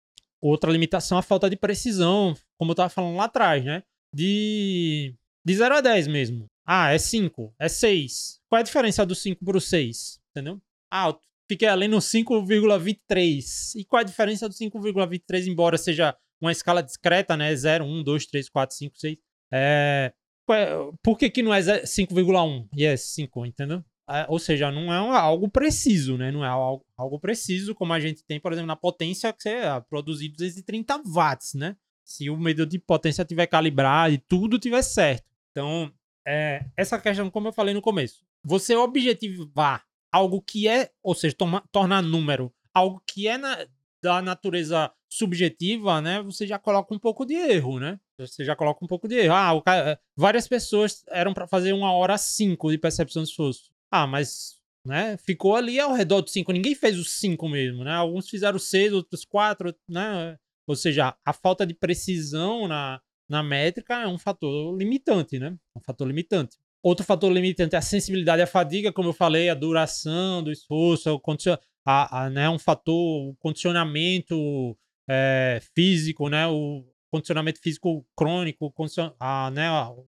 Outra 0.40 0.70
limitação 0.70 1.18
é 1.18 1.20
a 1.20 1.22
falta 1.22 1.50
de 1.50 1.56
precisão, 1.56 2.34
como 2.56 2.70
eu 2.70 2.74
estava 2.74 2.88
falando 2.88 3.16
lá 3.16 3.24
atrás, 3.24 3.64
né? 3.64 3.82
De, 4.14 5.16
de 5.44 5.54
0 5.56 5.74
a 5.74 5.80
10 5.80 6.06
mesmo. 6.06 6.48
Ah, 6.64 6.92
é 6.92 6.98
5, 6.98 7.52
é 7.58 7.68
6. 7.68 8.40
Qual 8.48 8.58
é 8.58 8.60
a 8.60 8.64
diferença 8.64 9.04
do 9.04 9.16
5 9.16 9.44
para 9.44 9.56
o 9.56 9.60
6? 9.60 10.20
Entendeu? 10.30 10.60
Ah, 10.94 11.16
fiquei 11.48 11.68
ali 11.68 11.88
no 11.88 11.96
5,23. 11.96 13.76
E 13.76 13.84
qual 13.86 14.00
a 14.00 14.04
diferença 14.04 14.46
do 14.46 14.54
5,23, 14.54 15.46
embora 15.46 15.78
seja 15.78 16.14
uma 16.38 16.52
escala 16.52 16.82
discreta, 16.82 17.34
né? 17.34 17.54
0, 17.56 17.82
1, 17.82 18.02
2, 18.02 18.26
3, 18.26 18.48
4, 18.50 18.76
5, 18.76 18.98
6. 18.98 19.16
É... 19.50 20.12
Por 21.02 21.16
que, 21.16 21.30
que 21.30 21.42
não 21.42 21.54
é 21.54 21.60
5,1 21.62 22.68
e 22.76 22.84
é 22.84 22.94
5, 22.94 23.46
entendeu? 23.46 23.82
É, 24.10 24.26
ou 24.28 24.38
seja, 24.38 24.70
não 24.70 24.92
é 24.92 25.16
algo 25.16 25.48
preciso, 25.48 26.18
né? 26.18 26.30
Não 26.30 26.44
é 26.44 26.48
algo, 26.48 26.84
algo 26.94 27.18
preciso 27.18 27.74
como 27.74 27.94
a 27.94 28.00
gente 28.00 28.22
tem, 28.24 28.38
por 28.38 28.52
exemplo, 28.52 28.66
na 28.66 28.76
potência 28.76 29.32
que 29.32 29.42
você 29.42 29.50
é, 29.50 29.80
produzir 29.88 30.28
230 30.28 31.00
watts, 31.06 31.54
né? 31.54 31.74
Se 32.04 32.28
o 32.28 32.36
medidor 32.36 32.66
de 32.66 32.78
potência 32.78 33.24
tiver 33.24 33.46
calibrado 33.46 34.12
e 34.12 34.18
tudo 34.18 34.58
tiver 34.58 34.82
certo. 34.82 35.24
Então, 35.52 35.90
é, 36.26 36.66
essa 36.76 37.00
questão, 37.00 37.30
como 37.30 37.48
eu 37.48 37.52
falei 37.52 37.72
no 37.72 37.80
começo, 37.80 38.22
você 38.44 38.74
objetivar 38.74 39.86
algo 40.12 40.42
que 40.42 40.68
é, 40.68 40.90
ou 41.02 41.14
seja, 41.14 41.34
toma, 41.34 41.64
tornar 41.72 42.02
número 42.02 42.52
algo 42.74 43.02
que 43.06 43.28
é 43.28 43.36
na, 43.36 43.66
da 44.02 44.22
natureza 44.22 44.92
subjetiva, 45.08 46.00
né? 46.00 46.22
Você 46.22 46.46
já 46.46 46.58
coloca 46.58 46.94
um 46.94 46.98
pouco 46.98 47.26
de 47.26 47.34
erro, 47.34 47.78
né? 47.78 48.00
Você 48.18 48.44
já 48.44 48.56
coloca 48.56 48.84
um 48.84 48.88
pouco 48.88 49.06
de 49.06 49.16
erro. 49.16 49.34
Ah, 49.34 49.62
cara, 49.62 50.00
várias 50.16 50.48
pessoas 50.48 51.04
eram 51.08 51.34
para 51.34 51.46
fazer 51.46 51.72
uma 51.72 51.92
hora 51.92 52.16
cinco 52.16 52.70
de 52.70 52.78
percepção 52.78 53.22
de 53.22 53.28
esforço. 53.28 53.70
Ah, 53.90 54.06
mas 54.06 54.58
né, 54.84 55.16
ficou 55.18 55.54
ali 55.54 55.78
ao 55.78 55.92
redor 55.92 56.22
dos 56.22 56.32
cinco. 56.32 56.52
Ninguém 56.52 56.74
fez 56.74 56.98
os 56.98 57.12
cinco 57.12 57.48
mesmo, 57.48 57.84
né? 57.84 57.92
Alguns 57.92 58.28
fizeram 58.28 58.58
seis, 58.58 58.92
outros 58.92 59.24
quatro, 59.24 59.74
né? 59.88 60.38
Ou 60.66 60.76
seja, 60.76 61.14
a 61.24 61.32
falta 61.32 61.66
de 61.66 61.74
precisão 61.74 62.66
na, 62.66 63.00
na 63.28 63.42
métrica 63.42 64.00
é 64.00 64.08
um 64.08 64.18
fator 64.18 64.76
limitante, 64.76 65.38
né? 65.38 65.56
Um 65.76 65.80
fator 65.80 66.06
limitante. 66.06 66.56
Outro 66.82 67.06
fator 67.06 67.30
limitante 67.30 67.76
é 67.76 67.78
a 67.78 67.82
sensibilidade 67.82 68.42
à 68.42 68.46
fadiga, 68.46 68.92
como 68.92 69.10
eu 69.10 69.12
falei, 69.12 69.48
a 69.48 69.54
duração 69.54 70.42
do 70.42 70.50
esforço, 70.50 71.08
a, 71.84 72.24
a, 72.24 72.30
né, 72.30 72.50
um 72.50 72.58
fator, 72.58 73.30
o 73.30 73.36
condicionamento 73.36 74.76
é, 75.08 75.60
físico, 75.74 76.28
né? 76.28 76.46
O 76.46 76.84
condicionamento 77.10 77.60
físico 77.60 78.06
crônico, 78.16 78.72
a, 79.20 79.50
né, 79.50 79.70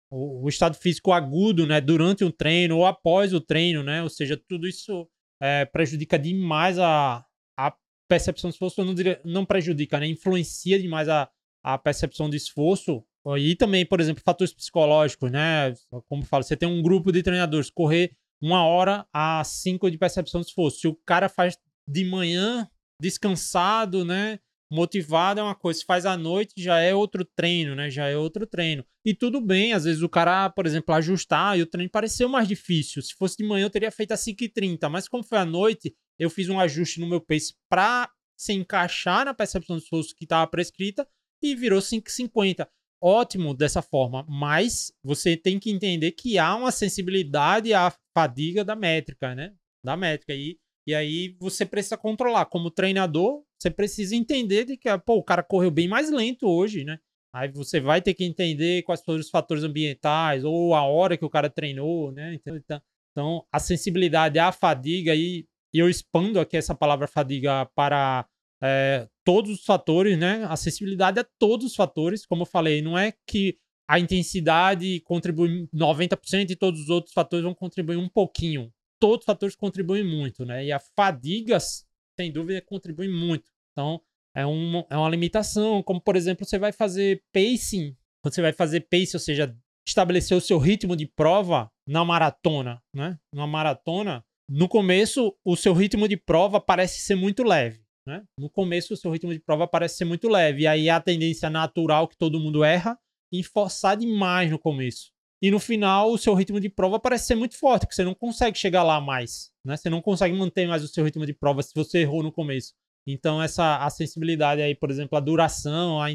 o, 0.09 0.43
o, 0.43 0.49
estado 0.49 0.75
físico 0.75 1.11
agudo, 1.11 1.65
né? 1.65 1.81
Durante 1.81 2.23
o 2.23 2.31
treino 2.31 2.77
ou 2.77 2.85
após 2.85 3.33
o 3.33 3.41
treino, 3.41 3.83
né? 3.83 4.01
Ou 4.03 4.09
seja, 4.09 4.37
tudo 4.47 4.67
isso 4.67 5.09
é, 5.41 5.65
prejudica 5.65 6.17
demais 6.17 6.77
a, 6.79 7.25
a 7.57 7.75
percepção 8.07 8.49
de 8.49 8.55
esforço. 8.55 8.85
Não, 8.85 8.93
diria, 8.93 9.19
não 9.25 9.45
prejudica, 9.45 9.99
né? 9.99 10.07
Influencia 10.07 10.79
demais 10.79 11.09
a, 11.09 11.29
a 11.63 11.77
percepção 11.77 12.29
de 12.29 12.37
esforço 12.37 13.03
e 13.37 13.55
também, 13.55 13.85
por 13.85 13.99
exemplo, 13.99 14.23
fatores 14.23 14.53
psicológicos, 14.53 15.31
né? 15.31 15.73
Como 16.07 16.23
eu 16.23 16.27
falo, 16.27 16.43
você 16.43 16.57
tem 16.57 16.67
um 16.67 16.81
grupo 16.81 17.11
de 17.11 17.21
treinadores, 17.21 17.69
correr 17.69 18.15
uma 18.41 18.65
hora 18.65 19.05
a 19.13 19.43
cinco 19.43 19.89
de 19.91 19.97
percepção 19.97 20.41
de 20.41 20.47
esforço. 20.47 20.79
Se 20.79 20.87
o 20.87 20.95
cara 21.05 21.29
faz 21.29 21.57
de 21.87 22.03
manhã, 22.03 22.67
descansado, 22.99 24.03
né? 24.03 24.39
Motivado 24.71 25.39
é 25.39 25.43
uma 25.43 25.53
coisa, 25.53 25.79
se 25.79 25.85
faz 25.85 26.05
à 26.05 26.15
noite 26.15 26.53
já 26.57 26.79
é 26.79 26.95
outro 26.95 27.25
treino, 27.25 27.75
né? 27.75 27.89
Já 27.89 28.07
é 28.07 28.15
outro 28.17 28.47
treino. 28.47 28.85
E 29.05 29.13
tudo 29.13 29.41
bem, 29.41 29.73
às 29.73 29.83
vezes 29.83 30.01
o 30.01 30.09
cara, 30.09 30.49
por 30.49 30.65
exemplo, 30.65 30.95
ajustar 30.95 31.59
e 31.59 31.61
o 31.61 31.67
treino 31.67 31.91
pareceu 31.91 32.29
mais 32.29 32.47
difícil. 32.47 33.01
Se 33.01 33.13
fosse 33.13 33.37
de 33.37 33.43
manhã 33.43 33.65
eu 33.65 33.69
teria 33.69 33.91
feito 33.91 34.13
a 34.13 34.17
5h30, 34.17 34.89
mas 34.89 35.09
como 35.09 35.23
foi 35.23 35.37
à 35.37 35.45
noite, 35.45 35.93
eu 36.17 36.29
fiz 36.29 36.47
um 36.49 36.59
ajuste 36.59 37.01
no 37.01 37.07
meu 37.07 37.19
pace 37.19 37.53
para 37.69 38.09
se 38.37 38.53
encaixar 38.53 39.25
na 39.25 39.33
percepção 39.33 39.75
de 39.75 39.83
esforço 39.83 40.15
que 40.15 40.23
estava 40.23 40.49
prescrita 40.49 41.05
e 41.43 41.53
virou 41.53 41.79
5,50 41.79 42.65
ótimo 43.01 43.53
dessa 43.53 43.81
forma, 43.81 44.25
mas 44.29 44.93
você 45.03 45.35
tem 45.35 45.59
que 45.59 45.71
entender 45.71 46.11
que 46.11 46.37
há 46.37 46.55
uma 46.55 46.71
sensibilidade 46.71 47.73
à 47.73 47.91
fadiga 48.15 48.63
da 48.63 48.75
métrica, 48.75 49.33
né? 49.33 49.53
Da 49.83 49.97
métrica. 49.97 50.33
E, 50.33 50.57
e 50.87 50.93
aí 50.93 51.35
você 51.39 51.65
precisa 51.65 51.97
controlar. 51.97 52.45
Como 52.45 52.69
treinador, 52.69 53.43
você 53.59 53.71
precisa 53.71 54.15
entender 54.15 54.65
de 54.65 54.77
que 54.77 54.89
pô, 54.99 55.15
o 55.15 55.23
cara 55.23 55.43
correu 55.43 55.71
bem 55.71 55.87
mais 55.87 56.11
lento 56.11 56.47
hoje, 56.47 56.83
né? 56.83 56.99
Aí 57.33 57.49
você 57.49 57.79
vai 57.79 58.01
ter 58.01 58.13
que 58.13 58.25
entender 58.25 58.83
quais 58.83 59.01
foram 59.01 59.19
os 59.19 59.29
fatores 59.29 59.63
ambientais 59.63 60.43
ou 60.43 60.75
a 60.75 60.83
hora 60.83 61.17
que 61.17 61.25
o 61.25 61.29
cara 61.29 61.49
treinou, 61.49 62.11
né? 62.11 62.33
Então, 62.33 62.55
então, 62.55 62.81
então 63.11 63.45
a 63.51 63.59
sensibilidade 63.59 64.37
à 64.37 64.51
fadiga 64.51 65.15
e, 65.15 65.47
e 65.73 65.79
eu 65.79 65.89
expando 65.89 66.39
aqui 66.39 66.57
essa 66.57 66.75
palavra 66.75 67.07
fadiga 67.07 67.65
para 67.73 68.27
é, 68.61 69.07
todos 69.23 69.51
os 69.51 69.65
fatores, 69.65 70.17
né? 70.17 70.45
Acessibilidade 70.45 71.19
a 71.19 71.25
todos 71.37 71.67
os 71.67 71.75
fatores, 71.75 72.25
como 72.25 72.43
eu 72.43 72.45
falei, 72.45 72.81
não 72.81 72.97
é 72.97 73.13
que 73.27 73.57
a 73.87 73.99
intensidade 73.99 75.01
contribui 75.01 75.67
90% 75.73 76.49
e 76.49 76.55
todos 76.55 76.81
os 76.81 76.89
outros 76.89 77.13
fatores 77.13 77.43
vão 77.43 77.53
contribuir 77.53 77.97
um 77.97 78.07
pouquinho. 78.07 78.71
Todos 78.99 79.23
os 79.23 79.25
fatores 79.25 79.55
contribuem 79.55 80.03
muito, 80.03 80.45
né? 80.45 80.65
E 80.65 80.71
a 80.71 80.79
fadiga, 80.79 81.59
sem 81.59 82.31
dúvida, 82.31 82.61
contribui 82.61 83.09
muito. 83.09 83.51
Então, 83.71 84.01
é, 84.35 84.45
um, 84.45 84.83
é 84.89 84.95
uma 84.95 85.09
limitação. 85.09 85.83
Como, 85.83 85.99
por 85.99 86.15
exemplo, 86.15 86.45
você 86.45 86.57
vai 86.57 86.71
fazer 86.71 87.23
pacing, 87.33 87.95
você 88.23 88.41
vai 88.41 88.53
fazer 88.53 88.81
pace, 88.81 89.15
ou 89.15 89.19
seja, 89.19 89.53
estabelecer 89.85 90.37
o 90.37 90.41
seu 90.41 90.57
ritmo 90.57 90.95
de 90.95 91.05
prova 91.05 91.69
na 91.85 92.05
maratona, 92.05 92.81
né? 92.95 93.19
Na 93.33 93.47
maratona, 93.47 94.23
no 94.49 94.67
começo, 94.67 95.35
o 95.43 95.55
seu 95.55 95.73
ritmo 95.73 96.07
de 96.07 96.17
prova 96.17 96.61
parece 96.61 97.01
ser 97.01 97.15
muito 97.15 97.43
leve. 97.43 97.80
Né? 98.05 98.23
No 98.37 98.49
começo, 98.49 98.93
o 98.93 98.97
seu 98.97 99.11
ritmo 99.11 99.31
de 99.31 99.39
prova 99.39 99.67
parece 99.67 99.97
ser 99.97 100.05
muito 100.05 100.27
leve. 100.27 100.63
E 100.63 100.67
aí 100.67 100.89
a 100.89 100.99
tendência 100.99 101.49
natural 101.49 102.07
que 102.07 102.17
todo 102.17 102.39
mundo 102.39 102.63
erra 102.63 102.97
em 103.31 103.43
forçar 103.43 103.95
demais 103.95 104.49
no 104.49 104.59
começo. 104.59 105.11
E 105.41 105.49
no 105.49 105.59
final, 105.59 106.11
o 106.11 106.17
seu 106.17 106.33
ritmo 106.35 106.59
de 106.59 106.69
prova 106.69 106.99
parece 106.99 107.25
ser 107.25 107.35
muito 107.35 107.57
forte, 107.57 107.81
porque 107.81 107.95
você 107.95 108.03
não 108.03 108.13
consegue 108.13 108.57
chegar 108.57 108.83
lá 108.83 109.01
mais. 109.01 109.51
Né? 109.65 109.75
Você 109.75 109.89
não 109.89 110.01
consegue 110.01 110.35
manter 110.35 110.67
mais 110.67 110.83
o 110.83 110.87
seu 110.87 111.03
ritmo 111.03 111.25
de 111.25 111.33
prova 111.33 111.63
se 111.63 111.73
você 111.73 111.99
errou 111.99 112.21
no 112.21 112.31
começo. 112.31 112.73
Então, 113.07 113.41
essa 113.41 113.77
a 113.77 113.89
sensibilidade 113.89 114.61
aí, 114.61 114.75
por 114.75 114.91
exemplo, 114.91 115.17
a 115.17 115.21
duração, 115.21 115.99
a, 115.99 116.07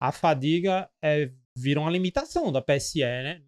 a 0.00 0.10
fadiga 0.10 0.90
é, 1.00 1.30
vira 1.56 1.80
uma 1.80 1.90
limitação 1.90 2.50
da 2.50 2.60
PSE, 2.60 3.00
né? 3.00 3.40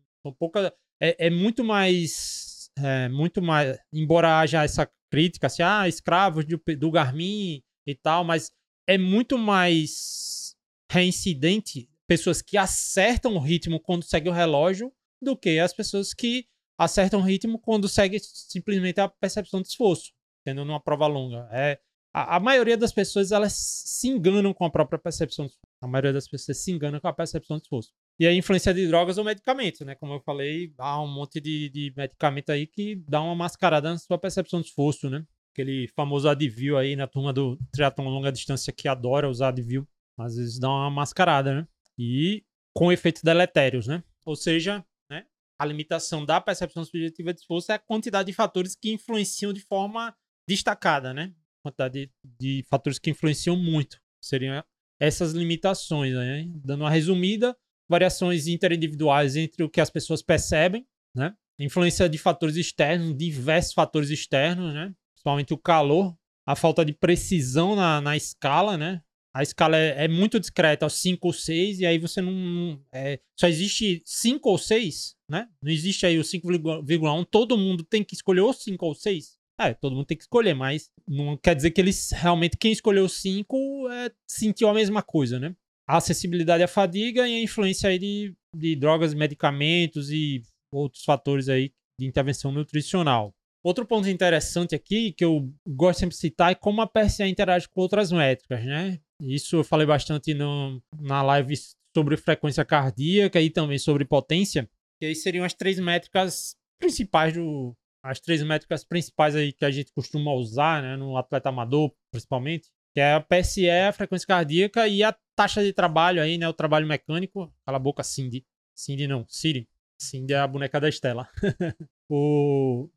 É, 1.01 1.27
é 1.27 1.31
muito 1.31 1.65
mais. 1.65 2.71
É, 2.79 3.09
muito 3.09 3.43
mais. 3.43 3.77
Embora 3.93 4.39
haja 4.39 4.63
essa 4.63 4.89
crítica, 5.11 5.49
assim, 5.49 5.63
ah, 5.63 5.89
escravos 5.89 6.45
do, 6.45 6.61
do 6.79 6.91
Garmin 6.91 7.61
e 7.87 7.95
tal, 7.95 8.25
mas 8.25 8.51
é 8.87 8.99
muito 8.99 9.39
mais 9.39 10.55
reincidente 10.91 11.89
pessoas 12.07 12.43
que 12.43 12.57
acertam 12.57 13.35
o 13.35 13.41
ritmo 13.41 13.81
quando 13.81 14.05
seguem 14.05 14.31
o 14.31 14.35
relógio 14.35 14.93
do 15.21 15.37
que 15.37 15.59
as 15.59 15.73
pessoas 15.73 16.13
que 16.13 16.47
acertam 16.79 17.21
o 17.21 17.23
ritmo 17.23 17.59
quando 17.59 17.89
seguem 17.89 18.19
simplesmente 18.21 19.01
a 19.01 19.09
percepção 19.09 19.63
de 19.63 19.69
esforço, 19.69 20.13
tendo 20.45 20.65
numa 20.65 20.81
prova 20.81 21.07
longa. 21.07 21.49
É, 21.51 21.79
a, 22.13 22.37
a, 22.37 22.41
maioria 22.41 22.77
das 22.77 22.93
pessoas 22.93 23.33
elas 23.33 23.53
se 23.55 24.09
enganam 24.09 24.53
com 24.53 24.65
a 24.65 24.71
própria 24.71 24.99
percepção 24.99 25.47
de 25.47 25.53
esforço. 25.53 25.75
A 25.83 25.87
maioria 25.87 26.13
das 26.13 26.29
pessoas 26.29 26.59
se 26.59 26.71
engana 26.71 27.01
com 27.01 27.09
a 27.09 27.13
percepção 27.13 27.57
de 27.57 27.65
esforço. 27.65 27.93
E 28.19 28.27
a 28.27 28.33
influência 28.33 28.73
de 28.73 28.87
drogas 28.87 29.19
ou 29.19 29.25
medicamentos, 29.25 29.81
né? 29.81 29.95
Como 29.97 30.15
eu 30.15 30.21
falei, 30.21 30.73
há 30.79 31.03
um 31.03 31.13
monte 31.13 31.41
de, 31.41 31.69
de 31.71 31.93
medicamento 31.97 32.51
aí 32.51 32.67
que 32.67 32.97
dá 33.09 33.21
uma 33.21 33.35
mascarada 33.35 33.91
na 33.91 33.99
sua 33.99 34.19
percepção 34.19 34.61
de 34.61 34.69
esforço, 34.69 35.11
né? 35.11 35.25
Aquele 35.55 35.87
famoso 35.89 36.29
Advil 36.29 36.77
aí 36.77 36.97
na 36.97 37.07
turma 37.07 37.33
do 37.33 37.57
triatlon 37.73 38.09
longa 38.09 38.33
distância 38.33 38.73
que 38.73 38.89
adora 38.89 39.31
usar 39.31 39.49
Advil, 39.49 39.87
às 40.19 40.37
vezes 40.37 40.59
dá 40.59 40.69
uma 40.69 40.91
mascarada, 40.91 41.55
né? 41.55 41.69
E 41.97 42.45
com 42.75 42.91
efeitos 42.91 43.23
deletérios, 43.23 43.87
né? 43.87 44.03
Ou 44.27 44.35
seja, 44.35 44.85
né, 45.09 45.25
a 45.59 45.65
limitação 45.65 46.25
da 46.25 46.41
percepção 46.41 46.85
subjetiva 46.85 47.33
de 47.33 47.41
esforço 47.41 47.71
é 47.71 47.77
a 47.77 47.79
quantidade 47.79 48.27
de 48.27 48.33
fatores 48.33 48.75
que 48.75 48.93
influenciam 48.93 49.53
de 49.53 49.61
forma 49.61 50.15
destacada, 50.49 51.15
né? 51.15 51.33
Quantidade 51.63 52.07
de, 52.07 52.13
de 52.39 52.67
fatores 52.69 52.99
que 52.99 53.11
influenciam 53.11 53.57
muito. 53.57 54.01
Seriam 54.21 54.63
essas 55.01 55.33
limitações, 55.33 56.15
né? 56.15 56.51
Dando 56.65 56.81
uma 56.81 56.91
resumida, 56.91 57.57
variações 57.89 58.49
interindividuais 58.49 59.37
entre 59.37 59.63
o 59.63 59.71
que 59.71 59.81
as 59.81 59.91
pessoas 59.91 60.21
percebem, 60.21 60.87
né? 61.15 61.35
Influência 61.61 62.09
de 62.09 62.19
fatores 62.19 62.57
externos, 62.57 63.17
diversos 63.17 63.73
fatores 63.73 64.11
externos, 64.11 64.75
né? 64.75 64.93
Principalmente 65.25 65.55
o 65.55 65.59
calor, 65.59 66.15
a 66.47 66.55
falta 66.55 66.85
de 66.85 66.93
precisão 66.93 67.75
na, 67.75 68.01
na 68.01 68.17
escala, 68.17 68.77
né? 68.77 69.03
A 69.35 69.43
escala 69.43 69.77
é, 69.77 70.05
é 70.05 70.09
muito 70.09 70.39
discreta, 70.39 70.89
5 70.89 71.27
ou 71.27 71.33
6, 71.33 71.81
e 71.81 71.87
aí 71.87 71.99
você 71.99 72.21
não. 72.21 72.81
É, 72.93 73.19
só 73.37 73.49
existe 73.49 74.03
5 74.05 74.49
ou 74.49 74.59
6, 74.59 75.17
né? 75.29 75.49
Não 75.61 75.73
existe 75.73 76.07
aí 76.07 76.19
o 76.19 76.23
5,1. 76.23 77.27
Todo 77.29 77.59
mundo 77.59 77.83
tem 77.83 78.05
que 78.05 78.15
escolher 78.15 78.43
ou 78.43 78.53
5 78.53 78.87
ou 78.87 78.95
6. 78.95 79.37
É, 79.59 79.73
todo 79.73 79.95
mundo 79.95 80.05
tem 80.05 80.17
que 80.17 80.25
escolher, 80.25 80.55
mas 80.55 80.91
não 81.09 81.37
quer 81.37 81.57
dizer 81.57 81.71
que 81.71 81.81
eles 81.81 82.11
realmente, 82.13 82.57
quem 82.57 82.73
escolheu 82.73 83.09
5 83.09 83.89
é, 83.89 84.11
sentiu 84.29 84.69
a 84.69 84.75
mesma 84.75 85.03
coisa, 85.03 85.41
né? 85.41 85.57
A 85.89 85.97
acessibilidade 85.97 86.63
à 86.63 86.69
fadiga 86.69 87.27
e 87.27 87.35
a 87.35 87.43
influência 87.43 87.89
aí 87.89 87.99
de, 87.99 88.37
de 88.55 88.77
drogas, 88.77 89.15
medicamentos 89.15 90.11
e 90.11 90.43
outros 90.73 91.05
fatores 91.05 91.49
aí 91.49 91.73
de 91.99 92.07
intervenção 92.07 92.53
nutricional. 92.53 93.35
Outro 93.65 93.87
ponto 93.87 94.07
interessante 94.09 94.75
aqui, 94.75 95.11
que 95.13 95.25
eu 95.25 95.51
gosto 95.67 96.01
sempre 96.01 96.15
de 96.15 96.21
citar, 96.21 96.53
é 96.53 96.55
como 96.55 96.83
a 96.83 96.87
PSA 96.87 97.27
interage 97.27 97.67
com 97.67 97.81
outras 97.81 98.13
métricas, 98.13 98.63
né? 98.63 99.01
Isso 99.23 99.57
eu 99.57 99.65
falei 99.65 99.87
bastante 99.87 100.35
no, 100.35 100.83
na 101.01 101.23
live 101.23 101.55
sobre 101.97 102.17
frequência 102.19 102.63
cardíaca 102.63 103.41
e 103.41 103.49
também 103.49 103.79
sobre 103.79 104.05
potência, 104.05 104.69
que 105.01 105.07
aí 105.07 105.15
seriam 105.15 105.47
as 105.47 105.55
três 105.55 105.81
métricas 105.81 106.57
principais 106.79 107.33
do 107.33 107.75
as 108.03 108.21
três 108.21 108.43
métricas 108.43 108.85
principais 108.85 109.35
aí 109.35 109.51
que 109.51 109.65
a 109.65 109.71
gente 109.71 109.91
costuma 109.95 110.31
usar, 110.35 110.83
né, 110.83 110.95
no 110.95 111.17
atleta 111.17 111.49
amador, 111.49 111.91
principalmente, 112.11 112.69
que 112.93 113.01
é 113.01 113.15
a 113.15 113.21
PSE, 113.21 113.71
a 113.71 113.93
frequência 113.93 114.27
cardíaca 114.27 114.87
e 114.87 115.03
a 115.03 115.17
taxa 115.35 115.65
de 115.65 115.73
trabalho 115.73 116.21
aí, 116.21 116.37
né? 116.37 116.47
O 116.47 116.53
trabalho 116.53 116.87
mecânico. 116.87 117.51
Cala 117.65 117.77
a 117.77 117.81
boca, 117.81 118.05
Cindy. 118.05 118.47
Cindy 118.75 119.09
não, 119.09 119.25
Siri. 119.27 119.67
Cindy 119.99 120.35
é 120.35 120.39
a 120.39 120.47
boneca 120.47 120.79
da 120.79 120.89
Estela. 120.89 121.27
o, 122.11 122.91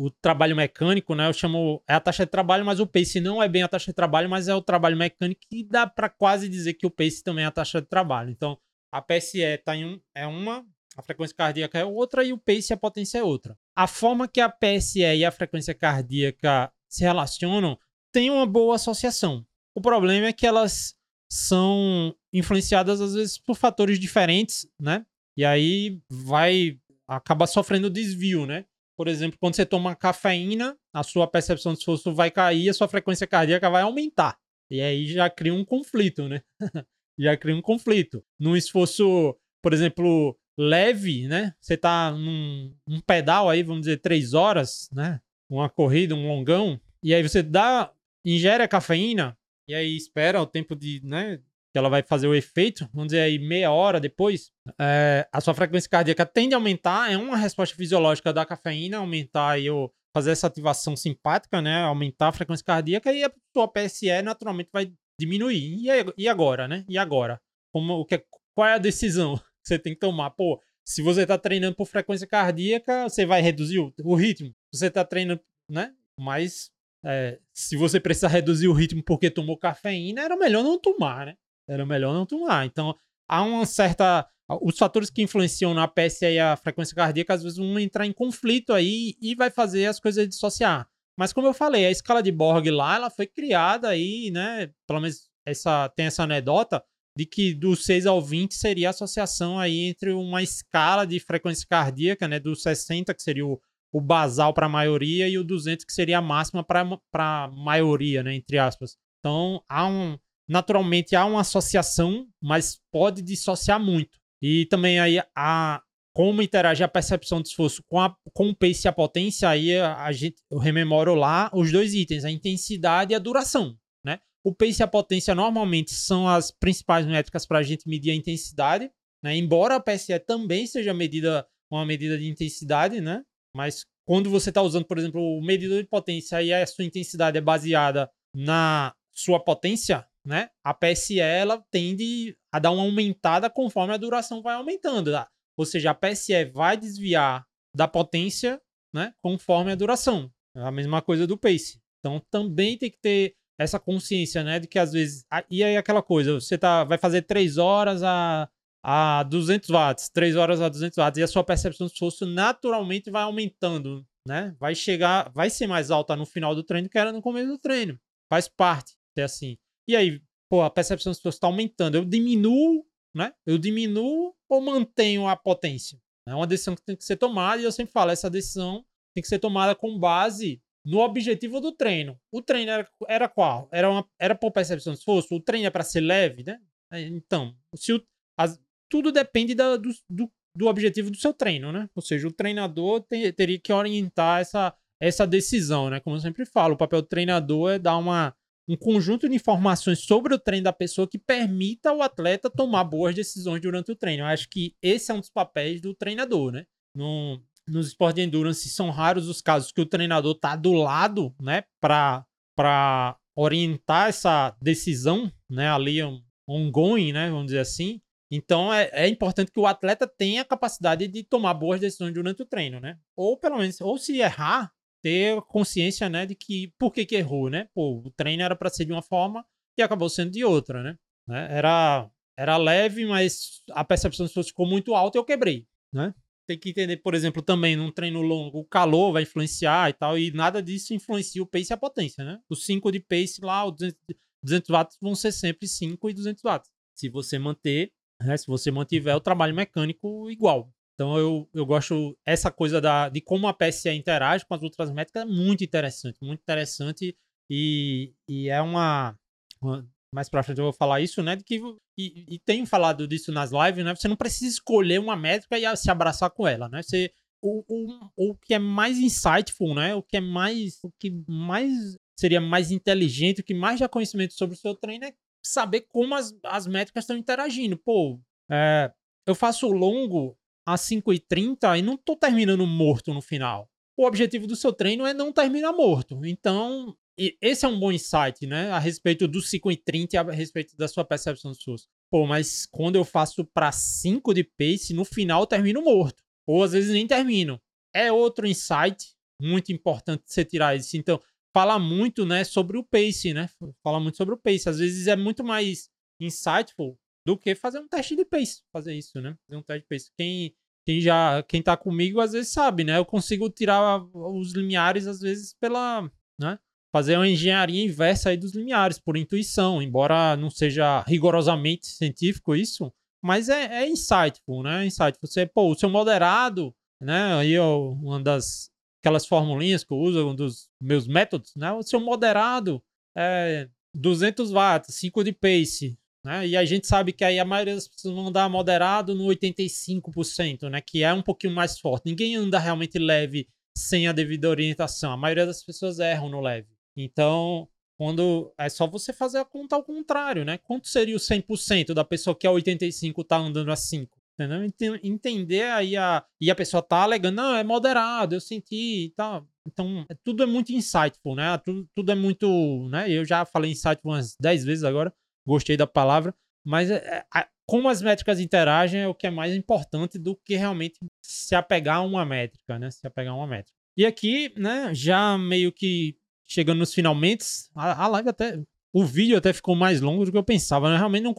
o 0.00 0.10
trabalho 0.10 0.56
mecânico, 0.56 1.14
né? 1.14 1.28
Eu 1.28 1.32
chamo. 1.34 1.82
É 1.86 1.92
a 1.92 2.00
taxa 2.00 2.24
de 2.24 2.30
trabalho, 2.30 2.64
mas 2.64 2.80
o 2.80 2.86
pace 2.86 3.20
não 3.20 3.42
é 3.42 3.48
bem 3.48 3.62
a 3.62 3.68
taxa 3.68 3.90
de 3.90 3.94
trabalho, 3.94 4.30
mas 4.30 4.48
é 4.48 4.54
o 4.54 4.62
trabalho 4.62 4.96
mecânico 4.96 5.42
e 5.50 5.62
dá 5.62 5.86
para 5.86 6.08
quase 6.08 6.48
dizer 6.48 6.74
que 6.74 6.86
o 6.86 6.90
pace 6.90 7.22
também 7.22 7.44
é 7.44 7.46
a 7.46 7.50
taxa 7.50 7.82
de 7.82 7.86
trabalho. 7.86 8.30
Então, 8.30 8.56
a 8.90 9.02
PSE 9.02 9.40
tá 9.62 9.76
em 9.76 9.84
um, 9.84 10.00
é 10.14 10.26
uma, 10.26 10.64
a 10.96 11.02
frequência 11.02 11.36
cardíaca 11.36 11.78
é 11.78 11.84
outra 11.84 12.24
e 12.24 12.32
o 12.32 12.38
pace 12.38 12.72
a 12.72 12.78
potência 12.78 13.18
é 13.18 13.22
outra. 13.22 13.58
A 13.76 13.86
forma 13.86 14.26
que 14.26 14.40
a 14.40 14.48
PSE 14.48 15.00
e 15.00 15.24
a 15.24 15.30
frequência 15.30 15.74
cardíaca 15.74 16.72
se 16.88 17.04
relacionam 17.04 17.78
tem 18.10 18.30
uma 18.30 18.46
boa 18.46 18.76
associação. 18.76 19.46
O 19.74 19.82
problema 19.82 20.28
é 20.28 20.32
que 20.32 20.46
elas 20.46 20.96
são 21.30 22.14
influenciadas 22.32 23.02
às 23.02 23.14
vezes 23.14 23.36
por 23.36 23.54
fatores 23.54 24.00
diferentes, 24.00 24.66
né? 24.80 25.04
E 25.36 25.44
aí 25.44 26.00
vai 26.08 26.78
acaba 27.06 27.46
sofrendo 27.46 27.90
desvio, 27.90 28.46
né? 28.46 28.64
Por 29.00 29.08
exemplo, 29.08 29.38
quando 29.40 29.56
você 29.56 29.64
toma 29.64 29.96
cafeína, 29.96 30.76
a 30.92 31.02
sua 31.02 31.26
percepção 31.26 31.72
de 31.72 31.78
esforço 31.78 32.14
vai 32.14 32.30
cair, 32.30 32.68
a 32.68 32.74
sua 32.74 32.86
frequência 32.86 33.26
cardíaca 33.26 33.70
vai 33.70 33.80
aumentar. 33.80 34.36
E 34.70 34.78
aí 34.82 35.06
já 35.06 35.30
cria 35.30 35.54
um 35.54 35.64
conflito, 35.64 36.28
né? 36.28 36.42
já 37.18 37.34
cria 37.34 37.56
um 37.56 37.62
conflito. 37.62 38.22
Num 38.38 38.54
esforço, 38.54 39.34
por 39.62 39.72
exemplo, 39.72 40.38
leve, 40.54 41.26
né? 41.26 41.54
Você 41.58 41.78
tá 41.78 42.10
num 42.10 42.76
um 42.86 43.00
pedal 43.00 43.48
aí, 43.48 43.62
vamos 43.62 43.86
dizer, 43.86 44.02
três 44.02 44.34
horas, 44.34 44.90
né? 44.92 45.18
Uma 45.48 45.70
corrida, 45.70 46.14
um 46.14 46.28
longão, 46.28 46.78
e 47.02 47.14
aí 47.14 47.22
você 47.22 47.42
dá, 47.42 47.90
ingere 48.22 48.62
a 48.62 48.68
cafeína, 48.68 49.34
e 49.66 49.74
aí 49.74 49.96
espera 49.96 50.42
o 50.42 50.46
tempo 50.46 50.76
de, 50.76 51.00
né, 51.02 51.40
que 51.72 51.78
ela 51.78 51.88
vai 51.88 52.02
fazer 52.02 52.26
o 52.26 52.34
efeito, 52.34 52.88
vamos 52.92 53.08
dizer 53.08 53.20
aí 53.20 53.38
meia 53.38 53.70
hora 53.70 54.00
depois, 54.00 54.50
é, 54.78 55.28
a 55.32 55.40
sua 55.40 55.54
frequência 55.54 55.88
cardíaca 55.88 56.26
tende 56.26 56.54
a 56.54 56.56
aumentar, 56.56 57.12
é 57.12 57.16
uma 57.16 57.36
resposta 57.36 57.76
fisiológica 57.76 58.32
da 58.32 58.44
cafeína, 58.44 58.98
aumentar 58.98 59.50
aí 59.50 59.70
o, 59.70 59.90
fazer 60.12 60.32
essa 60.32 60.46
ativação 60.46 60.96
simpática, 60.96 61.62
né, 61.62 61.82
aumentar 61.82 62.28
a 62.28 62.32
frequência 62.32 62.64
cardíaca 62.64 63.12
e 63.12 63.24
a 63.24 63.32
sua 63.52 63.68
PSE 63.68 64.22
naturalmente 64.22 64.70
vai 64.72 64.92
diminuir. 65.20 65.86
E, 65.86 65.88
e 66.24 66.28
agora, 66.28 66.66
né? 66.66 66.84
E 66.88 66.98
agora? 66.98 67.40
Como, 67.72 67.94
o 67.94 68.04
que, 68.04 68.24
qual 68.54 68.68
é 68.68 68.74
a 68.74 68.78
decisão 68.78 69.36
que 69.36 69.44
você 69.64 69.78
tem 69.78 69.94
que 69.94 70.00
tomar? 70.00 70.30
Pô, 70.30 70.60
se 70.84 71.02
você 71.02 71.22
está 71.22 71.38
treinando 71.38 71.76
por 71.76 71.86
frequência 71.86 72.26
cardíaca, 72.26 73.08
você 73.08 73.24
vai 73.24 73.40
reduzir 73.40 73.78
o, 73.78 73.92
o 74.02 74.14
ritmo. 74.14 74.52
Você 74.72 74.86
está 74.86 75.04
treinando, 75.04 75.40
né? 75.68 75.94
Mas 76.18 76.70
é, 77.04 77.38
se 77.52 77.76
você 77.76 78.00
precisa 78.00 78.28
reduzir 78.28 78.66
o 78.66 78.72
ritmo 78.72 79.02
porque 79.04 79.30
tomou 79.30 79.56
cafeína, 79.56 80.22
era 80.22 80.36
melhor 80.36 80.64
não 80.64 80.78
tomar, 80.78 81.26
né? 81.26 81.36
Era 81.68 81.86
melhor 81.86 82.12
não 82.14 82.26
tomar. 82.26 82.66
Então, 82.66 82.94
há 83.28 83.42
uma 83.42 83.66
certa. 83.66 84.26
Os 84.62 84.76
fatores 84.76 85.10
que 85.10 85.22
influenciam 85.22 85.72
na 85.72 85.86
PSA 85.86 86.30
e 86.30 86.38
a 86.40 86.56
frequência 86.56 86.94
cardíaca, 86.94 87.34
às 87.34 87.42
vezes, 87.42 87.56
vão 87.56 87.78
entrar 87.78 88.04
em 88.04 88.12
conflito 88.12 88.72
aí 88.72 89.14
e 89.20 89.34
vai 89.36 89.48
fazer 89.48 89.86
as 89.86 90.00
coisas 90.00 90.28
dissociar. 90.28 90.88
Mas, 91.16 91.32
como 91.32 91.46
eu 91.46 91.54
falei, 91.54 91.86
a 91.86 91.90
escala 91.90 92.22
de 92.22 92.32
Borg 92.32 92.68
lá, 92.68 92.96
ela 92.96 93.10
foi 93.10 93.26
criada 93.26 93.88
aí, 93.88 94.30
né? 94.32 94.70
Pelo 94.88 95.00
menos 95.00 95.28
essa, 95.46 95.88
tem 95.90 96.06
essa 96.06 96.24
anedota 96.24 96.82
de 97.16 97.26
que 97.26 97.54
do 97.54 97.76
6 97.76 98.06
ao 98.06 98.20
20 98.20 98.54
seria 98.54 98.88
a 98.88 98.90
associação 98.90 99.58
aí 99.58 99.88
entre 99.88 100.12
uma 100.12 100.42
escala 100.42 101.06
de 101.06 101.20
frequência 101.20 101.66
cardíaca, 101.68 102.26
né? 102.26 102.40
Do 102.40 102.56
60, 102.56 103.14
que 103.14 103.22
seria 103.22 103.46
o, 103.46 103.60
o 103.92 104.00
basal 104.00 104.54
para 104.54 104.66
a 104.66 104.68
maioria 104.68 105.28
e 105.28 105.36
o 105.38 105.44
200 105.44 105.84
que 105.84 105.92
seria 105.92 106.18
a 106.18 106.22
máxima 106.22 106.64
para 106.64 106.86
a 107.14 107.48
maioria, 107.48 108.22
né, 108.22 108.34
entre 108.34 108.58
aspas. 108.58 108.96
Então, 109.18 109.62
há 109.68 109.86
um 109.86 110.18
naturalmente 110.50 111.14
há 111.14 111.24
uma 111.24 111.42
associação, 111.42 112.26
mas 112.42 112.80
pode 112.92 113.22
dissociar 113.22 113.78
muito. 113.78 114.18
E 114.42 114.66
também 114.66 114.98
aí 114.98 115.22
a 115.36 115.80
como 116.12 116.42
interage 116.42 116.82
a 116.82 116.88
percepção 116.88 117.40
de 117.40 117.48
esforço 117.48 117.84
com, 117.88 118.00
a, 118.00 118.14
com 118.34 118.48
o 118.48 118.54
pace 118.54 118.84
e 118.84 118.88
a 118.88 118.92
potência, 118.92 119.48
aí 119.48 119.78
a 119.78 120.10
gente, 120.10 120.42
eu 120.50 120.58
rememoro 120.58 121.14
lá 121.14 121.48
os 121.54 121.70
dois 121.70 121.94
itens, 121.94 122.24
a 122.24 122.30
intensidade 122.30 123.12
e 123.12 123.14
a 123.14 123.18
duração. 123.20 123.78
Né? 124.04 124.18
O 124.44 124.52
pace 124.52 124.82
e 124.82 124.84
a 124.84 124.88
potência 124.88 125.36
normalmente 125.36 125.92
são 125.92 126.26
as 126.26 126.50
principais 126.50 127.06
métricas 127.06 127.46
para 127.46 127.60
a 127.60 127.62
gente 127.62 127.88
medir 127.88 128.10
a 128.10 128.14
intensidade, 128.14 128.90
né? 129.22 129.36
embora 129.36 129.76
a 129.76 129.80
PSE 129.80 130.18
também 130.18 130.66
seja 130.66 130.92
medida 130.92 131.46
uma 131.70 131.86
medida 131.86 132.18
de 132.18 132.28
intensidade, 132.28 133.00
né? 133.00 133.22
Mas 133.54 133.86
quando 134.04 134.28
você 134.28 134.48
está 134.48 134.60
usando, 134.60 134.84
por 134.84 134.98
exemplo, 134.98 135.20
o 135.22 135.40
medidor 135.40 135.80
de 135.80 135.88
potência 135.88 136.42
e 136.42 136.52
a 136.52 136.66
sua 136.66 136.84
intensidade 136.84 137.38
é 137.38 137.40
baseada 137.40 138.10
na 138.34 138.92
sua 139.14 139.38
potência, 139.38 140.04
né? 140.24 140.50
A 140.64 140.74
PSE 140.74 141.18
ela 141.18 141.64
tende 141.70 142.36
a 142.52 142.58
dar 142.58 142.70
uma 142.70 142.82
aumentada 142.82 143.48
conforme 143.48 143.94
a 143.94 143.96
duração 143.96 144.42
vai 144.42 144.54
aumentando. 144.54 145.12
Tá? 145.12 145.28
Ou 145.56 145.64
seja, 145.64 145.90
a 145.90 145.94
PSE 145.94 146.44
vai 146.46 146.76
desviar 146.76 147.46
da 147.74 147.86
potência, 147.86 148.60
né? 148.92 149.12
Conforme 149.22 149.72
a 149.72 149.76
duração. 149.76 150.30
É 150.56 150.62
a 150.62 150.70
mesma 150.70 151.00
coisa 151.00 151.26
do 151.26 151.38
pace. 151.38 151.80
Então 152.00 152.20
também 152.30 152.76
tem 152.76 152.90
que 152.90 152.98
ter 152.98 153.34
essa 153.58 153.78
consciência, 153.78 154.42
né? 154.42 154.58
De 154.58 154.66
que 154.66 154.78
às 154.78 154.92
vezes. 154.92 155.24
E 155.50 155.62
aí 155.62 155.76
aquela 155.76 156.02
coisa, 156.02 156.34
você 156.34 156.58
tá, 156.58 156.84
vai 156.84 156.98
fazer 156.98 157.22
3 157.22 157.58
horas 157.58 158.02
a 158.02 158.48
a 158.82 159.22
200 159.24 159.68
watts, 159.68 160.08
3 160.08 160.36
horas 160.36 160.60
a 160.60 160.68
200 160.68 160.96
watts, 160.96 161.18
e 161.18 161.22
a 161.22 161.26
sua 161.26 161.44
percepção 161.44 161.86
de 161.86 161.92
esforço 161.92 162.24
naturalmente 162.24 163.10
vai 163.10 163.22
aumentando, 163.22 164.06
né? 164.26 164.56
Vai 164.58 164.74
chegar, 164.74 165.30
vai 165.34 165.50
ser 165.50 165.66
mais 165.66 165.90
alta 165.90 166.16
no 166.16 166.24
final 166.24 166.54
do 166.54 166.62
treino 166.62 166.88
que 166.88 166.98
era 166.98 167.12
no 167.12 167.20
começo 167.20 167.48
do 167.48 167.58
treino. 167.58 167.98
Faz 168.30 168.48
parte 168.48 168.94
ser 169.14 169.22
assim. 169.22 169.58
E 169.90 169.96
aí, 169.96 170.22
pô, 170.48 170.62
a 170.62 170.70
percepção 170.70 171.10
de 171.10 171.18
esforço 171.18 171.38
está 171.38 171.48
aumentando. 171.48 171.96
Eu 171.96 172.04
diminuo, 172.04 172.86
né? 173.12 173.32
Eu 173.44 173.58
diminuo 173.58 174.36
ou 174.48 174.60
mantenho 174.60 175.26
a 175.26 175.34
potência? 175.34 176.00
É 176.28 176.32
uma 176.32 176.46
decisão 176.46 176.76
que 176.76 176.82
tem 176.82 176.94
que 176.94 177.04
ser 177.04 177.16
tomada, 177.16 177.60
e 177.60 177.64
eu 177.64 177.72
sempre 177.72 177.92
falo, 177.92 178.12
essa 178.12 178.30
decisão 178.30 178.84
tem 179.12 179.20
que 179.20 179.26
ser 179.26 179.40
tomada 179.40 179.74
com 179.74 179.98
base 179.98 180.62
no 180.84 181.00
objetivo 181.00 181.60
do 181.60 181.72
treino. 181.72 182.16
O 182.30 182.40
treino 182.40 182.70
era, 182.70 182.88
era 183.08 183.28
qual? 183.28 183.68
Era, 183.72 183.90
uma, 183.90 184.08
era 184.16 184.36
por 184.36 184.52
percepção 184.52 184.92
de 184.92 185.00
esforço? 185.00 185.34
O 185.34 185.40
treino 185.40 185.66
é 185.66 185.70
para 185.70 185.82
ser 185.82 186.02
leve, 186.02 186.44
né? 186.44 186.60
Então, 186.92 187.52
se 187.74 187.92
o, 187.92 188.00
as, 188.38 188.60
tudo 188.88 189.10
depende 189.10 189.56
da, 189.56 189.76
do, 189.76 189.90
do, 190.08 190.30
do, 190.54 190.66
objetivo 190.68 191.10
do 191.10 191.16
seu 191.16 191.34
treino, 191.34 191.72
né? 191.72 191.90
Ou 191.96 192.02
seja, 192.02 192.28
o 192.28 192.32
treinador 192.32 193.00
te, 193.00 193.32
teria 193.32 193.58
que 193.58 193.72
orientar 193.72 194.40
essa, 194.40 194.72
essa 195.00 195.26
decisão, 195.26 195.90
né? 195.90 195.98
Como 195.98 196.14
eu 196.14 196.20
sempre 196.20 196.46
falo, 196.46 196.74
o 196.74 196.78
papel 196.78 197.02
do 197.02 197.08
treinador 197.08 197.72
é 197.72 197.78
dar 197.78 197.96
uma, 197.96 198.36
um 198.70 198.76
conjunto 198.76 199.28
de 199.28 199.34
informações 199.34 199.98
sobre 200.04 200.32
o 200.32 200.38
treino 200.38 200.64
da 200.64 200.72
pessoa 200.72 201.08
que 201.08 201.18
permita 201.18 201.90
ao 201.90 202.02
atleta 202.02 202.48
tomar 202.48 202.84
boas 202.84 203.16
decisões 203.16 203.60
durante 203.60 203.90
o 203.90 203.96
treino. 203.96 204.22
Eu 204.22 204.28
acho 204.28 204.48
que 204.48 204.76
esse 204.80 205.10
é 205.10 205.14
um 205.14 205.18
dos 205.18 205.28
papéis 205.28 205.80
do 205.80 205.92
treinador, 205.92 206.52
né? 206.52 206.64
No, 206.94 207.42
nos 207.66 207.88
esportes 207.88 208.22
de 208.22 208.28
endurance 208.28 208.68
são 208.68 208.90
raros 208.90 209.28
os 209.28 209.42
casos 209.42 209.72
que 209.72 209.80
o 209.80 209.86
treinador 209.86 210.36
tá 210.36 210.54
do 210.54 210.72
lado, 210.72 211.34
né, 211.40 211.64
para 211.80 212.24
para 212.56 213.16
orientar 213.34 214.08
essa 214.08 214.54
decisão, 214.60 215.32
né, 215.48 215.70
ali 215.70 216.04
um 216.04 216.20
ongoing, 216.46 217.12
né, 217.12 217.30
vamos 217.30 217.46
dizer 217.46 217.60
assim. 217.60 218.00
Então 218.30 218.72
é, 218.72 218.90
é, 218.92 219.08
importante 219.08 219.50
que 219.50 219.58
o 219.58 219.66
atleta 219.66 220.06
tenha 220.06 220.42
a 220.42 220.44
capacidade 220.44 221.08
de 221.08 221.24
tomar 221.24 221.54
boas 221.54 221.80
decisões 221.80 222.14
durante 222.14 222.42
o 222.42 222.46
treino, 222.46 222.78
né? 222.78 222.98
Ou 223.16 223.36
pelo 223.36 223.58
menos, 223.58 223.80
ou 223.80 223.98
se 223.98 224.18
errar, 224.18 224.70
ter 225.02 225.40
consciência, 225.42 226.08
né, 226.08 226.26
de 226.26 226.34
que 226.34 226.72
por 226.78 226.92
que, 226.92 227.04
que 227.06 227.16
errou, 227.16 227.48
né? 227.48 227.68
Pô, 227.74 228.02
o 228.04 228.10
treino 228.10 228.42
era 228.42 228.56
para 228.56 228.70
ser 228.70 228.84
de 228.84 228.92
uma 228.92 229.02
forma 229.02 229.44
e 229.78 229.82
acabou 229.82 230.08
sendo 230.08 230.30
de 230.30 230.44
outra, 230.44 230.82
né? 230.82 230.96
né? 231.26 231.48
Era, 231.50 232.10
era 232.36 232.56
leve, 232.56 233.06
mas 233.06 233.62
a 233.70 233.84
percepção 233.84 234.26
de 234.26 234.32
ficou 234.32 234.66
muito 234.66 234.94
alta 234.94 235.16
e 235.16 235.20
eu 235.20 235.24
quebrei, 235.24 235.66
né? 235.92 236.14
Tem 236.46 236.58
que 236.58 236.70
entender, 236.70 236.96
por 236.96 237.14
exemplo, 237.14 237.40
também 237.42 237.76
num 237.76 237.92
treino 237.92 238.20
longo, 238.20 238.58
o 238.58 238.64
calor 238.64 239.12
vai 239.12 239.22
influenciar 239.22 239.88
e 239.88 239.92
tal, 239.92 240.18
e 240.18 240.32
nada 240.32 240.62
disso 240.62 240.92
influencia 240.92 241.42
o 241.42 241.46
pace 241.46 241.72
e 241.72 241.74
a 241.74 241.76
potência, 241.76 242.24
né? 242.24 242.40
Os 242.48 242.64
5 242.66 242.90
de 242.90 243.00
pace 243.00 243.40
lá, 243.40 243.64
os 243.64 243.72
200, 243.76 243.96
200 244.42 244.70
watts 244.70 244.98
vão 245.00 245.14
ser 245.14 245.32
sempre 245.32 245.68
5 245.68 246.10
e 246.10 246.14
200 246.14 246.42
watts. 246.42 246.70
Se 246.94 247.08
você 247.08 247.38
manter 247.38 247.92
né, 248.20 248.36
se 248.36 248.46
você 248.46 248.70
mantiver 248.70 249.16
o 249.16 249.20
trabalho 249.20 249.54
mecânico 249.54 250.30
igual. 250.30 250.72
Então 251.00 251.16
eu, 251.16 251.48
eu 251.54 251.64
gosto 251.64 252.14
essa 252.26 252.50
coisa 252.50 252.78
da, 252.78 253.08
de 253.08 253.22
como 253.22 253.48
a 253.48 253.54
PSE 253.54 253.88
interage 253.88 254.44
com 254.44 254.52
as 254.52 254.62
outras 254.62 254.92
métricas 254.92 255.22
é 255.22 255.24
muito 255.24 255.64
interessante, 255.64 256.18
muito 256.20 256.42
interessante 256.42 257.16
e, 257.50 258.12
e 258.28 258.50
é 258.50 258.60
uma, 258.60 259.16
uma 259.62 259.88
mais 260.14 260.28
pra 260.28 260.42
frente 260.42 260.58
eu 260.58 260.64
vou 260.64 260.74
falar 260.74 261.00
isso, 261.00 261.22
né? 261.22 261.36
De 261.36 261.42
que, 261.42 261.58
e, 261.98 262.34
e 262.34 262.38
tenho 262.40 262.66
falado 262.66 263.08
disso 263.08 263.32
nas 263.32 263.50
lives, 263.50 263.82
né? 263.82 263.96
Você 263.96 264.08
não 264.08 264.16
precisa 264.16 264.52
escolher 264.52 265.00
uma 265.00 265.16
métrica 265.16 265.58
e 265.58 265.74
se 265.74 265.90
abraçar 265.90 266.30
com 266.32 266.46
ela, 266.46 266.68
né? 266.68 266.82
Você, 266.82 267.10
o, 267.42 267.64
o, 267.66 268.32
o 268.32 268.34
que 268.34 268.52
é 268.52 268.58
mais 268.58 268.98
insightful, 268.98 269.74
né? 269.74 269.94
O 269.94 270.02
que 270.02 270.18
é 270.18 270.20
mais, 270.20 270.84
o 270.84 270.90
que 271.00 271.24
mais 271.26 271.96
seria 272.14 272.42
mais 272.42 272.70
inteligente, 272.70 273.40
o 273.40 273.44
que 273.44 273.54
mais 273.54 273.80
dá 273.80 273.88
conhecimento 273.88 274.34
sobre 274.34 274.54
o 274.54 274.58
seu 274.58 274.74
treino 274.74 275.06
é 275.06 275.14
saber 275.42 275.86
como 275.88 276.14
as, 276.14 276.34
as 276.44 276.66
métricas 276.66 277.04
estão 277.04 277.16
interagindo. 277.16 277.78
Pô, 277.78 278.20
é, 278.50 278.92
eu 279.26 279.34
faço 279.34 279.66
longo 279.68 280.36
a 280.72 280.76
5h30 280.76 281.78
e 281.78 281.82
não 281.82 281.96
tô 281.96 282.16
terminando 282.16 282.66
morto 282.66 283.12
no 283.12 283.20
final. 283.20 283.68
O 283.96 284.06
objetivo 284.06 284.46
do 284.46 284.56
seu 284.56 284.72
treino 284.72 285.06
é 285.06 285.12
não 285.12 285.32
terminar 285.32 285.72
morto. 285.72 286.24
Então, 286.24 286.96
esse 287.40 287.66
é 287.66 287.68
um 287.68 287.78
bom 287.78 287.92
insight, 287.92 288.46
né? 288.46 288.70
A 288.70 288.78
respeito 288.78 289.28
do 289.28 289.42
5 289.42 289.70
e 289.70 289.76
30 289.76 290.16
e 290.16 290.18
a 290.18 290.22
respeito 290.30 290.76
da 290.76 290.88
sua 290.88 291.04
percepção 291.04 291.52
de 291.52 291.58
esforço. 291.58 291.86
Pô, 292.10 292.26
mas 292.26 292.66
quando 292.66 292.96
eu 292.96 293.04
faço 293.04 293.44
para 293.44 293.70
5 293.70 294.32
de 294.32 294.42
pace, 294.42 294.94
no 294.94 295.04
final 295.04 295.42
eu 295.42 295.46
termino 295.46 295.82
morto. 295.82 296.22
Ou 296.46 296.64
às 296.64 296.72
vezes 296.72 296.90
nem 296.90 297.06
termino. 297.06 297.60
É 297.94 298.10
outro 298.10 298.46
insight 298.46 299.14
muito 299.40 299.72
importante 299.72 300.24
você 300.26 300.44
tirar 300.44 300.76
isso. 300.76 300.96
Então, 300.96 301.20
fala 301.52 301.78
muito, 301.78 302.24
né, 302.24 302.44
sobre 302.44 302.78
o 302.78 302.84
pace, 302.84 303.34
né? 303.34 303.50
Fala 303.82 304.00
muito 304.00 304.16
sobre 304.16 304.34
o 304.34 304.38
pace. 304.38 304.68
Às 304.68 304.78
vezes 304.78 305.06
é 305.06 305.16
muito 305.16 305.44
mais 305.44 305.90
insightful 306.20 306.98
do 307.26 307.36
que 307.36 307.54
fazer 307.54 307.78
um 307.78 307.88
teste 307.88 308.16
de 308.16 308.24
pace, 308.24 308.62
fazer 308.72 308.94
isso, 308.94 309.20
né? 309.20 309.36
Fazer 309.46 309.58
um 309.58 309.62
teste 309.62 309.82
de 309.82 309.88
pace. 309.88 310.10
Quem 310.16 310.54
quem 310.90 311.00
já 311.00 311.42
quem 311.44 311.62
tá 311.62 311.76
comigo 311.76 312.20
às 312.20 312.32
vezes 312.32 312.52
sabe, 312.52 312.82
né? 312.82 312.98
Eu 312.98 313.04
consigo 313.04 313.48
tirar 313.48 314.04
os 314.12 314.52
limiares 314.52 315.06
às 315.06 315.20
vezes 315.20 315.54
pela, 315.54 316.10
né? 316.38 316.58
Fazer 316.92 317.16
uma 317.16 317.28
engenharia 317.28 317.84
inversa 317.84 318.30
aí 318.30 318.36
dos 318.36 318.52
limiares 318.52 318.98
por 318.98 319.16
intuição, 319.16 319.80
embora 319.80 320.36
não 320.36 320.50
seja 320.50 321.04
rigorosamente 321.06 321.86
científico 321.86 322.56
isso, 322.56 322.92
mas 323.22 323.48
é, 323.48 323.82
é 323.82 323.88
insightful, 323.88 324.64
né? 324.64 324.84
Insightful. 324.84 325.28
Você, 325.28 325.46
pô, 325.46 325.70
o 325.70 325.76
seu 325.76 325.88
moderado, 325.88 326.74
né? 327.00 327.34
Aí 327.34 327.52
eu, 327.52 327.96
uma 328.02 328.20
das 328.20 328.68
aquelas 329.00 329.24
formulinhas 329.24 329.84
que 329.84 329.92
eu 329.92 329.98
uso, 329.98 330.28
um 330.28 330.34
dos 330.34 330.68
meus 330.80 331.06
métodos, 331.06 331.54
né? 331.54 331.70
O 331.72 331.82
seu 331.82 332.00
moderado 332.00 332.82
é 333.16 333.68
200 333.94 334.50
watts, 334.50 334.96
5 334.96 335.22
de 335.22 335.32
pace, 335.32 335.96
né? 336.24 336.46
E 336.46 336.56
a 336.56 336.64
gente 336.64 336.86
sabe 336.86 337.12
que 337.12 337.24
aí 337.24 337.38
a 337.38 337.44
maioria 337.44 337.74
das 337.74 337.88
pessoas 337.88 338.14
vão 338.14 338.28
andar 338.28 338.48
moderado 338.48 339.14
no 339.14 339.24
85%, 339.24 340.68
né? 340.68 340.80
Que 340.80 341.02
é 341.02 341.12
um 341.12 341.22
pouquinho 341.22 341.54
mais 341.54 341.78
forte. 341.78 342.06
Ninguém 342.06 342.36
anda 342.36 342.58
realmente 342.58 342.98
leve 342.98 343.48
sem 343.76 344.06
a 344.06 344.12
devida 344.12 344.48
orientação. 344.48 345.12
A 345.12 345.16
maioria 345.16 345.46
das 345.46 345.64
pessoas 345.64 345.98
erram 345.98 346.28
no 346.28 346.40
leve. 346.40 346.68
Então, 346.96 347.68
quando 347.96 348.52
é 348.58 348.68
só 348.68 348.86
você 348.86 349.12
fazer 349.12 349.38
a 349.38 349.44
conta 349.44 349.76
ao 349.76 349.82
contrário, 349.82 350.44
né? 350.44 350.58
Quanto 350.58 350.88
seria 350.88 351.16
o 351.16 351.20
100% 351.20 351.94
da 351.94 352.04
pessoa 352.04 352.36
que 352.36 352.46
é 352.46 352.50
85 352.50 353.24
tá 353.24 353.38
andando 353.38 353.72
a 353.72 353.76
5? 353.76 354.18
Entendeu? 354.38 354.98
Entender 355.02 355.64
aí 355.70 355.96
a. 355.96 356.24
E 356.40 356.50
a 356.50 356.54
pessoa 356.54 356.82
tá 356.82 357.02
alegando, 357.02 357.36
não, 357.36 357.54
é 357.54 357.64
moderado, 357.64 358.34
eu 358.34 358.40
senti 358.40 359.04
e 359.06 359.10
tal. 359.10 359.46
Então, 359.66 360.06
é, 360.10 360.14
tudo 360.24 360.42
é 360.42 360.46
muito 360.46 360.72
insightful, 360.72 361.34
né? 361.34 361.56
Tudo, 361.58 361.86
tudo 361.94 362.12
é 362.12 362.14
muito. 362.14 362.88
Né? 362.90 363.10
Eu 363.10 363.24
já 363.24 363.44
falei 363.44 363.70
insightful 363.70 364.12
umas 364.12 364.36
10 364.40 364.64
vezes 364.64 364.84
agora 364.84 365.12
gostei 365.50 365.76
da 365.76 365.86
palavra, 365.86 366.34
mas 366.64 366.90
é, 366.90 367.24
é, 367.34 367.46
como 367.66 367.88
as 367.88 368.00
métricas 368.00 368.40
interagem 368.40 369.00
é 369.00 369.08
o 369.08 369.14
que 369.14 369.26
é 369.26 369.30
mais 369.30 369.54
importante 369.54 370.18
do 370.18 370.36
que 370.36 370.56
realmente 370.56 370.98
se 371.22 371.54
apegar 371.54 371.96
a 371.96 372.02
uma 372.02 372.24
métrica, 372.24 372.78
né? 372.78 372.90
Se 372.90 373.06
apegar 373.06 373.32
a 373.32 373.36
uma 373.36 373.46
métrica. 373.46 373.76
E 373.96 374.06
aqui, 374.06 374.52
né, 374.56 374.94
já 374.94 375.36
meio 375.36 375.72
que 375.72 376.16
chegando 376.48 376.78
nos 376.78 376.94
finalmente, 376.94 377.44
a, 377.74 378.04
a 378.04 378.06
live 378.08 378.28
até. 378.28 378.60
O 378.92 379.04
vídeo 379.04 379.38
até 379.38 379.52
ficou 379.52 379.76
mais 379.76 380.00
longo 380.00 380.24
do 380.24 380.32
que 380.32 380.38
eu 380.38 380.42
pensava, 380.42 380.90
né? 380.90 380.96
Realmente 380.96 381.22
não. 381.22 381.34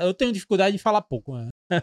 Eu 0.00 0.14
tenho 0.14 0.30
dificuldade 0.30 0.76
de 0.76 0.82
falar 0.82 1.02
pouco, 1.02 1.36
né? 1.70 1.80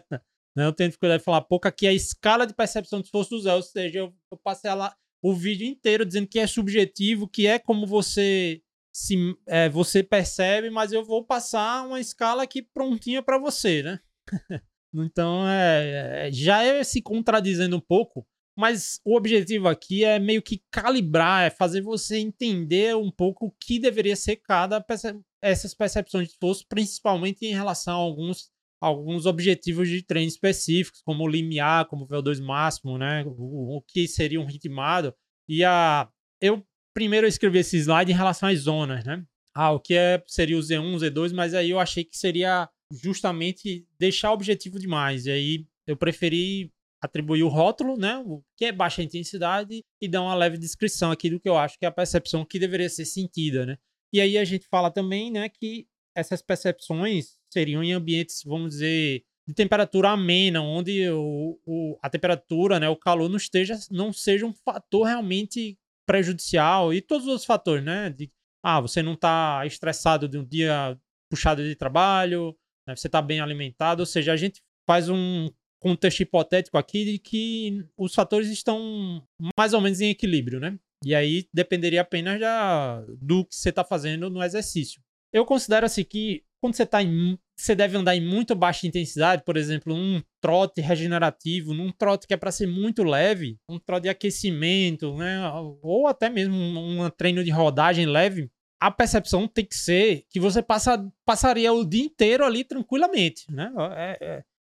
eu 0.56 0.72
tenho 0.72 0.90
dificuldade 0.90 1.20
de 1.20 1.26
falar 1.26 1.42
pouco. 1.42 1.68
Aqui 1.68 1.86
é 1.86 1.90
a 1.90 1.94
escala 1.94 2.48
de 2.48 2.54
percepção 2.54 3.00
de 3.00 3.08
esforço 3.08 3.32
do 3.32 3.42
Zé, 3.42 3.54
ou 3.54 3.62
seja, 3.62 4.00
eu, 4.00 4.14
eu 4.32 4.38
passei 4.38 4.74
lá 4.74 4.96
o 5.22 5.34
vídeo 5.34 5.68
inteiro 5.68 6.06
dizendo 6.06 6.28
que 6.28 6.40
é 6.40 6.48
subjetivo, 6.48 7.28
que 7.28 7.46
é 7.46 7.60
como 7.60 7.86
você 7.86 8.62
se 8.94 9.36
é, 9.48 9.70
você 9.70 10.04
percebe, 10.04 10.70
mas 10.70 10.92
eu 10.92 11.04
vou 11.04 11.26
passar 11.26 11.88
uma 11.88 12.00
escala 12.00 12.44
aqui 12.44 12.62
prontinha 12.62 13.22
para 13.24 13.38
você, 13.38 13.82
né? 13.82 14.00
então 14.94 15.48
é, 15.48 16.28
é, 16.28 16.32
já 16.32 16.64
é 16.64 16.84
se 16.84 17.02
contradizendo 17.02 17.78
um 17.78 17.82
pouco, 17.82 18.28
mas 18.58 19.00
o 19.06 19.16
objetivo 19.16 19.68
aqui 19.68 20.04
é 20.04 20.20
meio 20.20 20.42
que 20.42 20.62
calibrar, 20.70 21.44
é 21.44 21.50
fazer 21.50 21.82
você 21.82 22.18
entender 22.18 22.96
um 22.96 23.10
pouco 23.10 23.48
o 23.48 23.52
que 23.52 23.80
deveria 23.80 24.16
ser 24.16 24.38
cada 24.38 24.82
perce 24.82 25.20
essas 25.42 25.74
percepções 25.74 26.28
de 26.28 26.34
esforço, 26.34 26.66
principalmente 26.68 27.46
em 27.46 27.54
relação 27.54 27.94
a 27.94 28.04
alguns 28.04 28.52
alguns 28.82 29.28
objetivos 29.28 29.88
de 29.88 30.02
treino 30.02 30.28
específicos, 30.28 31.04
como 31.04 31.24
o 31.24 31.28
limiar, 31.28 31.86
como 31.86 32.04
o 32.04 32.08
VO2 32.08 32.44
máximo, 32.44 32.98
né? 32.98 33.24
O, 33.26 33.78
o 33.78 33.82
que 33.82 34.08
seria 34.08 34.42
um 34.42 34.46
ritmado. 34.46 35.14
E 35.48 35.64
a 35.64 36.10
eu 36.42 36.66
primeiro 36.94 37.26
eu 37.26 37.30
escrevi 37.30 37.60
esse 37.60 37.78
slide 37.78 38.12
em 38.12 38.16
relação 38.16 38.50
às 38.50 38.60
zonas, 38.60 39.04
né? 39.06 39.24
Ah, 39.54 39.72
o 39.72 39.80
que 39.80 39.94
é, 39.94 40.22
seria 40.28 40.58
o 40.58 40.62
Z1, 40.62 40.96
Z2, 40.98 41.34
mas 41.34 41.54
aí 41.54 41.70
eu 41.70 41.80
achei 41.80 42.04
que 42.04 42.18
seria 42.18 42.70
justamente 42.92 43.86
deixar 44.00 44.32
objetivo 44.32 44.80
demais. 44.80 45.26
E 45.26 45.32
aí 45.32 45.66
eu 45.86 45.98
preferi 45.98 46.72
atribuir 47.02 47.44
o 47.44 47.48
rótulo, 47.48 47.98
né? 47.98 48.18
O 48.26 48.44
que 48.56 48.66
é 48.66 48.72
baixa 48.72 49.02
intensidade 49.02 49.84
e 50.00 50.08
dar 50.08 50.22
uma 50.22 50.36
leve 50.36 50.58
descrição 50.58 51.12
aqui 51.12 51.30
do 51.30 51.40
que 51.40 51.50
eu 51.50 51.58
acho 51.58 51.78
que 51.78 51.86
é 51.86 51.88
a 51.88 51.92
percepção 51.92 52.46
que 52.46 52.60
deveria 52.60 52.90
ser 52.90 53.06
sentida, 53.06 53.66
né? 53.66 53.78
E 54.14 54.22
aí 54.22 54.38
a 54.38 54.44
gente 54.46 54.68
fala 54.68 54.92
também, 54.92 55.32
né, 55.32 55.48
que 55.48 55.88
essas 56.16 56.42
percepções 56.42 57.38
seriam 57.50 57.82
em 57.82 57.94
ambientes, 57.94 58.44
vamos 58.44 58.72
dizer, 58.72 59.24
de 59.48 59.54
temperatura 59.54 60.10
amena, 60.10 60.62
onde 60.62 61.10
o, 61.10 61.58
o, 61.66 61.98
a 62.02 62.10
temperatura, 62.10 62.80
né, 62.80 62.90
o 62.90 62.96
calor 62.96 63.30
não 63.30 63.38
esteja, 63.38 63.78
não 63.90 64.12
seja 64.12 64.46
um 64.46 64.54
fator 64.54 65.08
realmente 65.08 65.78
prejudicial 66.06 66.94
e 66.94 67.02
todos 67.02 67.28
os 67.28 67.46
fatores, 67.46 67.84
né? 67.84 68.10
De, 68.10 68.32
ah, 68.64 68.80
você 68.80 69.02
não 69.02 69.14
está 69.14 69.66
estressado 69.66 70.28
de 70.28 70.38
um 70.38 70.46
dia 70.46 70.98
puxado 71.30 71.64
de 71.64 71.76
trabalho, 71.76 72.56
né? 72.88 72.96
você 72.96 73.08
está 73.08 73.22
bem 73.22 73.40
alimentado, 73.40 74.02
ou 74.02 74.06
seja, 74.06 74.34
a 74.34 74.38
gente 74.38 74.62
faz 74.86 75.10
um 75.10 75.50
contexto 75.80 76.20
hipotético 76.20 76.78
aqui 76.78 77.06
de 77.06 77.18
que 77.18 77.86
os 77.98 78.14
fatores 78.14 78.50
estão 78.50 79.26
mais 79.58 79.74
ou 79.74 79.82
menos 79.82 80.00
em 80.00 80.10
equilíbrio, 80.10 80.60
né? 80.60 80.78
E 81.04 81.16
aí 81.16 81.48
dependeria 81.52 82.02
apenas 82.02 82.40
da, 82.40 83.02
do 83.20 83.46
que 83.46 83.56
você 83.56 83.70
está 83.70 83.84
fazendo 83.84 84.30
no 84.30 84.44
exercício. 84.44 85.02
Eu 85.34 85.46
considero 85.46 85.86
assim 85.86 86.04
que 86.04 86.44
quando 86.62 86.76
você 86.76 86.84
está 86.84 87.02
em 87.02 87.38
você 87.58 87.76
deve 87.76 87.96
andar 87.96 88.16
em 88.16 88.22
muito 88.22 88.56
baixa 88.56 88.88
intensidade, 88.88 89.44
por 89.44 89.56
exemplo, 89.56 89.94
um 89.94 90.22
trote 90.42 90.82
regenerativo, 90.82 91.76
num 91.76 91.92
trote 91.92 92.26
que 92.26 92.34
é 92.34 92.38
para 92.38 92.52
ser 92.52 92.66
muito 92.66 93.04
leve, 93.04 93.60
um 93.70 93.78
trote 93.78 94.04
de 94.04 94.10
aquecimento, 94.10 95.16
né? 95.16 95.40
ou 95.84 96.08
até 96.08 96.28
mesmo 96.28 96.56
um, 96.56 97.08
treino 97.12 97.44
de 97.44 97.52
rodagem 97.52 98.08
leve, 98.08 98.50
a 98.80 98.90
percepção 98.90 99.48
tem 99.48 99.64
que 99.64 99.76
ser 99.76 100.26
que 100.28 100.40
você 100.40 100.64
passa, 100.64 101.08
passaria 101.24 101.72
o 101.72 101.86
dia 101.86 102.04
inteiro 102.04 102.44
ali 102.44 102.64
tranquilamente, 102.64 103.46
né? 103.52 103.72
É, 103.96 104.18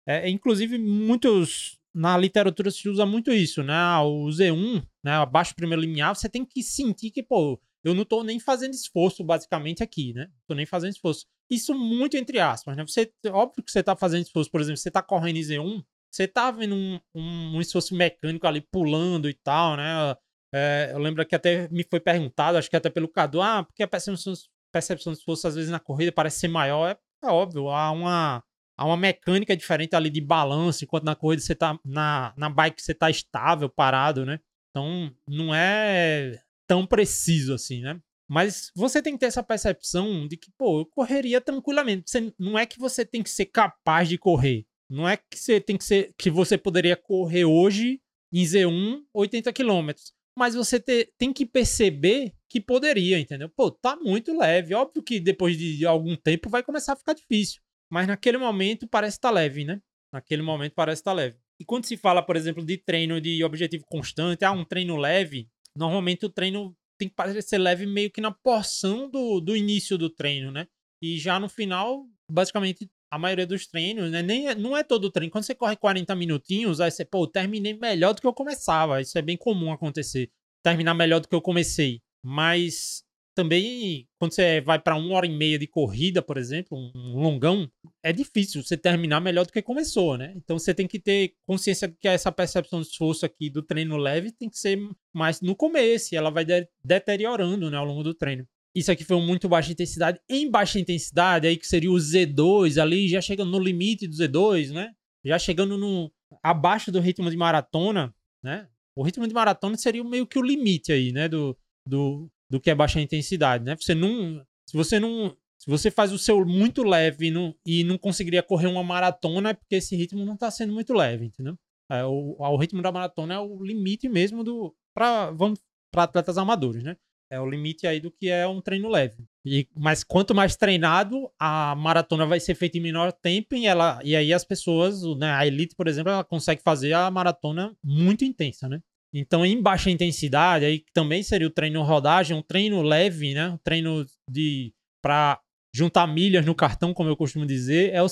é, 0.07 0.27
é, 0.27 0.29
inclusive, 0.29 0.77
muitos 0.77 1.79
na 1.95 2.19
literatura 2.19 2.71
se 2.71 2.89
usa 2.91 3.07
muito 3.07 3.33
isso, 3.33 3.63
né? 3.63 3.75
O 4.01 4.27
Z1, 4.27 4.85
né? 5.03 5.13
Abaixo 5.13 5.55
do 5.55 5.57
primeiro 5.57 5.81
limiar, 5.81 6.15
você 6.15 6.29
tem 6.29 6.45
que 6.45 6.63
sentir 6.63 7.11
que, 7.11 7.23
pô, 7.23 7.59
eu 7.83 7.95
não 7.95 8.05
tô 8.05 8.23
nem 8.23 8.39
fazendo 8.39 8.75
esforço, 8.75 9.25
basicamente, 9.25 9.83
aqui, 9.83 10.13
né? 10.13 10.29
Tô 10.47 10.55
nem 10.55 10.67
fazendo 10.67 10.93
esforço. 10.93 11.27
Isso 11.53 11.75
muito 11.75 12.17
entre 12.17 12.39
aspas, 12.41 12.75
né? 12.75 12.83
Você, 12.83 13.13
óbvio 13.27 13.63
que 13.63 13.71
você 13.71 13.83
tá 13.83 13.95
fazendo 13.95 14.23
esforço, 14.23 14.51
por 14.51 14.59
exemplo, 14.59 14.79
você 14.79 14.91
tá 14.91 15.03
correndo 15.03 15.37
em 15.37 15.43
Z1, 15.43 15.85
você 16.11 16.27
tá 16.27 16.51
vendo 16.51 16.75
um, 16.75 16.99
um, 17.15 17.57
um 17.57 17.61
esforço 17.61 17.95
mecânico 17.95 18.47
ali 18.47 18.63
pulando 18.63 19.29
e 19.29 19.35
tal, 19.35 19.77
né? 19.77 20.17
É, 20.55 20.91
eu 20.93 20.99
lembro 20.99 21.25
que 21.27 21.35
até 21.35 21.69
me 21.69 21.85
foi 21.85 22.01
perguntado, 22.01 22.57
acho 22.57 22.71
que 22.71 22.77
até 22.77 22.89
pelo 22.89 23.07
Cadu, 23.07 23.43
ah, 23.43 23.65
porque 23.65 23.83
a 23.83 23.89
percepção, 23.89 24.33
percepção 24.73 25.13
de 25.13 25.19
esforço 25.19 25.47
às 25.47 25.55
vezes 25.55 25.71
na 25.71 25.79
corrida 25.79 26.11
parece 26.11 26.41
ser 26.41 26.49
maior. 26.49 26.91
É, 26.91 27.27
é 27.27 27.31
óbvio, 27.31 27.69
há 27.69 27.91
uma, 27.91 28.43
há 28.79 28.87
uma 28.87 28.97
mecânica 28.97 29.55
diferente 29.55 29.95
ali 29.95 30.09
de 30.09 30.23
balanço, 30.23 30.85
enquanto 30.85 31.05
na 31.05 31.15
corrida 31.15 31.43
você 31.43 31.55
tá, 31.55 31.79
na, 31.85 32.33
na 32.35 32.49
bike 32.49 32.81
você 32.81 32.95
tá 32.95 33.11
estável, 33.11 33.69
parado, 33.69 34.25
né? 34.25 34.41
Então, 34.71 35.15
não 35.29 35.55
é 35.55 36.43
tão 36.67 36.87
preciso 36.87 37.53
assim, 37.53 37.83
né? 37.83 38.01
Mas 38.33 38.73
você 38.75 39.03
tem 39.03 39.13
que 39.13 39.19
ter 39.19 39.27
essa 39.27 39.43
percepção 39.43 40.27
de 40.27 40.39
que, 40.39 40.51
pô, 40.57 40.81
eu 40.81 40.87
correria 40.87 41.39
tranquilamente. 41.39 42.11
Você, 42.11 42.33
não 42.39 42.59
é 42.59 42.65
que 42.65 42.79
você 42.79 43.05
tem 43.05 43.23
que 43.23 43.29
ser 43.29 43.45
capaz 43.45 44.09
de 44.09 44.17
correr. 44.17 44.65
Não 44.89 45.07
é 45.07 45.19
que 45.19 45.39
você 45.39 45.61
tem 45.61 45.77
que 45.77 45.85
ser 45.85 46.15
que 46.17 46.31
você 46.31 46.57
poderia 46.57 46.97
correr 46.97 47.45
hoje 47.45 48.01
em 48.33 48.43
Z1 48.43 49.03
80 49.13 49.53
km. 49.53 49.91
Mas 50.35 50.55
você 50.55 50.81
te, 50.81 51.13
tem 51.19 51.31
que 51.31 51.45
perceber 51.45 52.33
que 52.49 52.59
poderia, 52.59 53.19
entendeu? 53.19 53.51
Pô, 53.51 53.71
tá 53.71 53.97
muito 53.97 54.35
leve. 54.35 54.73
Óbvio 54.73 55.03
que 55.03 55.21
depois 55.21 55.55
de 55.59 55.85
algum 55.85 56.17
tempo 56.17 56.49
vai 56.49 56.63
começar 56.63 56.95
a 56.95 56.97
ficar 56.97 57.13
difícil. 57.13 57.61
Mas 57.91 58.07
naquele 58.07 58.39
momento 58.39 58.89
parece 58.89 59.19
estar 59.19 59.29
tá 59.29 59.35
leve, 59.35 59.63
né? 59.67 59.79
Naquele 60.11 60.41
momento 60.41 60.73
parece 60.73 61.03
estar 61.03 61.11
tá 61.11 61.17
leve. 61.17 61.37
E 61.61 61.67
quando 61.67 61.85
se 61.85 61.99
fala, 61.99 62.23
por 62.23 62.35
exemplo, 62.35 62.65
de 62.65 62.79
treino 62.79 63.21
de 63.21 63.45
objetivo 63.45 63.85
constante, 63.91 64.43
ah, 64.43 64.53
um 64.53 64.65
treino 64.65 64.97
leve, 64.97 65.51
normalmente 65.77 66.25
o 66.25 66.31
treino 66.31 66.75
tem 67.03 67.09
que 67.09 67.15
parecer 67.15 67.59
leve 67.59 67.85
meio 67.85 68.11
que 68.11 68.21
na 68.21 68.31
porção 68.31 69.11
do, 69.11 69.41
do 69.41 69.57
início 69.57 69.99
do 69.99 70.09
treino, 70.09 70.53
né? 70.53 70.69
E 71.03 71.19
já 71.19 71.41
no 71.41 71.49
final, 71.49 72.07
basicamente, 72.31 72.89
a 73.11 73.19
maioria 73.19 73.47
dos 73.47 73.67
treinos, 73.67 74.11
né? 74.11 74.23
Nem, 74.23 74.49
é, 74.49 74.55
não 74.55 74.77
é 74.77 74.85
todo 74.85 75.07
o 75.07 75.11
treino. 75.11 75.33
Quando 75.33 75.45
você 75.45 75.55
corre 75.55 75.77
40 75.77 76.15
minutinhos, 76.15 76.81
aí 76.81 76.91
você, 76.91 77.05
pô, 77.05 77.27
terminei 77.27 77.75
melhor 77.75 78.15
do 78.15 78.21
que 78.21 78.27
eu 78.27 78.33
começava. 78.33 79.01
Isso 79.01 79.19
é 79.19 79.23
bem 79.23 79.37
comum 79.37 79.73
acontecer. 79.73 80.31
Terminar 80.63 80.95
melhor 80.95 81.21
do 81.21 81.29
que 81.29 81.35
eu 81.35 81.43
comecei. 81.43 82.01
Mas 82.25 83.03
também, 83.35 84.07
quando 84.19 84.33
você 84.33 84.61
vai 84.61 84.79
para 84.79 84.97
uma 84.97 85.15
hora 85.15 85.27
e 85.27 85.37
meia 85.37 85.59
de 85.59 85.67
corrida, 85.67 86.21
por 86.23 86.37
exemplo, 86.37 86.77
um 86.77 87.21
longão, 87.21 87.71
é 88.03 88.13
difícil 88.13 88.63
você 88.63 88.77
terminar 88.77 89.21
melhor 89.21 89.47
do 89.47 89.53
que 89.53 89.63
começou, 89.63 90.17
né? 90.17 90.33
Então 90.37 90.59
você 90.59 90.75
tem 90.75 90.87
que 90.87 90.99
ter 90.99 91.35
consciência 91.47 91.89
que 92.01 92.09
essa 92.09 92.31
percepção 92.31 92.81
de 92.81 92.89
esforço 92.89 93.25
aqui 93.25 93.49
do 93.51 93.63
treino 93.63 93.97
leve 93.97 94.33
tem 94.33 94.49
que 94.49 94.59
ser 94.59 94.79
mais 95.15 95.41
no 95.41 95.57
começo, 95.57 96.15
e 96.15 96.17
ela 96.17 96.31
vai 96.31 96.45
de 96.45 96.67
deteriorando 96.85 97.71
né, 97.71 97.77
ao 97.77 97.85
longo 97.85 98.03
do 98.03 98.15
treino. 98.15 98.47
isso 98.75 98.91
aqui 98.91 99.05
foi 99.05 99.21
muito 99.21 99.49
baixa 99.49 99.73
intensidade. 99.73 100.21
Em 100.29 100.51
baixa 100.51 100.79
intensidade, 100.79 101.47
aí 101.47 101.57
que 101.57 101.67
seria 101.67 101.91
o 101.91 101.97
Z2 101.97 102.81
ali, 102.81 103.09
já 103.09 103.21
chegando 103.21 103.51
no 103.51 103.59
limite 103.59 104.07
do 104.07 104.17
Z2, 104.17 104.73
né? 104.73 104.93
Já 105.25 105.39
chegando 105.39 105.79
no 105.79 106.11
abaixo 106.43 106.91
do 106.91 107.01
ritmo 107.01 107.31
de 107.31 107.37
maratona, 107.37 108.15
né? 108.43 108.69
O 108.95 109.03
ritmo 109.03 109.27
de 109.27 109.35
maratona 109.35 109.77
seria 109.77 110.05
meio 110.05 110.27
que 110.27 110.39
o 110.39 110.43
limite 110.43 110.93
aí, 110.93 111.13
né? 111.13 111.29
Do, 111.29 111.57
do, 111.87 112.31
do 112.53 112.61
que 112.61 112.71
é 112.71 112.75
baixa 112.75 113.01
intensidade, 113.01 113.65
né? 113.65 113.75
Você 113.81 113.95
não. 113.95 114.45
Se 114.67 114.77
você 114.77 115.01
não. 115.01 115.35
Se 115.59 115.71
você 115.71 115.91
faz 115.91 116.13
o 116.13 116.19
seu 116.19 116.45
muito 116.45 116.83
leve 116.83 117.29
e 117.29 117.31
não, 117.31 117.55
e 117.65 117.83
não 117.83 117.97
conseguiria 117.97 118.43
correr 118.43 118.67
uma 118.67 118.83
maratona, 118.83 119.51
é 119.51 119.55
porque 119.55 119.77
esse 119.77 119.97
ritmo 119.97 120.25
não 120.27 120.35
está 120.35 120.51
sendo 120.51 120.73
muito 120.73 120.93
leve, 120.93 121.27
entendeu? 121.27 121.57
É, 121.91 122.05
o, 122.05 122.37
o 122.39 122.57
ritmo 122.57 122.83
da 122.83 122.93
maratona 122.93 123.35
é 123.35 123.39
o 123.39 123.63
limite 123.63 124.07
mesmo 124.07 124.45
do. 124.45 124.75
Pra, 124.95 125.31
vamos 125.31 125.61
para 125.91 126.03
atletas 126.03 126.37
amadores, 126.37 126.83
né? 126.83 126.97
É 127.31 127.41
o 127.41 127.49
limite 127.49 127.87
aí 127.87 128.01
do 128.01 128.11
que 128.11 128.29
é 128.29 128.47
um 128.47 128.61
treino 128.61 128.91
leve. 128.91 129.25
E, 129.47 129.67
mas 129.75 130.05
quanto 130.05 130.35
mais 130.35 130.55
treinado, 130.55 131.31
a 131.39 131.75
maratona 131.75 132.27
vai 132.27 132.39
ser 132.39 132.55
feita 132.55 132.77
em 132.77 132.83
menor 132.83 133.11
tempo 133.13 133.55
e, 133.55 133.67
ela, 133.67 133.99
e 134.05 134.15
aí 134.15 134.35
as 134.35 134.45
pessoas, 134.45 135.01
né, 135.17 135.31
a 135.31 135.47
elite, 135.47 135.75
por 135.75 135.89
exemplo, 135.89 136.13
ela 136.13 136.23
consegue 136.23 136.61
fazer 136.63 136.93
a 136.93 137.11
maratona 137.11 137.75
muito 137.83 138.23
intensa, 138.23 138.69
né? 138.69 138.83
Então, 139.15 139.45
em 139.45 139.61
baixa 139.61 139.91
intensidade, 139.91 140.65
aí 140.65 140.85
também 140.95 141.23
seria 141.23 141.47
o 141.47 141.51
treino 141.51 141.83
rodagem, 141.83 142.37
um 142.37 142.43
treino 142.43 142.81
leve, 142.83 143.35
né? 143.35 143.51
Um 143.51 143.59
treino 143.59 144.07
de 144.31 144.73
para 145.03 145.41
juntar 145.75 146.07
milhas 146.07 146.47
no 146.47 146.55
cartão, 146.55 146.95
como 146.95 147.09
eu 147.09 147.17
costumo 147.17 147.45
dizer, 147.45 147.93
é, 147.93 148.03
o, 148.03 148.07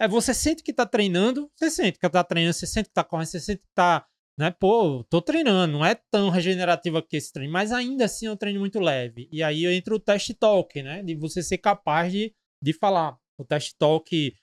é 0.00 0.08
você 0.08 0.34
sente 0.34 0.62
que 0.62 0.72
tá 0.72 0.84
treinando, 0.84 1.50
você 1.54 1.70
sente 1.70 1.98
que 1.98 2.08
tá 2.08 2.24
treinando, 2.24 2.54
você 2.54 2.66
sente 2.66 2.88
que 2.88 2.94
tá 2.94 3.04
correndo, 3.04 3.26
você 3.26 3.40
sente 3.40 3.60
que 3.62 3.74
tá 3.74 4.06
né? 4.38 4.50
Pô, 4.50 5.02
tô 5.04 5.22
treinando, 5.22 5.72
não 5.72 5.84
é 5.84 5.94
tão 5.94 6.28
regenerativo 6.28 7.02
que 7.02 7.16
esse 7.16 7.32
treino, 7.32 7.52
mas 7.52 7.72
ainda 7.72 8.04
assim 8.04 8.26
é 8.26 8.30
um 8.30 8.36
treino 8.36 8.60
muito 8.60 8.78
leve. 8.78 9.28
E 9.32 9.42
aí 9.42 9.64
entra 9.66 9.94
o 9.94 10.00
test 10.00 10.30
talk, 10.38 10.82
né? 10.82 11.02
De 11.02 11.14
você 11.14 11.42
ser 11.42 11.58
capaz 11.58 12.12
de, 12.12 12.34
de 12.62 12.72
falar. 12.74 13.16
O 13.38 13.44
test 13.44 13.74
talk, 13.78 14.34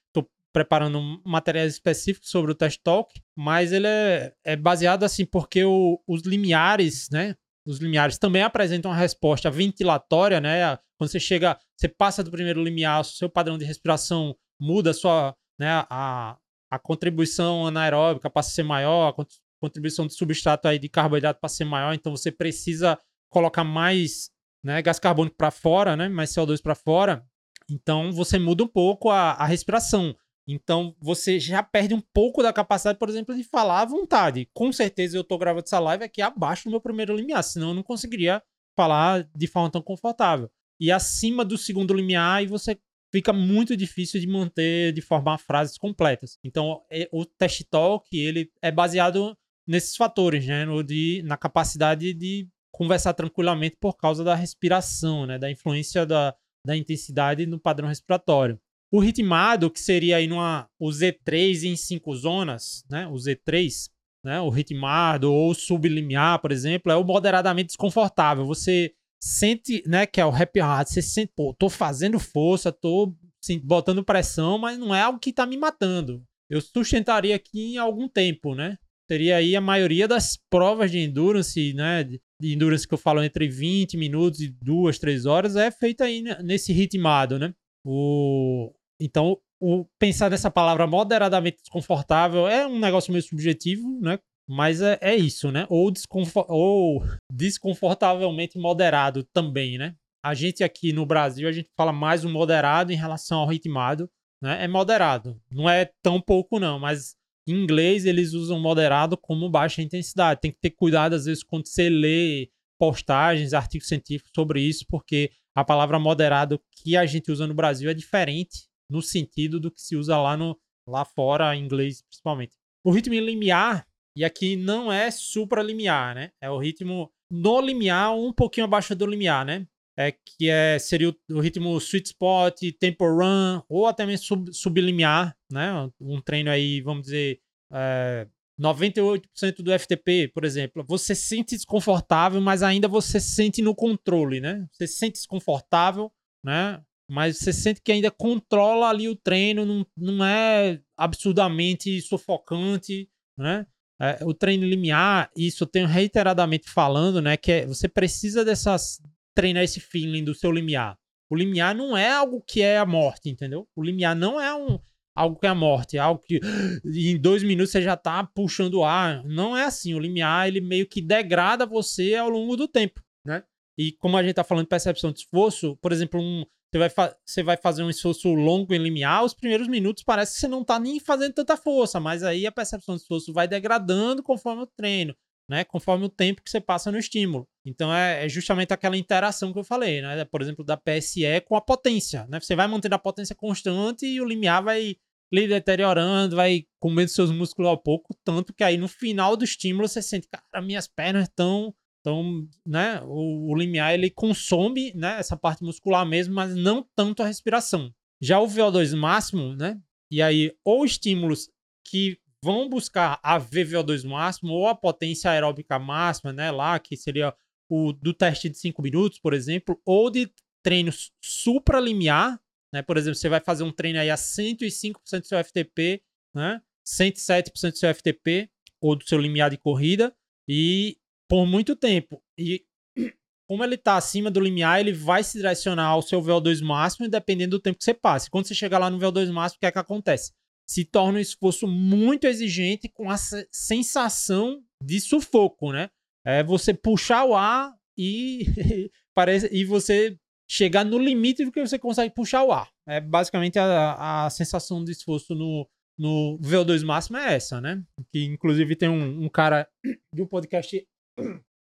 preparando 0.54 1.20
materiais 1.26 1.74
específicos 1.74 2.30
sobre 2.30 2.52
o 2.52 2.56
test 2.56 2.80
talk, 2.84 3.20
mas 3.36 3.74
ele 3.74 3.88
é, 3.88 4.34
é 4.46 4.56
baseado 4.56 5.04
assim, 5.04 5.26
porque 5.26 5.66
o, 5.66 6.00
os 6.08 6.22
limiares, 6.22 7.10
né? 7.12 7.36
Os 7.66 7.80
limiares 7.80 8.18
também 8.18 8.44
apresentam 8.44 8.92
uma 8.92 8.98
resposta 8.98 9.50
ventilatória, 9.50 10.40
né? 10.40 10.78
Quando 10.98 11.10
você 11.10 11.20
chega, 11.20 11.58
você 11.76 11.90
passa 11.90 12.24
do 12.24 12.32
primeiro 12.32 12.64
limiar, 12.64 13.04
seu 13.04 13.30
padrão 13.30 13.58
de 13.58 13.66
respiração 13.66 14.36
muda, 14.62 14.92
a 14.92 14.94
sua, 14.94 15.36
né, 15.60 15.86
a, 15.90 16.38
a 16.72 16.80
contribuição 16.80 17.68
anaeróbica 17.68 18.30
passa 18.30 18.50
a 18.50 18.54
ser 18.54 18.64
maior, 18.64 19.10
a 19.10 19.26
contribuição 19.60 20.08
de 20.08 20.14
substrato 20.14 20.68
aí 20.68 20.80
de 20.80 20.88
carboidrato 20.88 21.40
para 21.40 21.50
ser 21.50 21.66
maior, 21.66 21.94
então 21.94 22.16
você 22.16 22.32
precisa 22.32 22.98
colocar 23.30 23.64
mais 23.64 24.30
né, 24.64 24.82
gás 24.82 25.00
carbônico 25.00 25.36
para 25.36 25.52
fora, 25.52 25.98
né, 25.98 26.08
mais 26.08 26.32
CO2 26.32 26.62
para 26.62 26.76
fora. 26.76 27.26
Então 27.70 28.12
você 28.12 28.38
muda 28.38 28.64
um 28.64 28.68
pouco 28.68 29.10
a, 29.10 29.32
a 29.32 29.46
respiração. 29.46 30.16
Então 30.48 30.96
você 31.00 31.40
já 31.40 31.64
perde 31.64 31.94
um 31.94 32.02
pouco 32.14 32.44
da 32.44 32.52
capacidade, 32.52 33.00
por 33.00 33.10
exemplo, 33.10 33.36
de 33.36 33.44
falar 33.44 33.82
à 33.82 33.86
vontade. 33.86 34.50
Com 34.54 34.72
certeza 34.72 35.18
eu 35.18 35.22
estou 35.22 35.38
gravando 35.38 35.66
essa 35.66 35.80
live 35.80 36.04
aqui 36.04 36.22
abaixo 36.22 36.66
do 36.66 36.72
meu 36.72 36.82
primeiro 36.82 37.16
limiar, 37.16 37.44
senão 37.44 37.70
eu 37.70 37.76
não 37.76 37.84
conseguiria 37.84 38.42
falar 38.76 39.28
de 39.36 39.48
forma 39.48 39.72
tão 39.72 39.82
confortável. 39.82 40.50
E 40.80 40.92
acima 40.92 41.46
do 41.46 41.58
segundo 41.58 41.94
limiar, 41.94 42.38
aí 42.38 42.48
você 42.48 42.78
fica 43.14 43.32
muito 43.32 43.78
difícil 43.78 44.20
de 44.20 44.28
manter, 44.28 44.92
de 44.92 45.02
formar 45.02 45.38
frases 45.38 45.78
completas. 45.78 46.38
Então, 46.44 46.82
é, 46.92 47.08
o 47.12 47.24
test 47.26 47.64
talk, 47.70 48.06
ele 48.12 48.52
é 48.62 48.72
baseado 48.72 49.38
nesses 49.68 49.96
fatores, 49.96 50.46
né? 50.48 50.66
No 50.66 50.84
de, 50.84 51.22
na 51.24 51.38
capacidade 51.38 52.14
de 52.14 52.50
conversar 52.72 53.14
tranquilamente 53.14 53.78
por 53.80 53.96
causa 53.96 54.24
da 54.24 54.34
respiração, 54.34 55.28
né? 55.28 55.38
Da 55.38 55.50
influência 55.50 56.06
da, 56.08 56.36
da 56.66 56.76
intensidade 56.76 57.46
no 57.46 57.60
padrão 57.60 57.88
respiratório. 57.88 58.60
O 58.94 59.00
ritmado, 59.00 59.72
que 59.72 59.80
seria 59.80 60.18
aí 60.18 60.28
numa, 60.28 60.70
o 60.80 60.90
Z3 60.90 61.64
em 61.64 61.76
cinco 61.76 62.16
zonas, 62.16 62.84
né? 62.88 63.08
O 63.08 63.14
Z3, 63.14 63.90
né? 64.24 64.40
O 64.40 64.50
ritmado 64.50 65.34
ou 65.34 65.56
sublimiar, 65.56 66.40
por 66.40 66.52
exemplo, 66.52 66.92
é 66.92 66.96
o 66.96 67.04
moderadamente 67.04 67.68
desconfortável. 67.68 68.46
Você 68.46 68.94
sente, 69.20 69.82
né, 69.88 70.06
que 70.06 70.22
é 70.22 70.26
o 70.26 70.30
happy 70.30 70.60
hard, 70.60 70.88
você 70.88 71.02
sente, 71.02 71.32
pô, 71.36 71.56
tô 71.58 71.70
fazendo 71.70 72.20
força, 72.20 72.72
tô 72.72 73.16
assim, 73.44 73.60
botando 73.60 74.04
pressão, 74.04 74.60
mas 74.60 74.78
não 74.78 74.94
é 74.94 75.02
algo 75.02 75.18
que 75.18 75.34
tá 75.34 75.46
me 75.46 75.58
matando. 75.58 76.24
Eu 76.48 76.62
sustentaria 76.62 77.36
aqui 77.36 77.74
em 77.74 77.78
algum 77.78 78.08
tempo, 78.08 78.54
né? 78.54 78.78
teria 79.08 79.38
aí 79.38 79.56
a 79.56 79.62
maioria 79.62 80.08
das 80.08 80.38
provas 80.50 80.92
de 80.92 81.00
endurance, 81.00 81.74
né? 81.74 82.04
De 82.04 82.22
endurance 82.42 82.88
que 82.88 82.94
eu 82.94 82.98
falo 82.98 83.24
entre 83.24 83.48
20 83.48 83.98
minutos 83.98 84.40
e 84.40 84.50
2, 84.50 84.98
3 85.00 85.26
horas, 85.26 85.56
é 85.56 85.72
feita 85.72 86.06
aí 86.06 86.24
nesse 86.44 86.72
ritmado, 86.72 87.38
né? 87.38 87.54
O... 87.86 88.72
Então, 89.04 89.38
o 89.62 89.86
pensar 90.00 90.32
nessa 90.32 90.50
palavra 90.50 90.88
moderadamente 90.88 91.58
desconfortável 91.58 92.48
é 92.48 92.66
um 92.66 92.80
negócio 92.80 93.12
meio 93.12 93.22
subjetivo, 93.22 94.00
né? 94.00 94.18
Mas 94.48 94.82
é, 94.82 94.98
é 95.02 95.14
isso, 95.14 95.52
né? 95.52 95.66
Ou, 95.70 95.92
desconfor... 95.92 96.46
ou 96.48 97.04
desconfortavelmente 97.30 98.58
moderado 98.58 99.26
também, 99.34 99.78
né? 99.78 99.94
A 100.24 100.34
gente 100.34 100.64
aqui 100.64 100.94
no 100.94 101.06
Brasil, 101.06 101.50
a 101.50 101.52
gente 101.52 101.70
fala 101.76 101.92
mais 101.92 102.24
o 102.24 102.30
moderado 102.30 102.94
em 102.94 102.96
relação 102.96 103.40
ao 103.40 103.48
ritmado, 103.48 104.10
né? 104.42 104.64
É 104.64 104.70
moderado. 104.70 105.38
Não 105.52 105.70
é 105.70 105.90
tão 106.02 106.22
pouco, 106.22 106.58
não, 106.58 106.80
mas 106.80 107.16
em 107.46 107.62
inglês, 107.62 108.06
eles 108.06 108.32
usam 108.32 108.58
moderado 108.62 109.18
como 109.18 109.50
baixa 109.50 109.82
intensidade. 109.82 110.40
Tem 110.40 110.52
que 110.52 110.60
ter 110.62 110.72
cuidado, 110.72 111.14
às 111.14 111.26
vezes, 111.26 111.44
quando 111.44 111.68
você 111.68 111.90
lê 111.90 112.50
postagens, 112.80 113.54
artigos 113.54 113.90
científicos 113.90 114.32
sobre 114.34 114.62
isso, 114.62 114.86
porque 114.88 115.30
a 115.54 115.64
palavra 115.66 116.00
moderado 116.00 116.58
que 116.72 116.96
a 116.96 117.06
gente 117.06 117.30
usa 117.32 117.46
no 117.46 117.54
Brasil 117.54 117.90
é 117.90 117.94
diferente 117.94 118.72
no 118.90 119.02
sentido 119.02 119.60
do 119.60 119.72
que 119.72 119.82
se 119.82 119.96
usa 119.96 120.18
lá, 120.18 120.38
no, 120.38 120.58
lá 120.88 121.06
fora, 121.06 121.56
em 121.56 121.64
inglês 121.64 122.02
principalmente. 122.02 122.56
O 122.84 122.92
ritmo 122.92 123.16
limiar, 123.16 123.88
e 124.16 124.24
aqui 124.24 124.56
não 124.56 124.92
é 124.92 125.10
supralimiar, 125.10 126.14
né? 126.14 126.32
É 126.42 126.50
o 126.50 126.58
ritmo 126.58 127.12
no 127.32 127.62
limiar, 127.62 128.16
um 128.16 128.32
pouquinho 128.32 128.66
abaixo 128.66 128.96
do 128.96 129.06
limiar, 129.06 129.46
né? 129.46 129.66
É, 129.98 130.12
que 130.12 130.50
é, 130.50 130.80
seria 130.80 131.10
o, 131.10 131.16
o, 131.32 131.40
ritmo 131.40 131.78
sweet 131.80 132.08
spot, 132.08 132.60
tempo 132.80 133.06
run, 133.06 133.62
ou 133.70 133.86
até 133.86 134.06
mesmo 134.06 134.26
sub, 134.26 134.54
sublimiar, 134.54 135.36
né? 135.52 135.72
Um 136.00 136.20
treino 136.20 136.50
aí, 136.50 136.82
vamos 136.82 137.04
dizer, 137.04 137.40
é, 137.72 138.28
98% 138.60 139.58
do 139.62 139.78
FTP, 139.78 140.30
por 140.34 140.46
exemplo. 140.46 140.84
Você 140.88 141.16
se 141.16 141.28
sente 141.28 141.56
desconfortável, 141.56 142.40
mas 142.42 142.64
ainda 142.64 142.88
você 142.88 143.20
se 143.20 143.36
sente 143.36 143.62
no 143.62 143.76
controle, 143.76 144.40
né? 144.40 144.68
Você 144.72 144.88
se 144.88 144.98
sente 144.98 145.14
desconfortável, 145.14 146.12
né? 146.44 146.82
Mas 147.10 147.38
você 147.38 147.52
sente 147.52 147.82
que 147.82 147.92
ainda 147.92 148.10
controla 148.10 148.90
ali 148.90 149.10
o 149.10 149.16
treino, 149.16 149.66
não, 149.66 149.86
não 149.98 150.26
é 150.26 150.80
absurdamente 150.98 152.02
sufocante, 152.02 153.10
né? 153.38 153.68
É, 154.02 154.20
o 154.24 154.34
treino 154.34 154.66
limiar, 154.66 155.30
isso 155.36 155.64
eu 155.64 155.68
tenho 155.68 155.88
reiteradamente 155.88 156.70
falando, 156.70 157.22
né? 157.22 157.38
Que 157.38 157.52
é, 157.52 157.66
você 157.66 157.88
precisa 157.88 158.44
dessas 158.44 159.02
treinar 159.36 159.64
esse 159.64 159.80
feeling 159.80 160.24
do 160.24 160.34
seu 160.34 160.52
limiar. 160.52 160.98
O 161.30 161.36
limiar 161.36 161.76
não 161.76 161.96
é 161.96 162.12
algo 162.12 162.42
que 162.42 162.62
é 162.62 162.78
a 162.78 162.86
morte, 162.86 163.30
entendeu? 163.30 163.68
O 163.76 163.84
limiar 163.84 164.16
não 164.16 164.40
é 164.40 164.54
um, 164.54 164.80
algo 165.16 165.40
que 165.40 165.46
é 165.46 165.50
a 165.50 165.56
morte, 165.56 165.98
é 165.98 166.00
algo 166.00 166.22
que 166.22 166.40
em 166.86 167.18
dois 167.18 167.44
minutos 167.44 167.72
você 167.72 167.82
já 167.82 167.96
tá 167.96 168.24
puxando 168.24 168.76
o 168.76 168.84
ar. 168.84 169.24
Não 169.24 169.56
é 169.56 169.66
assim. 169.66 169.94
O 169.94 170.00
limiar, 170.00 170.48
ele 170.48 170.62
meio 170.62 170.88
que 170.88 171.02
degrada 171.02 171.66
você 171.66 172.16
ao 172.16 172.30
longo 172.30 172.56
do 172.56 172.68
tempo, 172.68 173.02
né? 173.26 173.44
E 173.78 173.92
como 173.94 174.18
a 174.18 174.24
gente 174.24 174.36
tá 174.36 174.44
falando 174.44 174.66
de 174.66 174.70
percepção 174.70 175.12
de 175.12 175.20
esforço, 175.20 175.76
por 175.78 175.92
exemplo, 175.92 176.20
um, 176.20 176.46
você, 176.74 176.90
vai 176.90 177.16
você 177.26 177.44
vai 177.44 177.58
fazer 177.58 177.84
um 177.84 177.90
esforço 177.90 178.34
longo 178.34 178.74
em 178.74 178.78
limiar, 178.78 179.24
os 179.24 179.34
primeiros 179.34 179.68
minutos 179.68 180.04
parece 180.04 180.34
que 180.34 180.40
você 180.40 180.48
não 180.48 180.64
tá 180.64 180.80
nem 180.80 181.00
fazendo 181.00 181.34
tanta 181.34 181.56
força, 181.56 182.00
mas 182.00 182.24
aí 182.24 182.46
a 182.46 182.52
percepção 182.52 182.96
de 182.96 183.02
esforço 183.02 183.32
vai 183.32 183.48
degradando 183.48 184.22
conforme 184.22 184.64
o 184.64 184.68
treino 184.68 185.16
né? 185.50 185.64
Conforme 185.64 186.06
o 186.06 186.10
tempo 186.10 186.42
que 186.42 186.50
você 186.50 186.62
passa 186.62 186.92
no 186.92 186.98
estímulo. 186.98 187.48
Então 187.66 187.94
é, 187.94 188.26
é, 188.26 188.30
justamente 188.30 188.74
aquela 188.74 188.98
interação 188.98 189.52
que 189.52 189.60
eu 189.60 189.64
falei, 189.64 190.02
né? 190.02 190.26
Por 190.26 190.42
exemplo, 190.42 190.64
da 190.64 190.78
PSE 190.78 191.42
com 191.46 191.56
a 191.56 191.62
potência, 191.62 192.26
né? 192.28 192.40
Você 192.40 192.56
vai 192.56 192.68
mantendo 192.68 192.96
a 192.96 193.00
potência 193.00 193.36
constante 193.36 194.06
e 194.06 194.22
o 194.22 194.26
limiar 194.26 194.64
vai 194.64 194.96
lhe 195.32 195.48
deteriorando, 195.48 196.36
vai 196.36 196.66
comendo 196.80 197.10
seus 197.10 197.32
músculos 197.32 197.70
ao 197.70 197.78
pouco, 197.78 198.16
tanto 198.24 198.54
que 198.54 198.64
aí 198.64 198.78
no 198.78 198.88
final 198.88 199.36
do 199.36 199.44
estímulo 199.44 199.88
você 199.88 200.00
sente, 200.00 200.28
cara, 200.28 200.64
minhas 200.64 200.88
pernas 200.88 201.24
estão 201.24 201.74
então, 202.04 202.46
né, 202.66 203.02
o, 203.06 203.50
o, 203.50 203.56
limiar 203.56 203.94
ele 203.94 204.10
consome, 204.10 204.92
né, 204.94 205.18
essa 205.20 205.38
parte 205.38 205.64
muscular 205.64 206.06
mesmo, 206.06 206.34
mas 206.34 206.54
não 206.54 206.86
tanto 206.94 207.24
a 207.24 207.26
respiração. 207.26 207.94
Já 208.22 208.42
o 208.42 208.46
VO2 208.46 208.94
máximo, 208.94 209.56
né, 209.56 209.80
e 210.12 210.22
aí 210.22 210.54
ou 210.66 210.84
estímulos 210.84 211.50
que 211.88 212.18
vão 212.44 212.68
buscar 212.68 213.22
a 213.24 213.40
VVO2 213.40 214.06
máximo 214.06 214.52
ou 214.52 214.68
a 214.68 214.76
potência 214.76 215.32
aeróbica 215.32 215.80
máxima, 215.80 216.34
né, 216.34 216.52
lá 216.52 216.78
que 216.78 216.98
seria 216.98 217.34
o 217.70 217.94
do 217.94 218.14
teste 218.14 218.50
de 218.50 218.58
5 218.58 218.82
minutos, 218.82 219.18
por 219.18 219.34
exemplo, 219.34 219.80
ou 219.86 220.10
de 220.10 220.30
treinos 220.62 221.10
supralimiar, 221.24 222.38
né? 222.74 222.82
Por 222.82 222.98
exemplo, 222.98 223.16
você 223.16 223.30
vai 223.30 223.40
fazer 223.40 223.64
um 223.64 223.72
treino 223.72 224.00
aí 224.00 224.10
a 224.10 224.16
105% 224.16 225.22
do 225.22 225.28
seu 225.28 225.42
FTP, 225.42 226.02
né? 226.34 226.62
107% 226.86 227.72
do 227.72 227.78
seu 227.78 227.94
FTP 227.96 228.50
ou 228.82 228.96
do 228.96 229.08
seu 229.08 229.18
limiar 229.18 229.50
de 229.50 229.58
corrida 229.58 230.14
e 230.48 230.98
por 231.34 231.48
muito 231.48 231.76
tempo. 231.76 232.22
E 232.38 232.64
como 233.50 233.64
ele 233.64 233.74
está 233.74 233.98
acima 233.98 234.30
do 234.30 234.40
limiar, 234.40 234.80
ele 234.80 234.94
vai 234.94 235.24
se 235.24 235.40
direcionar 235.40 235.88
ao 235.88 236.04
seu 236.04 236.22
VO2 236.22 236.62
máximo, 236.62 237.10
dependendo 237.10 237.58
do 237.58 237.60
tempo 237.60 237.80
que 237.80 237.84
você 237.84 237.94
passe. 237.94 238.30
Quando 238.30 238.48
você 238.48 238.54
chegar 238.54 238.78
lá 238.78 238.88
no 238.88 239.00
VO2 239.00 239.32
máximo, 239.32 239.58
o 239.58 239.60
que 239.60 239.66
é 239.66 239.72
que 239.72 239.80
acontece? 239.80 240.32
Se 240.70 240.86
torna 240.86 241.18
um 241.18 241.22
esforço 241.22 241.68
muito 241.68 242.28
exigente 242.28 242.88
com 242.88 243.10
a 243.10 243.18
sensação 243.52 244.64
de 244.84 245.00
sufoco, 245.00 245.72
né? 245.72 245.90
É 246.24 246.44
você 246.44 246.72
puxar 246.72 247.26
o 247.26 247.34
ar 247.34 247.74
e 247.98 248.46
parece 249.16 249.50
e 249.52 249.66
você 249.66 250.16
chegar 250.48 250.86
no 250.86 251.00
limite 251.00 251.44
do 251.44 251.52
que 251.52 251.66
você 251.66 251.80
consegue 251.80 252.14
puxar 252.14 252.44
o 252.44 252.52
ar. 252.52 252.70
É 252.88 253.02
basicamente 253.02 253.58
a, 253.58 254.26
a 254.26 254.30
sensação 254.30 254.84
de 254.84 254.92
esforço 254.92 255.34
no, 255.34 255.68
no 255.98 256.38
VO2 256.44 256.86
máximo 256.86 257.18
é 257.18 257.34
essa, 257.34 257.60
né? 257.60 257.84
Que 258.12 258.24
inclusive 258.24 258.76
tem 258.76 258.88
um, 258.88 259.26
um 259.26 259.30
cara 259.30 259.68
de 260.14 260.22
um 260.22 260.28
podcast 260.28 260.88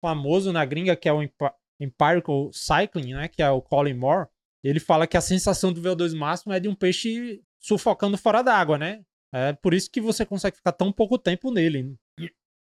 famoso 0.02 0.52
na 0.52 0.66
gringa 0.66 0.96
que 0.96 1.10
é 1.10 1.14
o 1.14 1.22
Empirical 1.80 2.50
Cycling, 2.54 3.14
né? 3.14 3.28
Que 3.28 3.42
é 3.42 3.50
o 3.50 3.62
Colin 3.62 3.94
Moore. 3.94 4.28
Ele 4.64 4.80
fala 4.80 5.08
que 5.08 5.18
a 5.18 5.22
sensação 5.22 5.72
do 5.72 5.82
VO2 5.82 6.16
máximo 6.16 6.54
é 6.54 6.60
de 6.60 6.68
um 6.68 6.76
peixe 6.76 7.42
sufocando 7.60 8.18
fora 8.18 8.42
d'água, 8.42 8.78
né? 8.78 9.02
É 9.34 9.54
por 9.54 9.74
isso 9.74 9.90
que 9.92 10.02
você 10.02 10.26
consegue 10.26 10.58
ficar 10.58 10.72
tão 10.72 10.92
pouco 10.92 11.18
tempo 11.18 11.52
nele. 11.52 11.96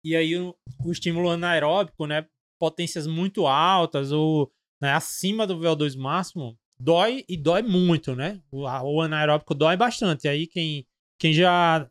E 0.03 0.15
aí 0.15 0.37
o, 0.37 0.55
o 0.85 0.91
estímulo 0.91 1.29
anaeróbico, 1.29 2.05
né? 2.05 2.25
Potências 2.59 3.07
muito 3.07 3.47
altas 3.47 4.11
ou 4.11 4.51
né, 4.81 4.91
acima 4.91 5.47
do 5.47 5.57
VO2 5.59 5.97
máximo, 5.97 6.57
dói 6.79 7.23
e 7.27 7.37
dói 7.37 7.61
muito, 7.61 8.15
né? 8.15 8.41
O, 8.51 8.63
o 8.63 9.01
anaeróbico 9.01 9.55
dói 9.55 9.75
bastante. 9.75 10.27
Aí 10.27 10.47
quem, 10.47 10.85
quem 11.19 11.33
já 11.33 11.89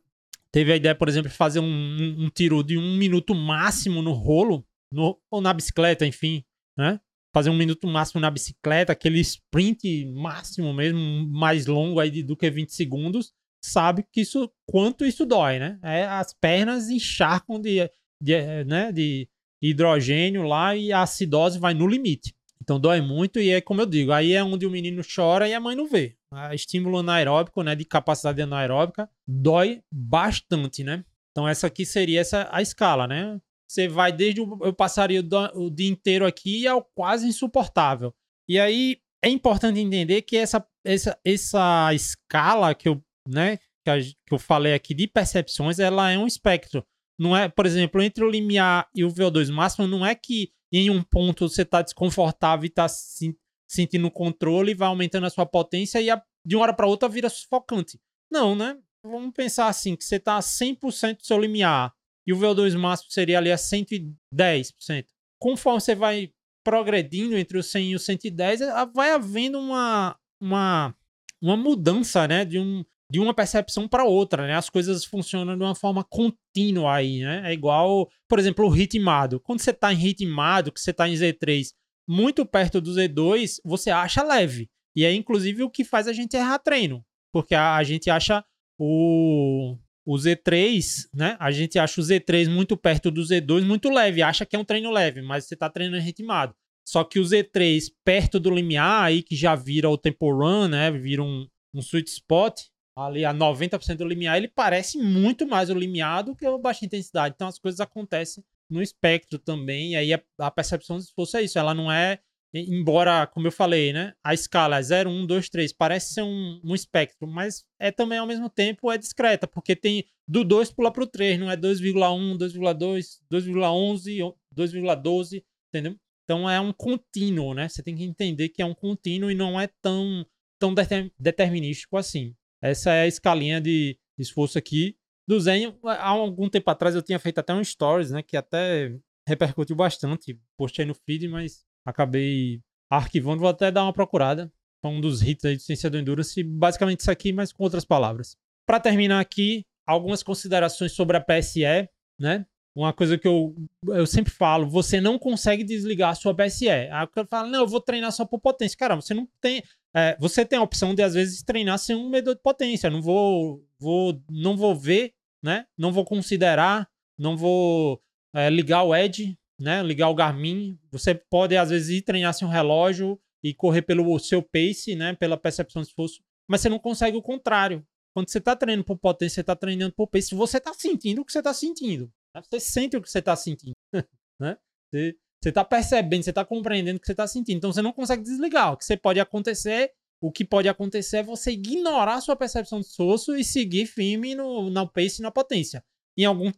teve 0.51 0.71
a 0.71 0.75
ideia, 0.75 0.95
por 0.95 1.09
exemplo, 1.09 1.29
de 1.29 1.35
fazer 1.35 1.59
um, 1.59 1.65
um, 1.65 2.25
um 2.25 2.29
tiro 2.29 2.63
de 2.63 2.77
um 2.77 2.97
minuto 2.97 3.35
máximo 3.35 4.01
no 4.01 4.11
rolo, 4.11 4.65
no, 4.91 5.19
ou 5.31 5.41
na 5.41 5.53
bicicleta, 5.53 6.05
enfim, 6.05 6.43
né? 6.77 6.99
Fazer 7.33 7.49
um 7.49 7.57
minuto 7.57 7.87
máximo 7.87 8.21
na 8.21 8.31
bicicleta, 8.31 8.93
aquele 8.93 9.19
sprint 9.19 10.05
máximo 10.13 10.73
mesmo, 10.73 10.99
mais 11.27 11.65
longo 11.65 11.99
aí 11.99 12.23
do 12.23 12.35
que 12.35 12.49
20 12.49 12.73
segundos, 12.73 13.31
sabe 13.63 14.03
que 14.11 14.21
isso, 14.21 14.51
quanto 14.67 15.05
isso 15.05 15.25
dói, 15.25 15.59
né? 15.59 15.79
É, 15.83 16.05
as 16.05 16.33
pernas 16.33 16.89
encharcam 16.89 17.59
de, 17.59 17.89
de, 18.21 18.63
né, 18.65 18.91
de 18.91 19.27
hidrogênio 19.61 20.43
lá 20.43 20.75
e 20.75 20.91
a 20.91 21.01
acidose 21.01 21.59
vai 21.59 21.73
no 21.73 21.87
limite. 21.87 22.33
Então 22.61 22.79
dói 22.79 23.01
muito 23.01 23.39
e 23.39 23.49
é 23.49 23.61
como 23.61 23.81
eu 23.81 23.85
digo, 23.85 24.11
aí 24.11 24.33
é 24.33 24.43
onde 24.43 24.65
o 24.65 24.71
menino 24.71 25.01
chora 25.03 25.47
e 25.47 25.53
a 25.53 25.59
mãe 25.59 25.75
não 25.75 25.87
vê. 25.87 26.17
A 26.33 26.53
estímulo 26.53 26.97
anaeróbico, 26.97 27.63
né, 27.63 27.75
de 27.75 27.85
capacidade 27.85 28.41
anaeróbica, 28.41 29.09
dói 29.27 29.81
bastante, 29.91 30.83
né? 30.83 31.05
Então 31.31 31.47
essa 31.47 31.67
aqui 31.67 31.85
seria 31.85 32.19
essa 32.19 32.49
a 32.51 32.61
escala, 32.61 33.07
né? 33.07 33.39
Você 33.67 33.87
vai 33.87 34.11
desde 34.11 34.41
o, 34.41 34.57
eu 34.61 34.73
passaria 34.73 35.21
o, 35.21 35.65
o 35.65 35.69
dia 35.69 35.89
inteiro 35.89 36.25
aqui 36.25 36.65
ao 36.67 36.81
quase 36.81 37.27
insuportável. 37.27 38.13
E 38.47 38.59
aí 38.59 38.97
é 39.21 39.29
importante 39.29 39.79
entender 39.79 40.21
que 40.21 40.37
essa, 40.37 40.65
essa, 40.85 41.19
essa 41.25 41.93
escala 41.93 42.73
que 42.73 42.87
eu, 42.87 43.03
né, 43.27 43.57
que, 43.83 43.89
a, 43.89 43.99
que 43.99 44.33
eu 44.33 44.39
falei 44.39 44.73
aqui 44.73 44.93
de 44.93 45.07
percepções, 45.07 45.79
ela 45.79 46.09
é 46.09 46.17
um 46.17 46.27
espectro. 46.27 46.85
Não 47.19 47.35
é, 47.35 47.49
por 47.49 47.65
exemplo, 47.65 48.01
entre 48.01 48.23
o 48.23 48.29
limiar 48.29 48.87
e 48.95 49.03
o 49.03 49.09
VO2 49.09 49.51
máximo, 49.51 49.87
não 49.87 50.05
é 50.05 50.15
que 50.15 50.51
em 50.71 50.89
um 50.89 51.01
ponto 51.01 51.49
você 51.49 51.63
está 51.63 51.81
desconfortável 51.81 52.65
e 52.65 52.67
está 52.67 52.87
se, 52.87 53.35
sentindo 53.67 54.09
controle, 54.11 54.73
vai 54.73 54.87
aumentando 54.87 55.25
a 55.25 55.29
sua 55.29 55.45
potência 55.45 55.99
e 55.99 56.09
a, 56.09 56.21
de 56.45 56.55
uma 56.55 56.63
hora 56.63 56.73
para 56.73 56.87
outra 56.87 57.09
vira 57.09 57.29
sufocante. 57.29 57.99
Não, 58.31 58.55
né? 58.55 58.77
Vamos 59.03 59.33
pensar 59.33 59.67
assim, 59.67 59.95
que 59.95 60.03
você 60.03 60.17
está 60.17 60.37
a 60.37 60.41
100% 60.41 61.17
do 61.17 61.25
seu 61.25 61.39
limiar 61.39 61.93
e 62.27 62.33
o 62.33 62.37
VO2 62.37 62.77
máximo 62.77 63.09
seria 63.09 63.37
ali 63.37 63.51
a 63.51 63.55
110%. 63.55 65.05
Conforme 65.39 65.79
você 65.79 65.95
vai 65.95 66.31
progredindo 66.63 67.37
entre 67.37 67.57
o 67.57 67.63
100 67.63 67.91
e 67.91 67.95
o 67.95 67.99
110, 67.99 68.59
vai 68.93 69.11
havendo 69.11 69.57
uma, 69.57 70.17
uma, 70.41 70.93
uma 71.41 71.55
mudança, 71.55 72.27
né? 72.27 72.43
De 72.43 72.59
um, 72.59 72.83
de 73.09 73.19
uma 73.19 73.33
percepção 73.33 73.87
para 73.87 74.03
outra, 74.03 74.45
né? 74.45 74.55
As 74.55 74.69
coisas 74.69 75.05
funcionam 75.05 75.57
de 75.57 75.63
uma 75.63 75.75
forma 75.75 76.03
contínua 76.03 76.95
aí, 76.95 77.21
né? 77.21 77.43
É 77.45 77.53
igual, 77.53 78.09
por 78.27 78.37
exemplo, 78.37 78.65
o 78.65 78.69
ritmado. 78.69 79.39
Quando 79.39 79.61
você 79.61 79.71
está 79.71 79.93
em 79.93 79.97
ritmado, 79.97 80.71
que 80.71 80.81
você 80.81 80.91
está 80.91 81.07
em 81.07 81.13
Z3, 81.13 81.71
muito 82.09 82.45
perto 82.45 82.81
do 82.81 82.91
Z2, 82.91 83.61
você 83.63 83.89
acha 83.89 84.21
leve. 84.21 84.69
E 84.93 85.05
é 85.05 85.13
inclusive 85.13 85.63
o 85.63 85.69
que 85.69 85.85
faz 85.85 86.07
a 86.07 86.13
gente 86.13 86.35
errar 86.35 86.59
treino, 86.59 87.05
porque 87.31 87.55
a, 87.55 87.75
a 87.77 87.83
gente 87.83 88.09
acha 88.09 88.43
o 88.77 89.77
o 90.07 90.15
Z3, 90.15 91.09
né? 91.13 91.35
A 91.37 91.51
gente 91.51 91.77
acha 91.77 91.99
o 91.99 92.03
Z3 92.03 92.49
muito 92.49 92.77
perto 92.77 93.11
do 93.11 93.21
Z2, 93.21 93.65
muito 93.65 93.89
leve, 93.89 94.21
acha 94.21 94.45
que 94.45 94.55
é 94.55 94.59
um 94.59 94.63
treino 94.63 94.89
leve, 94.89 95.21
mas 95.21 95.43
você 95.45 95.53
está 95.53 95.69
treinando 95.69 96.01
ritmado. 96.01 96.55
Só 96.87 97.03
que 97.03 97.19
o 97.19 97.23
Z3 97.23 97.91
perto 98.05 98.39
do 98.39 98.49
limiar 98.49 99.03
aí 99.03 99.21
que 99.21 99.35
já 99.35 99.53
vira 99.53 99.89
o 99.89 99.97
tempo 99.97 100.31
run, 100.31 100.69
né? 100.69 100.89
Vira 100.89 101.21
um, 101.21 101.45
um 101.73 101.81
sweet 101.81 102.09
spot, 102.09 102.61
ali 102.95 103.25
a 103.25 103.33
90% 103.33 103.97
do 103.97 104.07
limiar, 104.07 104.37
ele 104.37 104.47
parece 104.47 104.97
muito 104.97 105.45
mais 105.45 105.69
o 105.69 105.73
limiar 105.73 106.23
do 106.23 106.33
que 106.33 106.47
o 106.47 106.57
baixa 106.57 106.85
intensidade. 106.85 107.35
Então 107.35 107.49
as 107.49 107.59
coisas 107.59 107.81
acontecem 107.81 108.41
no 108.69 108.81
espectro 108.81 109.37
também, 109.37 109.91
e 109.91 109.95
aí 109.97 110.13
a, 110.13 110.21
a 110.39 110.49
percepção 110.49 110.97
de 110.97 111.03
esforço 111.03 111.35
é 111.35 111.41
isso, 111.41 111.59
ela 111.59 111.73
não 111.73 111.91
é, 111.91 112.19
embora, 112.59 113.27
como 113.27 113.47
eu 113.47 113.51
falei, 113.51 113.91
né, 113.93 114.13
a 114.23 114.33
escala 114.33 114.77
é 114.77 114.81
0, 114.81 115.09
1, 115.09 115.25
2, 115.25 115.49
3, 115.49 115.73
parece 115.73 116.13
ser 116.13 116.21
um, 116.23 116.61
um 116.63 116.75
espectro, 116.75 117.27
mas 117.27 117.63
é 117.79 117.91
também 117.91 118.17
ao 118.17 118.27
mesmo 118.27 118.49
tempo 118.49 118.91
é 118.91 118.97
discreta, 118.97 119.47
porque 119.47 119.75
tem 119.75 120.05
do 120.27 120.43
2 120.43 120.71
pula 120.71 120.91
para 120.91 121.03
o 121.03 121.07
3, 121.07 121.39
não 121.39 121.49
é 121.49 121.55
2,1, 121.55 122.37
2,2, 122.37 123.19
2,11, 123.31 124.33
2,12, 124.55 125.43
entendeu? 125.69 125.95
Então 126.23 126.49
é 126.49 126.59
um 126.59 126.73
contínuo, 126.73 127.53
né? 127.53 127.69
Você 127.69 127.81
tem 127.81 127.95
que 127.95 128.03
entender 128.03 128.49
que 128.49 128.61
é 128.61 128.65
um 128.65 128.75
contínuo 128.75 129.31
e 129.31 129.35
não 129.35 129.59
é 129.59 129.67
tão, 129.81 130.25
tão 130.59 130.73
determinístico 131.17 131.95
assim. 131.95 132.35
Essa 132.61 132.91
é 132.91 133.03
a 133.03 133.07
escalinha 133.07 133.61
de 133.61 133.97
esforço 134.17 134.57
aqui 134.57 134.97
do 135.25 135.39
Zen. 135.39 135.77
Há 135.83 136.09
algum 136.09 136.49
tempo 136.49 136.69
atrás 136.69 136.95
eu 136.95 137.01
tinha 137.01 137.19
feito 137.19 137.39
até 137.39 137.53
um 137.53 137.63
stories, 137.63 138.11
né? 138.11 138.21
Que 138.21 138.35
até 138.35 138.93
repercutiu 139.27 139.75
bastante. 139.75 140.39
Postei 140.57 140.85
no 140.85 140.93
feed, 140.93 141.27
mas 141.27 141.65
acabei 141.87 142.61
arquivando. 142.89 143.39
Vou 143.39 143.49
até 143.49 143.71
dar 143.71 143.83
uma 143.83 143.93
procurada. 143.93 144.51
Foi 144.81 144.91
um 144.91 145.01
dos 145.01 145.21
hits 145.21 145.45
aí 145.45 145.55
de 145.55 145.63
Ciência 145.63 145.89
do 145.89 145.97
Endurance. 145.97 146.43
Basicamente 146.43 146.99
isso 146.99 147.11
aqui, 147.11 147.31
mas 147.31 147.51
com 147.51 147.63
outras 147.63 147.85
palavras. 147.85 148.35
Para 148.65 148.79
terminar 148.79 149.19
aqui, 149.19 149.65
algumas 149.85 150.21
considerações 150.21 150.91
sobre 150.91 151.15
a 151.17 151.21
PSE, 151.21 151.89
né? 152.19 152.45
Uma 152.75 152.93
coisa 152.93 153.17
que 153.17 153.27
eu, 153.27 153.55
eu 153.87 154.05
sempre 154.05 154.31
falo, 154.31 154.69
você 154.69 155.01
não 155.01 155.17
consegue 155.17 155.63
desligar 155.63 156.11
a 156.11 156.15
sua 156.15 156.35
PSE. 156.35 156.69
Aí 156.69 157.03
o 157.03 157.07
cara 157.07 157.27
fala, 157.27 157.47
não, 157.47 157.61
eu 157.61 157.67
vou 157.67 157.81
treinar 157.81 158.11
só 158.11 158.23
por 158.23 158.39
potência. 158.39 158.77
Cara, 158.77 158.95
você 158.95 159.15
não 159.15 159.27
tem. 159.41 159.63
É, 159.95 160.15
você 160.19 160.45
tem 160.45 160.59
a 160.59 160.61
opção 160.61 160.93
de, 160.93 161.01
às 161.01 161.15
vezes, 161.15 161.41
treinar 161.41 161.79
sem 161.79 161.95
um 161.95 162.09
medidor 162.09 162.35
de 162.35 162.41
potência. 162.41 162.89
Não 162.89 163.01
vou, 163.01 163.65
vou, 163.79 164.21
não 164.29 164.55
vou 164.55 164.75
ver, 164.75 165.13
né? 165.41 165.65
Não 165.75 165.91
vou 165.91 166.05
considerar, 166.05 166.87
não 167.17 167.35
vou 167.35 167.99
é, 168.35 168.47
ligar 168.47 168.83
o 168.83 168.95
Edge, 168.95 169.35
né? 169.59 169.81
Ligar 169.83 170.09
o 170.09 170.15
Garmin. 170.15 170.79
Você 170.91 171.15
pode, 171.15 171.55
às 171.55 171.69
vezes, 171.69 171.89
ir 171.89 172.01
treinar 172.01 172.33
sem 172.33 172.47
um 172.47 172.51
relógio 172.51 173.19
e 173.43 173.53
correr 173.53 173.81
pelo 173.81 174.17
seu 174.19 174.41
pace, 174.41 174.95
né? 174.95 175.13
Pela 175.15 175.37
percepção 175.37 175.81
de 175.81 175.89
esforço. 175.89 176.21
Mas 176.47 176.61
você 176.61 176.69
não 176.69 176.79
consegue 176.79 177.17
o 177.17 177.21
contrário. 177.21 177.85
Quando 178.13 178.29
você 178.29 178.39
está 178.39 178.55
treinando 178.55 178.85
por 178.85 178.97
potência, 178.97 179.35
você 179.35 179.41
está 179.41 179.55
treinando 179.55 179.93
por 179.93 180.07
pace, 180.07 180.33
você 180.33 180.57
está 180.57 180.73
sentindo 180.73 181.21
o 181.21 181.25
que 181.25 181.31
você 181.31 181.39
está 181.39 181.53
sentindo. 181.53 182.11
Você 182.49 182.59
sente 182.59 182.97
o 182.97 183.01
que 183.01 183.09
você 183.09 183.19
está 183.19 183.35
sentindo. 183.35 183.75
né? 184.39 184.57
Você, 184.91 185.15
está 185.49 185.63
percebendo, 185.63 186.23
você 186.23 186.31
está 186.31 186.43
compreendendo 186.43 186.97
o 186.97 186.99
que 186.99 187.05
você 187.05 187.13
está 187.13 187.27
sentindo. 187.27 187.57
Então 187.57 187.71
você 187.71 187.81
não 187.81 187.93
consegue 187.93 188.23
desligar. 188.23 188.73
O 188.73 188.77
que 188.77 188.85
você 188.85 188.97
pode 188.97 189.19
acontecer, 189.19 189.91
o 190.21 190.31
que 190.31 190.43
pode 190.43 190.67
acontecer 190.67 191.17
é 191.17 191.23
você 191.23 191.51
ignorar 191.51 192.15
a 192.15 192.21
sua 192.21 192.35
percepção 192.35 192.79
de 192.79 192.87
esforço 192.87 193.35
e 193.35 193.43
seguir 193.43 193.85
firme 193.85 194.33
no, 194.33 194.69
no 194.69 194.87
pace 194.87 195.19
e 195.19 195.23
na 195.23 195.31
potência. 195.31 195.83
Em, 196.17 196.25
algum 196.25 196.51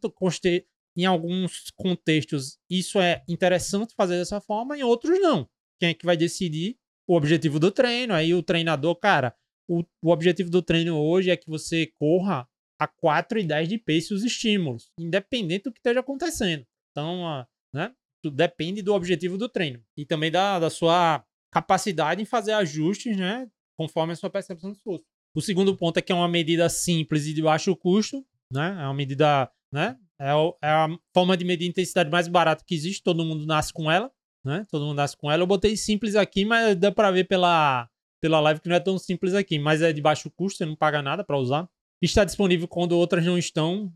em 0.97 1.05
alguns 1.05 1.71
contextos, 1.75 2.57
isso 2.69 2.99
é 2.99 3.23
interessante 3.27 3.93
fazer 3.95 4.17
dessa 4.17 4.41
forma, 4.41 4.77
em 4.77 4.83
outros 4.83 5.19
não. 5.19 5.47
Quem 5.79 5.89
é 5.89 5.93
que 5.93 6.05
vai 6.05 6.17
decidir 6.17 6.77
o 7.07 7.15
objetivo 7.15 7.59
do 7.59 7.71
treino? 7.71 8.13
Aí 8.13 8.33
o 8.33 8.43
treinador, 8.43 8.95
cara, 8.95 9.35
o, 9.67 9.83
o 10.03 10.11
objetivo 10.11 10.49
do 10.49 10.61
treino 10.61 10.97
hoje 10.97 11.29
é 11.29 11.37
que 11.37 11.49
você 11.49 11.91
corra 11.97 12.47
a 12.79 12.87
4 12.87 13.39
e 13.39 13.43
10 13.43 13.69
de 13.69 13.77
pace 13.77 14.13
os 14.13 14.23
estímulos, 14.23 14.89
independente 14.97 15.65
do 15.65 15.71
que 15.71 15.79
esteja 15.79 15.99
acontecendo. 15.99 16.65
Então, 16.91 17.45
né, 17.73 17.93
depende 18.33 18.81
do 18.81 18.93
objetivo 18.93 19.37
do 19.37 19.47
treino 19.47 19.83
e 19.95 20.05
também 20.05 20.31
da, 20.31 20.59
da 20.59 20.69
sua 20.69 21.23
capacidade 21.51 22.21
em 22.21 22.25
fazer 22.25 22.53
ajustes, 22.53 23.15
né, 23.15 23.47
conforme 23.77 24.13
a 24.13 24.15
sua 24.15 24.29
percepção 24.29 24.71
de 24.71 24.77
esforço. 24.77 25.05
O 25.35 25.41
segundo 25.41 25.75
ponto 25.75 25.97
é 25.97 26.01
que 26.01 26.11
é 26.11 26.15
uma 26.15 26.27
medida 26.27 26.67
simples 26.69 27.25
e 27.25 27.33
de 27.33 27.41
baixo 27.41 27.75
custo, 27.75 28.25
né, 28.51 28.77
é 28.79 28.85
uma 28.85 28.93
medida, 28.93 29.51
né, 29.71 29.97
é, 30.19 30.31
é 30.61 30.69
a 30.69 30.87
forma 31.13 31.37
de 31.37 31.45
medir 31.45 31.67
intensidade 31.67 32.09
mais 32.09 32.27
barata 32.27 32.63
que 32.65 32.75
existe, 32.75 33.03
todo 33.03 33.25
mundo 33.25 33.45
nasce 33.45 33.71
com 33.71 33.91
ela, 33.91 34.11
né, 34.43 34.65
todo 34.69 34.85
mundo 34.85 34.97
nasce 34.97 35.15
com 35.17 35.31
ela. 35.31 35.43
Eu 35.43 35.47
botei 35.47 35.77
simples 35.77 36.15
aqui, 36.15 36.45
mas 36.45 36.75
dá 36.75 36.91
para 36.91 37.11
ver 37.11 37.25
pela, 37.25 37.89
pela 38.21 38.39
live 38.39 38.61
que 38.61 38.69
não 38.69 38.75
é 38.75 38.79
tão 38.79 38.97
simples 38.97 39.33
aqui, 39.33 39.57
mas 39.57 39.81
é 39.81 39.93
de 39.93 40.01
baixo 40.01 40.29
custo, 40.29 40.57
você 40.57 40.65
não 40.65 40.75
paga 40.75 41.01
nada 41.01 41.23
para 41.23 41.37
usar 41.37 41.67
está 42.05 42.23
disponível 42.23 42.67
quando 42.67 42.93
outras 42.93 43.25
não 43.25 43.37
estão. 43.37 43.91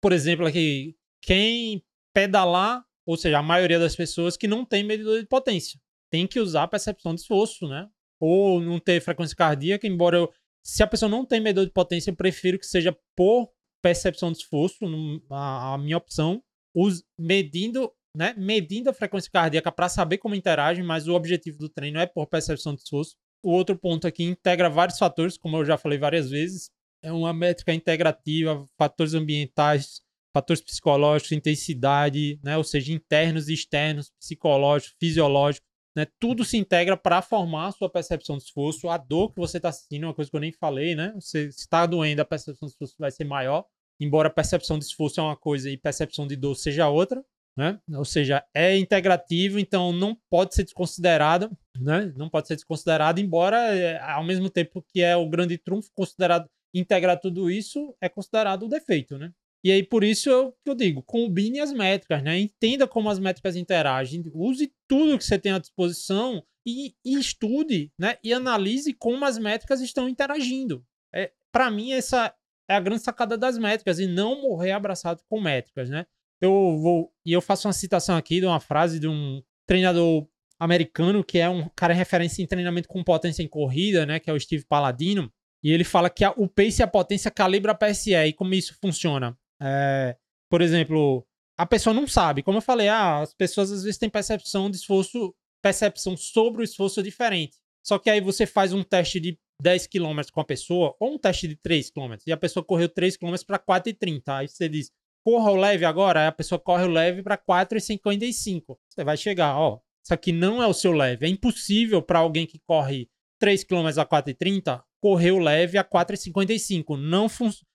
Por 0.00 0.12
exemplo, 0.12 0.46
aqui, 0.46 0.96
quem 1.22 1.82
pedalar, 2.14 2.84
ou 3.06 3.16
seja, 3.16 3.38
a 3.38 3.42
maioria 3.42 3.78
das 3.78 3.94
pessoas 3.96 4.36
que 4.36 4.48
não 4.48 4.64
tem 4.64 4.84
medidor 4.84 5.20
de 5.20 5.26
potência. 5.26 5.80
tem 6.10 6.26
que 6.26 6.40
usar 6.40 6.62
a 6.62 6.68
percepção 6.68 7.14
de 7.14 7.20
esforço, 7.20 7.68
né? 7.68 7.88
Ou 8.18 8.60
não 8.60 8.78
ter 8.78 9.00
frequência 9.00 9.36
cardíaca, 9.36 9.86
embora 9.86 10.16
eu, 10.16 10.32
se 10.64 10.82
a 10.82 10.86
pessoa 10.86 11.08
não 11.08 11.24
tem 11.24 11.40
medidor 11.40 11.66
de 11.66 11.72
potência, 11.72 12.10
eu 12.10 12.16
prefiro 12.16 12.58
que 12.58 12.66
seja 12.66 12.96
por 13.14 13.52
percepção 13.82 14.32
de 14.32 14.38
esforço, 14.38 14.84
a, 15.30 15.74
a 15.74 15.78
minha 15.78 15.96
opção, 15.96 16.42
us, 16.74 17.02
medindo, 17.18 17.92
né, 18.14 18.34
medindo 18.36 18.90
a 18.90 18.94
frequência 18.94 19.30
cardíaca 19.30 19.70
para 19.70 19.88
saber 19.88 20.18
como 20.18 20.34
interage, 20.34 20.82
mas 20.82 21.08
o 21.08 21.14
objetivo 21.14 21.58
do 21.58 21.68
treino 21.68 21.98
é 21.98 22.06
por 22.06 22.26
percepção 22.26 22.74
de 22.74 22.82
esforço. 22.82 23.16
O 23.42 23.52
outro 23.52 23.76
ponto 23.76 24.06
aqui 24.06 24.24
integra 24.24 24.68
vários 24.68 24.98
fatores, 24.98 25.38
como 25.38 25.56
eu 25.56 25.64
já 25.64 25.76
falei 25.76 25.98
várias 25.98 26.28
vezes, 26.28 26.70
é 27.02 27.12
uma 27.12 27.32
métrica 27.32 27.72
integrativa, 27.72 28.64
fatores 28.76 29.14
ambientais, 29.14 30.00
fatores 30.32 30.62
psicológicos, 30.62 31.32
intensidade, 31.32 32.38
né? 32.42 32.56
ou 32.56 32.64
seja, 32.64 32.92
internos 32.92 33.48
e 33.48 33.54
externos, 33.54 34.10
psicológicos, 34.18 34.96
fisiológicos, 34.98 35.67
né? 35.98 36.06
tudo 36.20 36.44
se 36.44 36.56
integra 36.56 36.96
para 36.96 37.20
formar 37.20 37.66
a 37.66 37.72
sua 37.72 37.90
percepção 37.90 38.36
de 38.36 38.44
esforço. 38.44 38.88
A 38.88 38.96
dor 38.96 39.32
que 39.32 39.40
você 39.40 39.56
está 39.56 39.72
sentindo, 39.72 40.04
uma 40.06 40.14
coisa 40.14 40.30
que 40.30 40.36
eu 40.36 40.40
nem 40.40 40.52
falei, 40.52 40.94
né? 40.94 41.12
Você 41.16 41.46
está 41.46 41.86
doendo, 41.86 42.22
a 42.22 42.24
percepção 42.24 42.68
de 42.68 42.72
esforço 42.72 42.94
vai 42.98 43.10
ser 43.10 43.24
maior, 43.24 43.64
embora 43.98 44.28
a 44.28 44.32
percepção 44.32 44.78
de 44.78 44.84
esforço 44.84 45.18
é 45.18 45.22
uma 45.24 45.36
coisa 45.36 45.68
e 45.68 45.76
percepção 45.76 46.24
de 46.24 46.36
dor 46.36 46.54
seja 46.54 46.88
outra. 46.88 47.24
Né? 47.56 47.76
Ou 47.92 48.04
seja, 48.04 48.44
é 48.54 48.78
integrativo, 48.78 49.58
então 49.58 49.92
não 49.92 50.16
pode 50.30 50.54
ser 50.54 50.62
desconsiderado, 50.62 51.50
né? 51.76 52.12
Não 52.16 52.28
pode 52.28 52.46
ser 52.46 52.54
desconsiderado, 52.54 53.20
embora 53.20 53.74
é, 53.74 54.00
ao 54.00 54.22
mesmo 54.22 54.48
tempo 54.48 54.80
que 54.80 55.02
é 55.02 55.16
o 55.16 55.28
grande 55.28 55.58
trunfo 55.58 55.90
considerado 55.92 56.48
integrar 56.72 57.18
tudo 57.18 57.50
isso 57.50 57.92
é 58.00 58.08
considerado 58.08 58.62
o 58.62 58.68
defeito, 58.68 59.18
né? 59.18 59.32
E 59.64 59.72
aí, 59.72 59.82
por 59.82 60.04
isso 60.04 60.30
eu, 60.30 60.56
eu 60.64 60.74
digo, 60.74 61.02
combine 61.02 61.60
as 61.60 61.72
métricas, 61.72 62.22
né? 62.22 62.38
Entenda 62.38 62.86
como 62.86 63.10
as 63.10 63.18
métricas 63.18 63.56
interagem, 63.56 64.22
use 64.32 64.72
tudo 64.86 65.18
que 65.18 65.24
você 65.24 65.38
tem 65.38 65.52
à 65.52 65.58
disposição 65.58 66.42
e, 66.66 66.94
e 67.04 67.18
estude, 67.18 67.92
né? 67.98 68.16
E 68.22 68.32
analise 68.32 68.92
como 68.94 69.24
as 69.24 69.38
métricas 69.38 69.80
estão 69.80 70.08
interagindo. 70.08 70.84
É, 71.12 71.32
Para 71.50 71.70
mim, 71.70 71.92
essa 71.92 72.32
é 72.68 72.74
a 72.74 72.80
grande 72.80 73.02
sacada 73.02 73.36
das 73.36 73.58
métricas 73.58 73.98
e 73.98 74.06
não 74.06 74.42
morrer 74.42 74.72
abraçado 74.72 75.22
com 75.28 75.40
métricas, 75.40 75.88
né? 75.88 76.06
Eu 76.40 76.78
vou 76.78 77.12
e 77.26 77.32
eu 77.32 77.40
faço 77.40 77.66
uma 77.66 77.72
citação 77.72 78.16
aqui 78.16 78.38
de 78.38 78.46
uma 78.46 78.60
frase 78.60 79.00
de 79.00 79.08
um 79.08 79.42
treinador 79.66 80.28
americano 80.60 81.24
que 81.24 81.38
é 81.38 81.48
um 81.48 81.68
cara 81.74 81.94
referência 81.94 82.42
em 82.42 82.46
treinamento 82.46 82.88
com 82.88 83.02
potência 83.02 83.42
em 83.42 83.48
corrida, 83.48 84.06
né? 84.06 84.20
Que 84.20 84.30
é 84.30 84.32
o 84.32 84.38
Steve 84.38 84.64
Paladino. 84.64 85.32
E 85.62 85.72
ele 85.72 85.84
fala 85.84 86.08
que 86.08 86.24
a, 86.24 86.30
o 86.36 86.46
pace 86.46 86.80
e 86.80 86.84
a 86.84 86.86
potência 86.86 87.30
calibra 87.30 87.72
a 87.72 87.74
PSE. 87.74 88.14
E 88.14 88.32
como 88.32 88.54
isso 88.54 88.76
funciona? 88.80 89.36
É, 89.60 90.16
por 90.50 90.60
exemplo, 90.60 91.26
a 91.56 91.66
pessoa 91.66 91.92
não 91.94 92.06
sabe. 92.06 92.42
Como 92.42 92.58
eu 92.58 92.62
falei, 92.62 92.88
ah, 92.88 93.20
as 93.20 93.34
pessoas 93.34 93.70
às 93.70 93.82
vezes 93.82 93.98
têm 93.98 94.08
percepção 94.08 94.70
de 94.70 94.76
esforço, 94.76 95.34
percepção 95.62 96.16
sobre 96.16 96.62
o 96.62 96.64
esforço 96.64 97.02
diferente. 97.02 97.56
Só 97.84 97.98
que 97.98 98.10
aí 98.10 98.20
você 98.20 98.46
faz 98.46 98.72
um 98.72 98.82
teste 98.82 99.18
de 99.18 99.38
10 99.60 99.86
km 99.86 100.20
com 100.32 100.40
a 100.40 100.44
pessoa, 100.44 100.94
ou 101.00 101.14
um 101.14 101.18
teste 101.18 101.48
de 101.48 101.56
3 101.56 101.90
km, 101.90 102.14
e 102.26 102.32
a 102.32 102.36
pessoa 102.36 102.64
correu 102.64 102.88
3 102.88 103.16
km 103.16 103.34
para 103.46 103.58
4,30. 103.58 104.22
Aí 104.28 104.48
você 104.48 104.68
diz, 104.68 104.90
corra 105.24 105.50
o 105.50 105.56
leve 105.56 105.84
agora, 105.84 106.20
aí 106.20 106.26
a 106.26 106.32
pessoa 106.32 106.58
corre 106.58 106.84
o 106.84 106.90
leve 106.90 107.22
para 107.22 107.36
4,55. 107.36 108.78
Você 108.88 109.02
vai 109.02 109.16
chegar, 109.16 109.58
ó, 109.58 109.80
isso 110.04 110.14
aqui 110.14 110.32
não 110.32 110.62
é 110.62 110.66
o 110.66 110.74
seu 110.74 110.92
leve. 110.92 111.26
É 111.26 111.28
impossível 111.28 112.00
para 112.00 112.20
alguém 112.20 112.46
que 112.46 112.60
corre 112.60 113.08
3 113.40 113.64
km 113.64 113.86
a 113.98 114.06
4,30 114.06 114.82
correr 115.00 115.32
o 115.32 115.38
leve 115.38 115.78
a 115.78 115.84
4,55. 115.84 116.96
Não, 116.96 117.26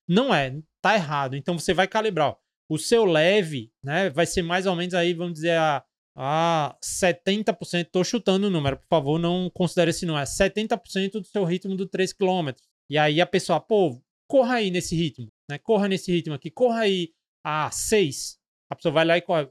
não 0.07 0.33
é 0.33 0.59
tá 0.83 0.95
errado. 0.95 1.35
Então 1.35 1.57
você 1.57 1.73
vai 1.73 1.87
calibrar. 1.87 2.31
Ó, 2.31 2.35
o 2.69 2.77
seu 2.77 3.05
leve, 3.05 3.71
né, 3.83 4.09
vai 4.09 4.25
ser 4.25 4.41
mais 4.41 4.65
ou 4.65 4.75
menos 4.75 4.93
aí, 4.93 5.13
vamos 5.13 5.35
dizer, 5.35 5.57
a, 5.57 5.83
a 6.15 6.77
70%. 6.83 7.89
Tô 7.89 8.03
chutando 8.03 8.47
o 8.47 8.49
número, 8.49 8.77
por 8.77 8.87
favor, 8.87 9.17
não 9.17 9.49
considere 9.49 9.91
esse 9.91 10.05
número. 10.05 10.21
É 10.21 10.25
70% 10.25 11.13
do 11.13 11.25
seu 11.25 11.45
ritmo 11.45 11.75
do 11.75 11.87
3 11.87 12.11
km. 12.13 12.51
E 12.89 12.97
aí 12.97 13.21
a 13.21 13.25
pessoa, 13.25 13.59
pô, 13.59 13.99
corra 14.29 14.55
aí 14.55 14.69
nesse 14.69 14.95
ritmo, 14.95 15.29
né? 15.49 15.57
Corra 15.57 15.87
nesse 15.87 16.11
ritmo 16.11 16.33
aqui, 16.33 16.51
corra 16.51 16.81
aí 16.81 17.13
a 17.43 17.71
6. 17.71 18.37
A 18.69 18.75
pessoa 18.75 18.93
vai 18.93 19.05
lá 19.05 19.17
e 19.17 19.21
corre. 19.21 19.49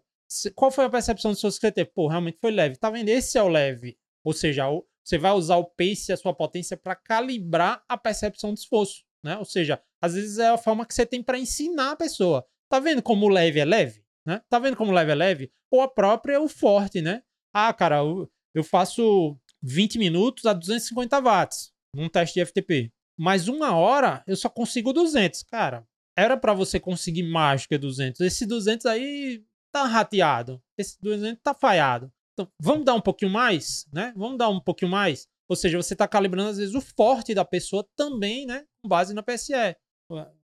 Qual 0.54 0.70
foi 0.70 0.84
a 0.84 0.90
percepção 0.90 1.32
do 1.32 1.36
seu 1.36 1.50
teve? 1.72 1.90
Pô, 1.94 2.08
realmente 2.08 2.38
foi 2.40 2.50
leve. 2.50 2.76
Tá 2.76 2.90
vendo? 2.90 3.08
Esse 3.08 3.38
é 3.38 3.42
o 3.42 3.48
leve. 3.48 3.96
Ou 4.24 4.32
seja, 4.32 4.64
você 5.04 5.18
vai 5.18 5.32
usar 5.32 5.56
o 5.56 5.64
pace 5.64 6.10
e 6.10 6.12
a 6.12 6.16
sua 6.16 6.34
potência 6.34 6.76
para 6.76 6.94
calibrar 6.94 7.82
a 7.88 7.96
percepção 7.96 8.52
de 8.54 8.60
esforço, 8.60 9.02
né? 9.24 9.36
Ou 9.36 9.44
seja, 9.44 9.82
às 10.02 10.14
vezes 10.14 10.38
é 10.38 10.48
a 10.48 10.58
forma 10.58 10.84
que 10.84 10.92
você 10.92 11.06
tem 11.06 11.22
para 11.22 11.38
ensinar 11.38 11.92
a 11.92 11.96
pessoa. 11.96 12.44
Tá 12.68 12.80
vendo 12.80 13.02
como 13.02 13.28
leve 13.28 13.60
é 13.60 13.64
leve? 13.64 14.04
Né? 14.26 14.40
Tá 14.48 14.58
vendo 14.58 14.76
como 14.76 14.92
leve 14.92 15.12
é 15.12 15.14
leve? 15.14 15.52
Ou 15.70 15.80
a 15.80 15.88
própria 15.88 16.40
o 16.40 16.48
forte, 16.48 17.00
né? 17.00 17.22
Ah, 17.54 17.72
cara, 17.72 17.98
eu, 17.98 18.30
eu 18.54 18.64
faço 18.64 19.36
20 19.62 19.98
minutos 19.98 20.44
a 20.46 20.52
250 20.52 21.20
watts 21.20 21.72
num 21.94 22.08
teste 22.08 22.34
de 22.34 22.46
FTP. 22.46 22.92
Mas 23.18 23.46
uma 23.46 23.76
hora 23.76 24.24
eu 24.26 24.34
só 24.34 24.48
consigo 24.48 24.92
200. 24.92 25.42
Cara, 25.44 25.86
era 26.16 26.36
para 26.36 26.52
você 26.52 26.80
conseguir 26.80 27.22
mais 27.22 27.66
que 27.66 27.78
200. 27.78 28.20
Esse 28.20 28.46
200 28.46 28.86
aí 28.86 29.44
tá 29.72 29.84
rateado. 29.84 30.60
Esse 30.76 31.00
200 31.00 31.42
tá 31.42 31.54
falhado. 31.54 32.12
Então, 32.32 32.50
vamos 32.60 32.84
dar 32.84 32.94
um 32.94 33.00
pouquinho 33.00 33.30
mais, 33.30 33.86
né? 33.92 34.12
Vamos 34.16 34.38
dar 34.38 34.48
um 34.48 34.60
pouquinho 34.60 34.90
mais. 34.90 35.26
Ou 35.48 35.56
seja, 35.56 35.76
você 35.76 35.94
está 35.94 36.08
calibrando, 36.08 36.50
às 36.50 36.56
vezes, 36.56 36.74
o 36.74 36.80
forte 36.80 37.34
da 37.34 37.44
pessoa 37.44 37.86
também, 37.94 38.46
né? 38.46 38.64
Com 38.82 38.88
base 38.88 39.12
na 39.12 39.22
PSE. 39.22 39.76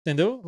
Entendeu? 0.01 0.43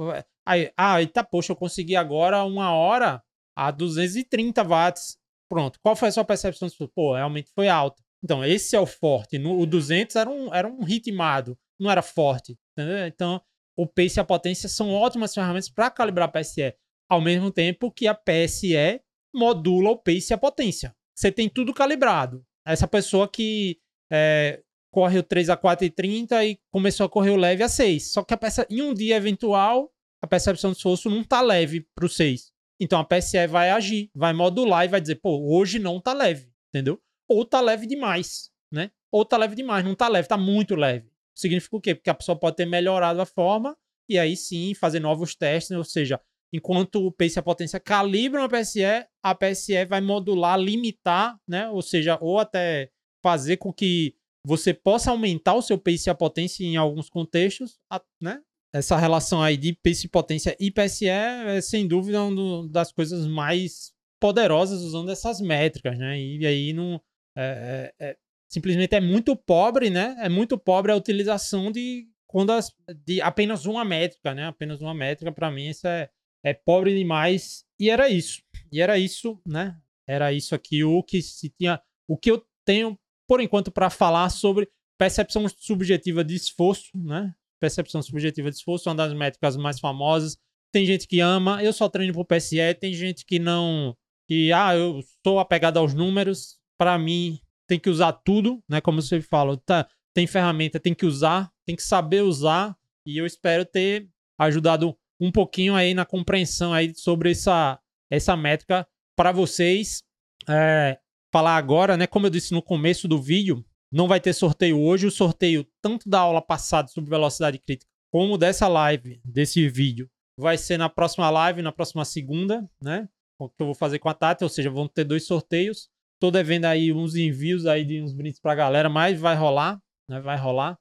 Aí, 0.47 0.73
ah, 0.77 0.97
tá, 1.13 1.25
poxa, 1.25 1.53
eu 1.53 1.57
consegui 1.57 1.97
agora 1.97 2.45
uma 2.45 2.73
hora 2.73 3.23
a 3.57 3.71
230 3.71 4.63
watts. 4.63 5.19
Pronto. 5.49 5.79
Qual 5.83 5.97
foi 5.97 6.09
a 6.09 6.13
sua 6.13 6.25
percepção? 6.25 6.69
Pô, 6.95 7.15
realmente 7.15 7.51
foi 7.55 7.69
alta. 7.69 8.03
Então, 8.23 8.45
esse 8.45 8.77
é 8.77 8.81
o 8.81 8.87
forte. 8.87 9.39
No, 9.39 9.59
o 9.59 9.67
200 9.67 10.17
era 10.17 10.31
um, 10.31 10.55
era 10.55 10.69
um 10.69 10.83
ritmado, 10.83 11.59
não 11.79 11.91
era 11.91 12.03
forte. 12.03 12.57
Entendeu? 12.73 13.07
Então, 13.07 13.41
o 13.77 13.87
pace 13.87 14.19
e 14.19 14.21
a 14.21 14.25
potência 14.25 14.69
são 14.69 14.93
ótimas 14.93 15.35
ferramentas 15.35 15.69
para 15.69 15.91
calibrar 15.91 16.29
a 16.29 16.33
PSE. 16.33 16.75
Ao 17.09 17.21
mesmo 17.21 17.51
tempo 17.51 17.91
que 17.91 18.07
a 18.07 18.15
PSE 18.15 19.01
modula 19.35 19.91
o 19.91 19.97
pace 19.97 20.33
e 20.33 20.35
a 20.35 20.39
potência. 20.39 20.95
Você 21.17 21.33
tem 21.33 21.49
tudo 21.49 21.75
calibrado. 21.75 22.45
Essa 22.67 22.87
pessoa 22.87 23.29
que 23.29 23.79
é, 24.11 24.63
corre 24.91 25.19
o 25.19 25.23
3 25.23 25.51
a 25.51 25.57
4 25.57 25.87
e 25.87 25.91
30 25.91 26.45
e 26.45 26.59
começou 26.71 27.07
a 27.07 27.09
correr 27.09 27.31
o 27.31 27.37
leve 27.37 27.63
a 27.63 27.69
6. 27.69 28.13
Só 28.13 28.23
que 28.23 28.35
a 28.35 28.37
peça, 28.37 28.67
em 28.71 28.83
um 28.83 28.95
dia 28.95 29.17
eventual, 29.17 29.93
a 30.23 30.27
percepção 30.27 30.71
de 30.71 30.79
esforço 30.79 31.09
não 31.11 31.23
tá 31.23 31.41
leve 31.41 31.87
pro 31.95 32.09
6. 32.09 32.53
Então 32.81 33.01
a 33.01 33.05
PSE 33.05 33.47
vai 33.49 33.71
agir, 33.71 34.11
vai 34.15 34.33
modular 34.33 34.85
e 34.85 34.89
vai 34.89 35.01
dizer, 35.01 35.17
pô, 35.17 35.57
hoje 35.57 35.79
não 35.79 36.01
tá 36.01 36.13
leve, 36.13 36.53
entendeu? 36.69 37.01
Ou 37.29 37.45
tá 37.45 37.61
leve 37.61 37.87
demais, 37.87 38.51
né? 38.71 38.91
Ou 39.11 39.25
tá 39.25 39.37
leve 39.37 39.57
demais, 39.57 39.85
não 39.85 39.95
tá 39.95 40.09
leve, 40.09 40.29
tá 40.29 40.37
muito 40.37 40.77
leve. 40.77 41.11
Significa 41.35 41.77
o 41.77 41.81
quê? 41.81 41.95
Porque 41.95 42.11
a 42.11 42.15
pessoa 42.15 42.39
pode 42.39 42.57
ter 42.57 42.67
melhorado 42.67 43.21
a 43.21 43.27
forma 43.27 43.77
e 44.09 44.19
aí 44.19 44.37
sim 44.37 44.75
fazer 44.75 45.01
novos 45.01 45.35
testes, 45.35 45.77
ou 45.77 45.85
seja, 45.85 46.21
enquanto 46.53 47.07
o 47.07 47.13
pace 47.13 47.39
e 47.39 47.41
a 47.41 47.43
potência 47.43 47.81
calibram 47.81 48.45
a 48.45 48.49
PSE, 48.49 48.83
a 49.23 49.35
PSE 49.35 49.85
vai 49.85 50.01
modular, 50.01 50.59
limitar, 50.59 51.39
né? 51.47 51.69
Ou 51.69 51.83
seja, 51.83 52.17
ou 52.21 52.39
até 52.39 52.91
fazer 53.23 53.57
com 53.57 53.73
que 53.73 54.15
você 54.49 54.73
possa 54.73 55.11
aumentar 55.11 55.53
o 55.53 55.61
seu 55.61 55.77
pace 55.77 56.09
e 56.09 56.11
a 56.11 56.15
potência 56.15 56.65
em 56.65 56.79
alguns 56.79 57.11
contextos, 57.11 57.79
né? 58.19 58.41
Essa 58.73 58.97
relação 58.97 59.43
aí 59.43 59.59
de 59.59 59.75
pace 59.75 60.07
e 60.07 60.09
potência 60.09 60.57
e 60.59 60.71
PSE 60.71 61.07
é, 61.07 61.61
sem 61.61 61.87
dúvida, 61.87 62.23
uma 62.23 62.67
das 62.67 62.91
coisas 62.91 63.27
mais 63.27 63.93
poderosas 64.19 64.81
usando 64.81 65.11
essas 65.11 65.39
métricas, 65.43 65.99
né? 65.99 66.19
E 66.19 66.47
aí 66.47 66.73
não... 66.73 66.99
É, 67.37 67.93
é, 68.01 68.07
é, 68.09 68.17
simplesmente 68.49 68.95
é 68.95 69.01
muito 69.03 69.37
pobre, 69.37 69.91
né? 69.91 70.17
É 70.19 70.31
muito 70.31 70.57
pobre 70.57 70.93
a 70.93 70.97
utilização 70.97 71.71
de 71.71 72.09
quando 72.27 72.51
as, 72.51 72.75
de 73.05 73.21
apenas 73.21 73.67
uma 73.67 73.85
métrica, 73.85 74.35
né? 74.35 74.47
Apenas 74.47 74.81
uma 74.81 74.95
métrica, 74.95 75.31
para 75.31 75.51
mim, 75.51 75.69
isso 75.69 75.87
é, 75.87 76.09
é 76.43 76.55
pobre 76.55 76.97
demais. 76.97 77.67
E 77.79 77.91
era 77.91 78.09
isso. 78.09 78.43
E 78.73 78.81
era 78.81 78.99
isso, 78.99 79.39
né? 79.47 79.79
Era 80.07 80.33
isso 80.33 80.55
aqui 80.55 80.83
o 80.83 81.03
que 81.03 81.21
se 81.21 81.51
tinha. 81.51 81.79
O 82.09 82.17
que 82.17 82.31
eu 82.31 82.43
tenho 82.65 82.99
por 83.29 83.41
enquanto, 83.41 83.71
para 83.71 83.91
falar 83.91 84.31
sobre 84.31 84.69
percepção 84.99 85.47
subjetiva 85.49 86.25
de 86.25 86.35
esforço, 86.35 86.91
né? 86.95 87.33
Percepção 87.61 88.01
subjetiva 88.03 88.51
de 88.51 88.57
esforço, 88.57 88.89
uma 88.89 88.95
das 88.95 89.13
métricas 89.13 89.57
mais 89.57 89.79
famosas. 89.79 90.39
Tem 90.73 90.85
gente 90.87 91.07
que 91.07 91.21
ama, 91.21 91.63
eu 91.63 91.73
só 91.73 91.89
treino 91.89 92.15
por 92.15 92.25
PSE, 92.25 92.75
tem 92.81 92.93
gente 92.95 93.25
que 93.25 93.39
não. 93.39 93.97
que, 94.27 94.53
ah, 94.53 94.75
eu 94.75 95.01
sou 95.25 95.39
apegado 95.39 95.79
aos 95.79 95.95
números, 95.95 96.59
para 96.79 96.99
mim 96.99 97.39
tem 97.67 97.79
que 97.79 97.91
usar 97.91 98.13
tudo, 98.13 98.63
né? 98.69 98.81
Como 98.81 99.03
você 99.03 99.21
fala, 99.21 99.57
tá, 99.59 99.87
tem 100.15 100.27
ferramenta, 100.27 100.81
tem 100.81 100.95
que 100.95 101.05
usar, 101.05 101.53
tem 101.67 101.77
que 101.77 101.83
saber 101.83 102.23
usar, 102.23 102.77
e 103.07 103.19
eu 103.19 103.27
espero 103.27 103.65
ter 103.65 104.09
ajudado 104.39 104.97
um 105.21 105.31
pouquinho 105.31 105.75
aí 105.75 105.93
na 105.93 106.07
compreensão 106.07 106.73
aí 106.73 106.95
sobre 106.95 107.33
essa, 107.33 107.79
essa 108.11 108.37
métrica 108.37 108.87
para 109.17 109.33
vocês. 109.33 110.03
É, 110.49 110.99
falar 111.33 111.57
agora, 111.57 111.97
né? 111.97 112.07
Como 112.07 112.27
eu 112.27 112.31
disse 112.31 112.53
no 112.53 112.63
começo 112.63 113.07
do 113.07 113.21
vídeo, 113.21 113.65
não 113.93 114.09
vai 114.09 114.21
ter 114.21 114.33
sorteio 114.33 114.81
hoje. 114.81 115.07
O 115.07 115.11
sorteio, 115.11 115.67
tanto 115.83 116.09
da 116.09 116.21
aula 116.21 116.43
passada 116.43 116.89
sobre 116.89 117.11
velocidade 117.11 117.59
crítica, 117.59 117.91
como 118.11 118.39
dessa 118.39 118.69
live, 118.69 119.21
desse 119.25 119.69
vídeo, 119.69 120.09
vai 120.39 120.57
ser 120.57 120.79
na 120.79 120.89
próxima 120.89 121.29
live, 121.31 121.63
na 121.63 121.73
próxima 121.73 122.05
segunda, 122.05 122.69
né? 122.83 123.09
O 123.39 123.49
que 123.49 123.61
eu 123.61 123.67
vou 123.67 123.75
fazer 123.75 123.99
com 123.99 124.09
a 124.09 124.15
Tati, 124.15 124.43
ou 124.43 124.51
seja, 124.51 124.71
vão 124.71 124.89
ter 124.89 125.05
dois 125.05 125.27
sorteios. 125.27 125.89
Tô 126.21 126.31
devendo 126.31 126.65
aí 126.65 126.93
uns 126.93 127.15
envios 127.15 127.67
aí 127.67 127.85
de 127.85 128.03
uns 128.03 128.13
brindes 128.13 128.41
pra 128.41 128.55
galera, 128.55 128.89
mas 128.89 129.21
vai 129.21 129.37
rolar, 129.37 129.81
né? 130.09 130.21
Vai 130.21 130.37
rolar. 130.37 130.77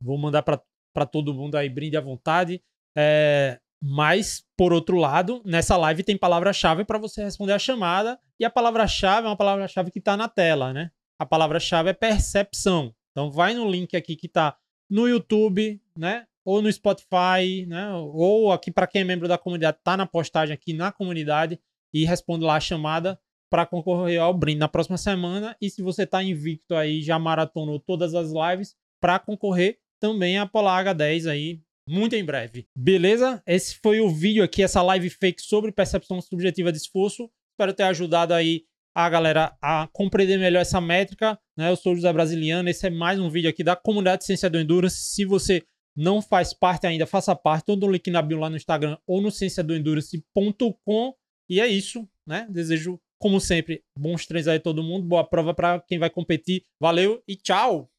Vou 0.00 0.16
mandar 0.18 0.42
para 0.42 1.06
todo 1.06 1.34
mundo 1.34 1.56
aí 1.56 1.68
brinde 1.68 1.96
à 1.96 2.00
vontade. 2.00 2.62
É, 2.96 3.58
mas, 3.82 4.44
por 4.56 4.72
outro 4.72 4.96
lado, 4.96 5.42
nessa 5.44 5.76
live 5.76 6.02
tem 6.02 6.16
palavra-chave 6.16 6.84
para 6.84 6.98
você 6.98 7.22
responder 7.22 7.52
a 7.52 7.58
chamada. 7.58 8.18
E 8.38 8.44
a 8.44 8.50
palavra-chave 8.50 9.26
é 9.26 9.30
uma 9.30 9.36
palavra-chave 9.36 9.90
que 9.90 9.98
está 9.98 10.16
na 10.16 10.28
tela, 10.28 10.72
né? 10.72 10.90
A 11.18 11.26
palavra-chave 11.26 11.90
é 11.90 11.92
percepção. 11.92 12.94
Então, 13.12 13.30
vai 13.30 13.54
no 13.54 13.70
link 13.70 13.96
aqui 13.96 14.16
que 14.16 14.26
está 14.26 14.56
no 14.90 15.08
YouTube, 15.08 15.80
né? 15.96 16.26
Ou 16.44 16.62
no 16.62 16.72
Spotify, 16.72 17.66
né? 17.66 17.92
Ou 17.94 18.52
aqui 18.52 18.70
para 18.70 18.86
quem 18.86 19.02
é 19.02 19.04
membro 19.04 19.28
da 19.28 19.38
comunidade, 19.38 19.78
tá 19.82 19.96
na 19.96 20.06
postagem 20.06 20.54
aqui 20.54 20.72
na 20.72 20.92
comunidade 20.92 21.58
e 21.92 22.04
responde 22.04 22.44
lá 22.44 22.56
a 22.56 22.60
chamada 22.60 23.18
para 23.50 23.66
concorrer 23.66 24.20
ao 24.20 24.34
brinde 24.34 24.58
na 24.58 24.68
próxima 24.68 24.98
semana. 24.98 25.56
E 25.60 25.70
se 25.70 25.82
você 25.82 26.02
está 26.02 26.22
invicto 26.22 26.74
aí, 26.74 27.02
já 27.02 27.18
maratonou 27.18 27.78
todas 27.78 28.14
as 28.14 28.30
lives, 28.30 28.74
para 29.00 29.18
concorrer 29.18 29.78
também 30.00 30.38
a 30.38 30.46
Polar 30.46 30.84
H10 30.84 31.30
aí, 31.30 31.60
muito 31.88 32.14
em 32.14 32.24
breve. 32.24 32.66
Beleza? 32.76 33.42
Esse 33.46 33.78
foi 33.82 34.00
o 34.00 34.08
vídeo 34.08 34.42
aqui, 34.42 34.62
essa 34.62 34.82
live 34.82 35.08
fake 35.08 35.40
sobre 35.40 35.72
percepção 35.72 36.20
subjetiva 36.20 36.72
de 36.72 36.78
esforço. 36.78 37.30
Espero 37.52 37.72
ter 37.72 37.84
ajudado 37.84 38.34
aí 38.34 38.64
a 38.94 39.08
galera 39.08 39.56
a 39.60 39.88
compreender 39.92 40.38
melhor 40.38 40.60
essa 40.60 40.80
métrica. 40.80 41.38
Né? 41.56 41.70
Eu 41.70 41.76
sou 41.76 41.92
o 41.92 41.96
José 41.96 42.12
Brasiliano, 42.12 42.68
esse 42.68 42.86
é 42.86 42.90
mais 42.90 43.20
um 43.20 43.30
vídeo 43.30 43.50
aqui 43.50 43.62
da 43.62 43.76
comunidade 43.76 44.20
de 44.20 44.26
Ciência 44.26 44.50
do 44.50 44.58
Endurance. 44.58 44.96
Se 44.96 45.24
você 45.24 45.62
não 45.96 46.20
faz 46.20 46.52
parte 46.52 46.86
ainda, 46.86 47.06
faça 47.06 47.34
parte. 47.34 47.66
Todo 47.66 47.86
o 47.86 47.90
link 47.90 48.10
na 48.10 48.20
bio 48.20 48.38
lá 48.38 48.50
no 48.50 48.56
Instagram 48.56 48.98
ou 49.06 49.20
no 49.20 49.30
cienciadoendurance.com. 49.30 51.14
E 51.48 51.60
é 51.60 51.66
isso, 51.66 52.06
né? 52.26 52.46
Desejo, 52.50 53.00
como 53.18 53.40
sempre, 53.40 53.82
bons 53.98 54.26
treinos 54.26 54.48
aí 54.48 54.58
todo 54.58 54.82
mundo. 54.82 55.06
Boa 55.06 55.24
prova 55.24 55.54
para 55.54 55.80
quem 55.80 55.98
vai 55.98 56.10
competir. 56.10 56.64
Valeu 56.80 57.22
e 57.26 57.36
tchau! 57.36 57.90